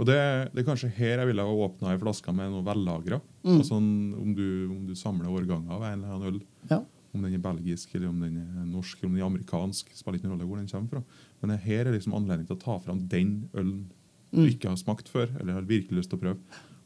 Og 0.00 0.06
det, 0.08 0.16
det 0.54 0.62
er 0.62 0.64
kanskje 0.70 0.88
her 0.96 1.18
jeg 1.20 1.28
ville 1.28 1.44
ha 1.44 1.56
åpna 1.66 1.90
ei 1.92 1.98
flaske 2.00 2.32
med 2.32 2.48
noe 2.54 2.64
vellagra. 2.64 3.18
Mm. 3.44 3.58
Altså, 3.58 3.76
om, 3.76 4.30
du, 4.38 4.46
om 4.72 4.86
du 4.88 4.94
samler 4.96 5.28
årganger 5.28 5.74
av 5.76 5.82
en 5.90 5.98
eller 5.98 6.14
annen 6.14 6.30
øl, 6.30 6.40
Ja. 6.70 6.78
om 7.12 7.26
den 7.26 7.34
er 7.36 7.42
belgisk, 7.44 7.92
eller 7.98 8.08
om 8.08 8.20
den 8.22 8.38
er 8.40 8.64
norsk, 8.70 8.96
eller 9.02 9.10
om 9.10 9.16
den 9.18 9.20
er 9.24 9.28
amerikansk, 9.28 9.90
spiller 9.98 10.16
ikke 10.20 10.30
noen 10.30 10.38
rolle 10.38 10.48
hvor 10.48 10.60
den 10.62 10.70
kommer 10.70 10.94
fra. 10.94 11.02
Men 11.42 11.58
her 11.66 11.82
er 11.90 11.92
liksom 11.98 12.14
anledning 12.16 12.46
til 12.48 12.56
å 12.56 12.62
ta 12.62 12.78
fram 12.86 13.02
den 13.10 13.34
ølen 13.52 13.88
du 14.30 14.38
Mm. 14.44 14.46
ikke 14.46 14.68
har 14.70 14.76
smakt 14.78 15.08
før, 15.10 15.26
eller 15.40 15.56
har 15.56 15.64
virkelig 15.66 15.96
lyst 15.98 16.10
til 16.12 16.20
å 16.20 16.22
prøve, 16.22 16.38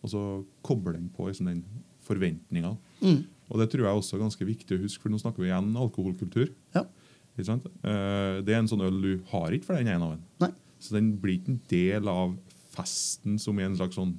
og 0.02 0.08
så 0.08 0.20
koble 0.64 0.94
den 0.96 1.10
på 1.12 1.26
liksom 1.28 1.44
den 1.50 1.58
forventninga. 2.06 2.74
Mm. 3.02 3.22
Og 3.50 3.60
det 3.60 3.68
tror 3.72 3.84
jeg 3.88 4.00
også 4.00 4.16
er 4.16 4.22
ganske 4.24 4.46
viktig 4.48 4.76
å 4.78 4.82
huske, 4.84 5.02
for 5.02 5.12
nå 5.12 5.18
snakker 5.20 5.42
vi 5.44 5.50
igjen 5.50 5.74
alkoholkultur. 5.76 6.52
Ja. 6.74 6.84
Eh, 7.36 8.42
Det 8.44 8.54
er 8.54 8.60
en 8.60 8.68
sånn 8.70 8.84
øl 8.86 9.00
du 9.02 9.12
har 9.32 9.50
ikke 9.52 9.66
for 9.68 9.76
den 9.80 9.88
ene 9.90 10.04
av 10.06 10.16
den. 10.16 10.54
Så 10.80 10.94
den 10.96 11.16
blir 11.20 11.38
ikke 11.40 11.52
en 11.54 11.60
del 11.68 12.08
av 12.08 12.36
festen 12.74 13.38
som 13.40 13.58
er 13.58 13.66
en 13.70 13.76
slags 13.76 13.96
sånn 13.96 14.14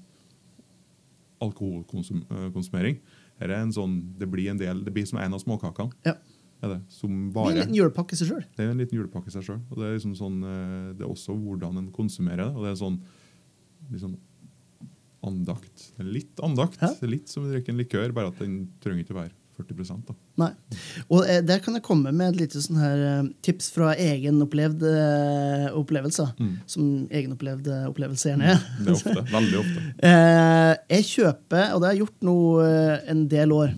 alkoholkonsumering. 1.41 2.99
Her 3.39 3.51
er 3.51 3.61
en 3.65 3.73
sånn, 3.75 3.97
det 4.19 4.27
blir 4.31 4.49
en 4.53 4.59
del, 4.59 4.83
det 4.85 4.93
blir 4.95 5.05
som 5.07 5.19
en 5.19 5.35
av 5.35 5.41
småkakene. 5.43 5.91
Ja. 6.07 6.15
Er 6.63 6.71
det, 6.71 6.77
som 6.89 7.31
Det 7.33 7.41
er 7.43 7.51
en 7.51 7.57
liten 7.59 7.75
julepakke 7.75 8.15
i 8.15 8.17
seg 8.17 8.29
sjøl. 8.31 8.45
det 8.55 8.63
er 8.63 8.71
en 8.71 8.79
liten 8.79 8.97
julepakke 8.97 9.27
i 9.27 9.33
seg 9.35 9.43
sjøl. 9.43 9.59
Og 9.69 9.77
det 9.77 9.85
er, 9.85 9.97
liksom 9.97 10.15
sånn, 10.15 10.37
eh, 10.43 10.93
det 10.95 11.03
er 11.03 11.11
også 11.11 11.35
hvordan 11.35 11.77
en 11.81 11.91
konsumerer 11.91 12.45
det. 12.47 12.55
Og 12.55 12.63
det 12.63 12.71
er 12.71 12.79
sånn 12.79 12.99
liksom, 13.91 14.15
andakt. 15.27 15.89
Litt 16.01 16.39
andakt. 16.45 16.81
Er 16.83 17.11
litt 17.11 17.31
som 17.31 17.47
å 17.47 17.51
drikke 17.51 17.73
en 17.73 17.81
likør, 17.81 18.13
bare 18.15 18.31
at 18.33 18.39
den 18.43 18.61
trenger 18.83 19.05
ikke 19.05 19.17
å 19.17 19.21
være 19.23 19.35
40 19.55 20.03
da. 20.03 20.13
Nei. 20.41 20.49
Og 21.07 21.23
eh, 21.29 21.39
der 21.45 21.61
kan 21.63 21.77
jeg 21.77 21.83
komme 21.85 22.11
med 22.15 22.33
et 22.33 22.39
lite 22.41 22.61
sånn 22.63 22.79
her 22.81 23.03
eh, 23.07 23.29
tips 23.45 23.69
fra 23.71 23.93
egenopplevde 23.95 24.91
eh, 24.91 25.67
opplevelser. 25.79 26.33
Som 26.69 27.07
egenopplevd 27.07 27.69
opplevelse 27.88 28.33
gjerne 28.33 28.51
er. 28.55 28.63
Det 28.81 28.91
er 28.91 28.97
ofte. 28.97 29.27
Veldig 29.31 29.61
ofte. 29.63 29.83
Eh, 30.05 30.73
jeg 30.97 31.05
kjøper, 31.07 31.69
og 31.73 31.79
det 31.81 31.88
har 31.88 31.93
jeg 31.95 32.01
gjort 32.03 32.25
nå 32.27 32.35
en 33.13 33.21
del 33.31 33.53
år 33.55 33.71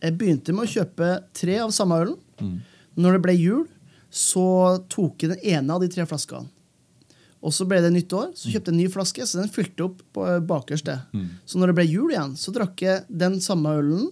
Jeg 0.00 0.14
begynte 0.18 0.54
med 0.56 0.64
å 0.64 0.70
kjøpe 0.70 1.08
tre 1.36 1.58
av 1.62 1.72
samme 1.74 1.98
ølen. 2.02 2.54
Når 2.98 3.16
det 3.16 3.20
ble 3.26 3.34
jul, 3.36 3.64
så 4.10 4.46
tok 4.90 5.22
jeg 5.22 5.34
den 5.34 5.44
ene 5.58 5.76
av 5.76 5.82
de 5.84 5.90
tre 5.92 6.06
flaskene. 6.08 6.48
Og 7.38 7.54
så 7.54 7.66
ble 7.70 7.78
det 7.84 7.92
nytt 7.94 8.12
år, 8.18 8.32
så 8.34 8.50
kjøpte 8.50 8.72
jeg 8.72 8.74
en 8.74 8.80
ny 8.82 8.88
flaske, 8.90 9.26
så 9.26 9.38
den 9.38 9.52
fylte 9.54 9.84
opp 9.86 10.00
på 10.16 10.24
Mm. 11.14 11.28
Så 11.46 11.60
når 11.60 11.70
det 11.70 11.76
ble 11.78 11.84
jul 11.86 12.10
igjen, 12.10 12.34
så 12.40 12.54
drakk 12.54 12.82
jeg 12.82 13.04
den 13.22 13.38
samme 13.44 13.76
ølen, 13.78 14.08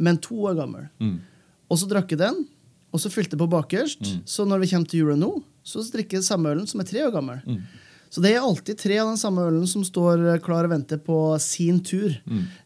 men 0.00 0.16
to 0.24 0.38
år 0.48 0.56
gammel. 0.62 0.86
Og 1.70 1.78
så 1.78 1.88
drakk 1.90 2.14
jeg 2.14 2.22
den, 2.22 2.40
og 2.90 3.02
så 3.02 3.12
fylte 3.12 3.36
jeg 3.36 3.42
på 3.42 3.50
bakerst. 3.52 4.00
Så 4.24 4.46
når 4.48 4.64
vi 4.64 4.70
kommer 4.72 4.88
til 4.90 5.04
jula 5.04 5.18
nå, 5.20 5.28
så 5.62 5.84
drikker 5.92 6.18
jeg 6.18 6.26
samme 6.26 6.50
ølen 6.54 6.66
som 6.66 6.80
er 6.80 6.88
tre 6.88 7.04
år 7.04 7.12
gammel. 7.14 7.42
Så 8.10 8.18
det 8.24 8.32
er 8.34 8.42
alltid 8.42 8.78
tre 8.80 8.96
av 8.98 9.06
den 9.12 9.18
samme 9.20 9.44
ølen 9.46 9.68
som 9.70 9.84
står 9.86 10.40
klar 10.42 10.66
og 10.66 10.72
venter 10.72 10.98
på 10.98 11.16
sin 11.38 11.78
tur. 11.86 12.10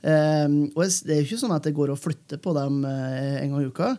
Eh, 0.00 0.54
og 0.72 0.80
det 1.04 1.12
er 1.12 1.20
jo 1.20 1.26
ikke 1.26 1.40
sånn 1.42 1.52
at 1.56 1.68
jeg 1.68 1.76
går 1.76 1.92
og 1.92 2.00
flytter 2.00 2.40
på 2.40 2.54
dem 2.56 2.78
eh, 2.88 3.42
en 3.42 3.52
gang 3.52 3.60
i 3.60 3.68
uka, 3.68 3.90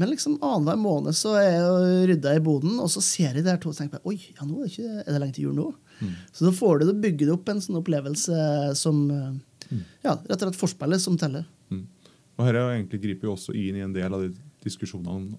men 0.00 0.10
liksom 0.10 0.38
annenhver 0.40 0.80
måned 0.80 1.16
så 1.18 1.34
er 1.40 1.50
jeg 1.50 2.08
rydda 2.14 2.36
i 2.38 2.44
boden, 2.44 2.78
og 2.80 2.88
så 2.92 3.04
ser 3.04 3.34
jeg 3.36 3.44
de 3.44 3.52
her 3.52 3.60
to 3.60 3.68
og 3.74 3.76
tenker 3.76 4.00
jeg, 4.00 4.06
oi, 4.08 4.32
ja, 4.38 4.48
nå 4.48 4.62
er 4.62 4.64
det, 4.64 4.72
ikke, 4.72 4.94
er 5.04 5.10
det 5.12 5.20
lenge 5.20 5.36
til 5.36 5.50
jul 5.50 5.58
nå? 5.58 5.66
Så 6.32 6.48
da 6.48 6.52
får 6.56 6.80
du 6.80 6.86
det 6.88 7.00
bygget 7.04 7.34
opp 7.36 7.48
en 7.52 7.60
sånn 7.62 7.78
opplevelse 7.80 8.46
som 8.80 9.04
eh, 9.12 9.82
ja, 10.04 10.16
rett 10.16 10.40
og 10.40 10.46
slett 10.48 10.60
forspillet 10.60 11.04
som 11.04 11.18
teller. 11.20 11.44
Og 12.34 12.48
er 12.48 12.58
jo 12.58 12.70
egentlig 12.72 13.02
griper 13.04 13.28
jo 13.28 13.36
også 13.36 13.54
inn 13.54 13.76
i 13.78 13.84
en 13.84 13.92
del 13.94 14.14
av 14.16 14.24
de 14.24 14.32
diskusjonene 14.64 15.36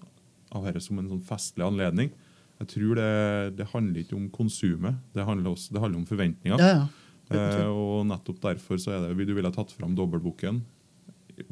av 0.54 0.64
dette 0.64 0.80
som 0.84 0.98
en 1.00 1.10
sånn 1.10 1.24
festlig 1.26 1.66
anledning. 1.66 2.12
Jeg 2.56 2.70
tror 2.72 2.96
det, 2.96 3.10
det 3.58 3.66
handler 3.72 4.00
ikke 4.02 4.16
om 4.16 4.30
konsumet, 4.32 4.96
det 5.12 5.26
handler, 5.28 5.52
også, 5.52 5.74
det 5.74 5.82
handler 5.82 6.00
om 6.00 6.08
forventninger. 6.08 6.62
Ja. 6.62 6.86
Eh, 7.34 7.66
og 7.66 8.06
nettopp 8.06 8.38
derfor 8.42 8.78
så 8.80 8.94
er 8.94 9.08
det 9.10 9.26
du 9.26 9.34
ville 9.34 9.52
tatt 9.54 9.74
fram 9.74 9.96
dobbeltboken, 9.98 10.62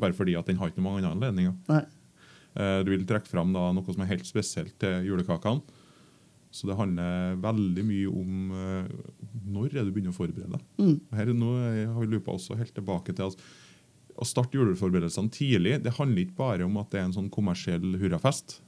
bare 0.00 0.16
fordi 0.16 0.36
at 0.38 0.48
den 0.48 0.60
har 0.60 0.70
ikke 0.70 0.82
noen 0.82 1.02
andre 1.02 1.12
anledninger. 1.12 1.56
Nei. 1.68 1.82
Eh, 2.54 2.80
du 2.86 2.92
vil 2.94 3.06
trekke 3.08 3.28
fram 3.28 3.52
da 3.54 3.68
noe 3.74 3.96
som 3.96 4.04
er 4.04 4.12
helt 4.14 4.28
spesielt 4.28 4.76
til 4.80 5.10
julekakene. 5.10 5.82
Så 6.54 6.68
det 6.70 6.76
handler 6.78 7.34
veldig 7.42 7.82
mye 7.82 8.10
om 8.14 8.52
eh, 8.54 8.90
når 9.50 9.74
er 9.74 9.84
du 9.84 9.90
begynner 9.90 10.14
å 10.14 10.16
forberede 10.16 10.54
deg. 10.54 10.66
Mm. 10.78 10.98
Her, 11.18 11.32
nå 11.34 11.54
har 11.58 11.98
vi 11.98 12.12
lupa 12.12 12.36
også 12.36 12.56
helt 12.60 12.72
tilbake 12.76 13.10
til 13.10 13.26
altså, 13.26 13.42
å 14.14 14.28
starte 14.28 14.54
juleforberedelsene 14.54 15.34
tidlig. 15.34 15.80
Det 15.82 15.96
handler 15.98 16.22
ikke 16.22 16.38
bare 16.38 16.68
om 16.68 16.78
at 16.78 16.92
det 16.94 17.00
er 17.00 17.08
en 17.08 17.16
sånn 17.16 17.32
kommersiell 17.34 17.98
hurrafest. 17.98 18.60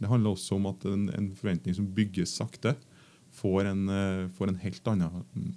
Det 0.00 0.08
handler 0.08 0.30
også 0.36 0.54
om 0.56 0.66
at 0.70 0.84
en, 0.86 1.08
en 1.10 1.30
forventning 1.34 1.74
som 1.74 1.86
bygges 1.94 2.36
sakte, 2.38 2.76
får 3.38 3.66
en, 3.70 3.88
eh, 3.88 4.28
får 4.38 4.48
en 4.48 4.60
helt 4.62 4.84
annen 4.90 5.24
mm, 5.36 5.54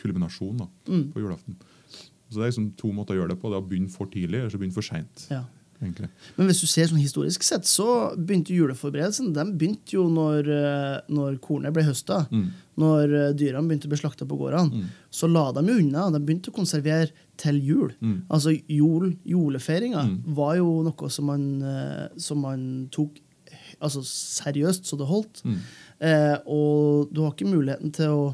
kulminasjon 0.00 0.56
da, 0.58 0.68
Mm. 0.88 1.12
på 1.12 1.20
julaften. 1.20 1.56
Så 2.30 2.38
Det 2.40 2.42
er 2.42 2.50
liksom 2.50 2.72
to 2.76 2.88
måter 2.92 3.14
å 3.14 3.20
gjøre 3.22 3.28
det 3.34 3.40
på. 3.40 3.48
Det 3.50 3.56
er 3.56 3.62
å 3.62 3.68
begynne 3.68 3.90
for 3.90 4.06
tidlig 4.06 4.40
eller 4.40 4.50
så 4.50 4.58
begynne 4.58 4.74
for 4.74 4.82
seint. 4.82 5.26
Ja. 5.30 5.44
egentlig. 5.82 6.08
Men 6.38 6.46
hvis 6.48 6.60
du 6.62 6.66
ser 6.66 6.86
sånn 6.88 6.98
historisk 7.02 7.42
sett, 7.44 7.64
så 7.68 8.16
begynte 8.16 8.48
juleforberedelsen 8.56 9.34
den 9.34 9.58
begynte 9.58 9.92
jo 9.92 10.06
når, 10.08 10.48
eh, 10.48 11.00
når 11.12 11.36
kornet 11.38 11.70
ble 11.74 11.82
høsta. 11.84 12.26
Mm. 12.32 12.46
Når 12.78 13.02
eh, 13.12 13.32
dyrene 13.36 13.68
begynte 13.68 13.84
å 13.84 13.92
bli 13.92 13.98
slakta 14.00 14.24
på 14.26 14.38
gårdene. 14.40 14.86
Så 15.10 15.28
la 15.30 15.52
de 15.52 15.60
jo 15.68 15.74
unna. 15.76 16.10
De 16.10 16.18
begynte 16.18 16.48
å 16.50 16.54
konservere 16.56 17.10
til 17.36 17.60
jul. 17.60 17.92
Mm. 18.00 18.22
Altså 18.30 18.54
jul, 18.66 19.18
Julefeiringa 19.26 20.02
Mm. 20.08 20.34
var 20.34 20.56
jo 20.56 20.82
noe 20.82 21.10
som 21.10 21.26
man, 21.26 22.10
som 22.16 22.38
man 22.40 22.88
tok 22.90 23.20
altså, 23.80 24.04
seriøst 24.06 24.88
så 24.88 24.98
det 25.00 25.08
holdt. 25.10 25.42
Mm. 25.44 25.58
Eh, 26.06 26.36
og 26.46 27.12
du 27.12 27.22
har 27.24 27.34
ikke 27.34 27.48
muligheten 27.50 27.92
til 27.96 28.14
å 28.14 28.24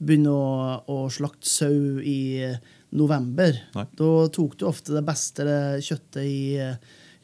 begynne 0.00 0.32
å, 0.32 0.80
å 0.88 0.98
slakte 1.12 1.48
sau 1.50 2.00
i 2.00 2.48
november. 2.96 3.58
Nei. 3.76 3.86
Da 3.98 4.10
tok 4.32 4.56
du 4.58 4.66
ofte 4.68 4.96
det 4.96 5.04
beste 5.06 5.44
kjøttet 5.84 6.22
i, 6.24 6.56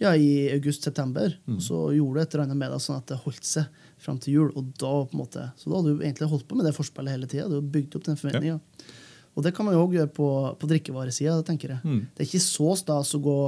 ja, 0.03 0.13
i 0.13 0.47
august-september. 0.55 1.39
Mm. 1.49 1.59
Så 1.63 1.89
gjorde 1.97 2.21
du 2.21 2.23
et 2.23 2.37
eller 2.37 2.47
annet 2.47 2.61
med 2.61 2.75
det 2.75 2.83
sånn 2.85 3.01
at 3.01 3.09
det 3.11 3.23
holdt 3.25 3.49
seg 3.49 3.83
fram 4.03 4.21
til 4.23 4.39
jul. 4.39 4.53
Og 4.55 4.71
da, 4.77 4.93
på 5.09 5.17
en 5.17 5.25
måte, 5.25 5.49
så 5.59 5.73
da 5.73 5.81
hadde 5.81 5.97
du 5.97 6.05
egentlig 6.05 6.31
holdt 6.31 6.47
på 6.51 6.59
med 6.59 6.69
det 6.69 6.77
forspillet 6.77 7.17
hele 7.17 7.31
tida. 7.31 7.49
Du 7.49 7.59
hadde 7.59 7.75
bygd 7.75 7.99
opp 7.99 8.07
den 8.07 8.21
forventninga. 8.21 8.61
Og 9.37 9.45
det 9.45 9.53
kan 9.57 9.67
man 9.69 9.77
jo 9.77 9.85
òg 9.85 9.99
gjøre 9.99 10.13
på, 10.17 10.29
på 10.57 10.69
drikkevaresida. 10.71 11.41
tenker 11.45 11.75
jeg. 11.75 11.81
Mm. 11.85 12.05
Det 12.13 12.25
er 12.25 12.29
ikke 12.31 12.45
så 12.47 12.77
stas 12.81 13.13
å 13.17 13.23
gå 13.25 13.41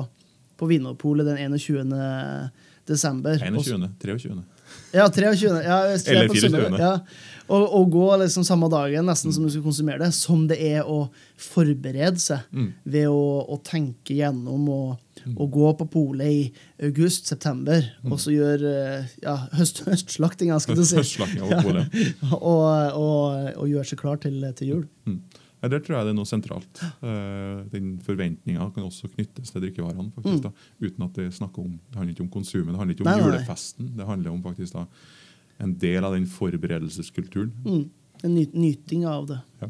på 0.58 0.66
Vinmonopolet 0.70 1.26
den 1.30 1.38
21. 1.38 1.92
desember. 2.88 3.38
21. 3.38 3.88
23. 4.02 4.38
ja, 4.92 5.08
23. 5.08 5.48
Ja, 5.64 5.78
er 5.86 5.98
Eller 6.12 6.28
24.. 6.28 6.78
Ja. 6.80 6.92
Og, 7.48 7.62
og 7.78 7.86
gå 7.94 8.06
liksom 8.20 8.44
samme 8.44 8.68
dagen 8.68 9.06
nesten 9.08 9.32
som 9.32 9.46
du 9.46 9.48
skal 9.48 9.62
konsumere 9.64 10.02
det, 10.02 10.10
som 10.12 10.42
det 10.50 10.58
er 10.60 10.82
å 10.84 11.06
forberede 11.40 12.20
seg 12.20 12.42
Mm. 12.52 12.66
ved 12.84 13.06
å, 13.08 13.22
å 13.48 13.56
tenke 13.64 14.12
gjennom 14.18 14.66
og, 14.68 14.98
og 15.36 15.50
gå 15.54 15.70
på 15.80 15.86
polet 15.94 16.28
i 16.28 16.42
august-september, 16.84 17.86
Mm. 18.04 18.12
og 18.12 18.20
så 18.20 18.34
gjøre 18.34 18.74
ja, 19.22 19.36
høst, 19.56 19.80
høstslaktinga, 19.88 20.60
skal 20.60 20.76
du 20.76 20.84
si. 20.84 20.96
Høstslaktinga 21.00 21.88
og, 22.36 22.64
og, 22.92 23.52
og 23.56 23.68
gjøre 23.72 23.88
seg 23.88 23.98
klar 24.04 24.20
til, 24.20 24.44
til 24.58 24.68
jul. 24.74 24.84
Mm. 25.58 25.62
Ja, 25.62 25.68
Der 25.68 25.80
tror 25.82 25.96
jeg 25.98 26.04
det 26.06 26.10
er 26.12 26.18
noe 26.18 26.28
sentralt. 26.30 26.80
Eh, 27.02 27.64
den 27.72 27.98
forventninga 28.06 28.68
kan 28.74 28.84
også 28.86 29.08
knyttes 29.10 29.50
til 29.50 29.60
drikkevarene. 29.64 30.12
faktisk 30.14 30.42
da, 30.42 30.52
Uten 30.80 31.02
at 31.04 31.12
det 31.18 31.32
snakker 31.34 31.58
om, 31.64 31.72
det 31.90 31.96
handler 31.98 32.14
ikke 32.14 32.22
om 32.26 32.30
konsumet, 32.30 32.70
det 32.72 32.78
handler 32.78 32.94
ikke 32.94 33.06
om 33.06 33.12
Mm. 33.12 33.18
Nei, 33.18 33.26
julefesten. 33.26 33.96
Det 33.96 34.06
handler 34.06 34.30
om 34.32 34.42
faktisk 34.42 34.72
da 34.74 34.86
en 35.60 35.74
del 35.74 36.04
av 36.04 36.12
den 36.14 36.26
forberedelseskulturen 36.26 37.52
Mm. 37.64 37.90
En 38.24 38.34
ny, 38.34 38.46
nyting 38.52 39.04
av 39.06 39.26
det. 39.28 39.40
ja, 39.62 39.68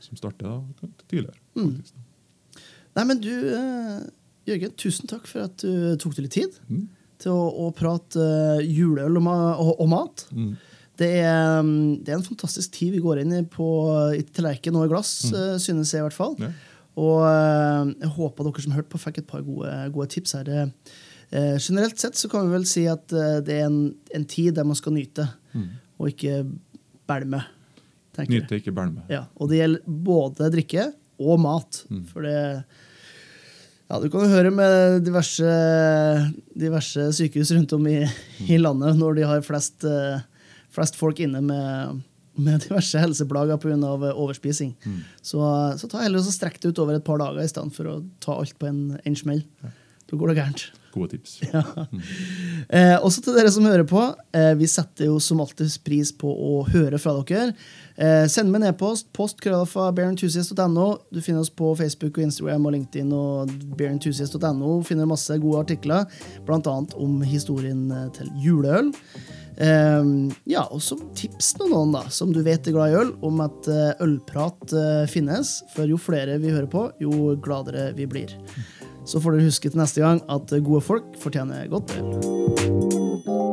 som 0.00 0.16
starter 0.16 0.44
da 0.46 0.88
tidligere. 1.08 1.34
Mm. 1.56 1.76
faktisk 1.76 1.94
da. 1.94 2.60
Nei, 2.96 3.04
men 3.04 3.20
du, 3.20 3.30
eh, 3.54 4.00
Jørgen, 4.46 4.72
tusen 4.76 5.06
takk 5.06 5.26
for 5.26 5.40
at 5.44 5.56
du 5.58 5.96
tok 5.96 6.14
deg 6.14 6.22
litt 6.24 6.32
tid 6.32 6.58
Mm. 6.70 6.88
til 7.18 7.32
å, 7.32 7.68
å 7.68 7.74
prate 7.74 8.16
eh, 8.16 8.66
juleøl 8.66 9.16
og, 9.16 9.22
ma 9.22 9.54
og, 9.56 9.80
og 9.80 9.88
mat. 9.88 10.26
Mm. 10.32 10.56
Det 10.98 11.10
er, 11.22 11.60
mm, 11.62 12.00
det 12.02 12.12
er 12.12 12.18
en 12.18 12.26
fantastisk 12.26 12.72
tid 12.74 12.96
vi 12.96 13.02
går 13.02 13.22
inn 13.22 13.36
i 13.36 13.44
på 13.46 13.68
i 14.16 14.24
tallerken 14.34 14.78
og 14.78 14.88
i 14.88 14.90
glass, 14.90 15.12
mm. 15.30 15.60
synes 15.62 15.92
jeg 15.94 16.02
i 16.02 16.06
hvert 16.06 16.16
fall. 16.16 16.34
Ja. 16.42 16.50
Og 16.98 17.20
eh, 17.28 17.92
jeg 18.02 18.14
håper 18.16 18.48
dere 18.48 18.64
som 18.64 18.74
hørte 18.74 18.90
på, 18.90 19.00
fikk 19.02 19.20
et 19.22 19.28
par 19.30 19.44
gode, 19.46 19.70
gode 19.94 20.08
tips 20.10 20.34
her. 20.34 20.50
Eh, 21.30 21.54
generelt 21.62 22.00
sett 22.00 22.18
så 22.18 22.30
kan 22.32 22.48
vi 22.48 22.56
vel 22.56 22.66
si 22.66 22.88
at 22.90 23.14
eh, 23.14 23.38
det 23.46 23.60
er 23.60 23.68
en, 23.68 23.92
en 24.16 24.26
tid 24.26 24.58
der 24.58 24.66
man 24.66 24.78
skal 24.78 24.96
nyte, 24.96 25.28
og 25.98 26.10
ikke 26.10 26.42
bælme. 27.08 27.44
tenker 28.16 28.34
jeg. 28.34 28.44
Nyte, 28.44 28.58
ikke 28.58 28.74
bælme. 28.74 29.06
Ja, 29.10 29.24
og 29.38 29.50
det 29.50 29.62
gjelder 29.62 29.98
både 30.10 30.50
drikke 30.54 30.90
og 31.18 31.40
mat. 31.42 31.82
Mm. 31.90 32.04
For 32.10 32.26
det 32.26 32.38
ja, 33.88 33.98
Du 34.02 34.08
kan 34.12 34.20
jo 34.20 34.32
høre 34.34 34.50
med 34.52 35.00
diverse, 35.06 35.52
diverse 36.52 37.08
sykehus 37.16 37.52
rundt 37.56 37.72
om 37.72 37.86
i, 37.88 38.02
i 38.46 38.58
landet 38.60 38.98
når 38.98 39.16
de 39.16 39.28
har 39.30 39.46
flest, 39.46 39.86
eh, 39.88 40.20
flest 40.78 40.98
folk 40.98 41.20
inne 41.24 41.42
med, 41.44 42.00
med 42.38 42.64
diverse 42.64 43.02
helseplager 43.02 43.60
pga. 43.60 43.76
overspising. 44.14 44.74
Mm. 44.84 45.00
Så, 45.20 45.42
så 45.80 45.90
ta 45.90 46.02
heller 46.04 46.22
og 46.22 46.28
så 46.28 46.34
strekk 46.34 46.60
det 46.62 46.72
ut 46.72 46.82
over 46.84 46.98
et 46.98 47.06
par 47.06 47.20
dager 47.22 47.42
i 47.44 47.50
stedet 47.50 47.74
for 47.76 47.90
å 47.90 48.00
ta 48.24 48.38
alt 48.38 48.58
på 48.58 48.70
en, 48.70 48.82
en 49.04 49.18
smell. 49.18 49.44
Da 50.08 50.16
går 50.16 50.32
det 50.32 50.40
gærent. 50.40 50.68
Gode 50.94 51.16
tips. 51.16 51.40
Ja. 51.52 51.62
Eh, 52.68 52.96
også 53.00 53.22
til 53.24 53.36
dere 53.38 53.50
som 53.52 53.64
hører 53.64 53.86
på. 53.88 54.00
Eh, 54.36 54.52
vi 54.58 54.68
setter 54.68 55.08
jo 55.08 55.18
som 55.22 55.40
alltid 55.40 55.70
pris 55.84 56.10
på 56.12 56.28
å 56.28 56.62
høre 56.68 57.00
fra 57.00 57.14
dere. 57.22 57.54
Eh, 57.98 58.26
send 58.30 58.52
meg 58.52 58.62
en 58.62 58.68
e-post. 58.70 59.08
Post 59.16 59.42
fra 59.42 59.88
bearenthusiast.no. 59.90 60.86
Du 61.10 61.20
finner 61.20 61.42
oss 61.42 61.50
på 61.50 61.72
Facebook 61.78 62.18
og 62.18 62.28
Instagram 62.28 62.68
og 62.68 62.76
LinkedIn 62.76 63.10
og 63.14 63.50
barentusiast.no. 63.78 64.76
Finner 64.86 65.10
masse 65.10 65.34
gode 65.42 65.64
artikler, 65.64 66.06
bl.a. 66.46 66.76
om 66.94 67.18
historien 67.26 67.88
eh, 67.90 68.06
til 68.14 68.30
juleøl. 68.44 68.92
Eh, 69.58 70.12
ja, 70.52 70.62
og 70.70 70.82
så 70.84 71.00
tips 71.18 71.56
til 71.58 71.72
noen 71.72 71.96
da, 71.96 72.04
som 72.14 72.30
du 72.34 72.44
vet 72.46 72.70
er 72.70 72.76
glad 72.76 72.94
i 72.94 73.00
øl, 73.00 73.14
om 73.26 73.42
at 73.42 73.70
eh, 73.72 74.04
ølprat 74.06 74.76
finnes. 75.10 75.58
For 75.74 75.90
jo 75.90 75.98
flere 75.98 76.38
vi 76.38 76.54
hører 76.54 76.70
på, 76.70 76.90
jo 77.02 77.34
gladere 77.42 77.90
vi 77.98 78.06
blir. 78.06 78.38
Så 79.08 79.22
får 79.24 79.38
dere 79.38 79.48
huske 79.48 79.70
til 79.72 79.80
neste 79.80 80.04
gang 80.04 80.20
at 80.28 80.52
gode 80.64 80.84
folk 80.84 81.16
fortjener 81.22 81.64
godt 81.72 81.96
øl. 81.96 83.47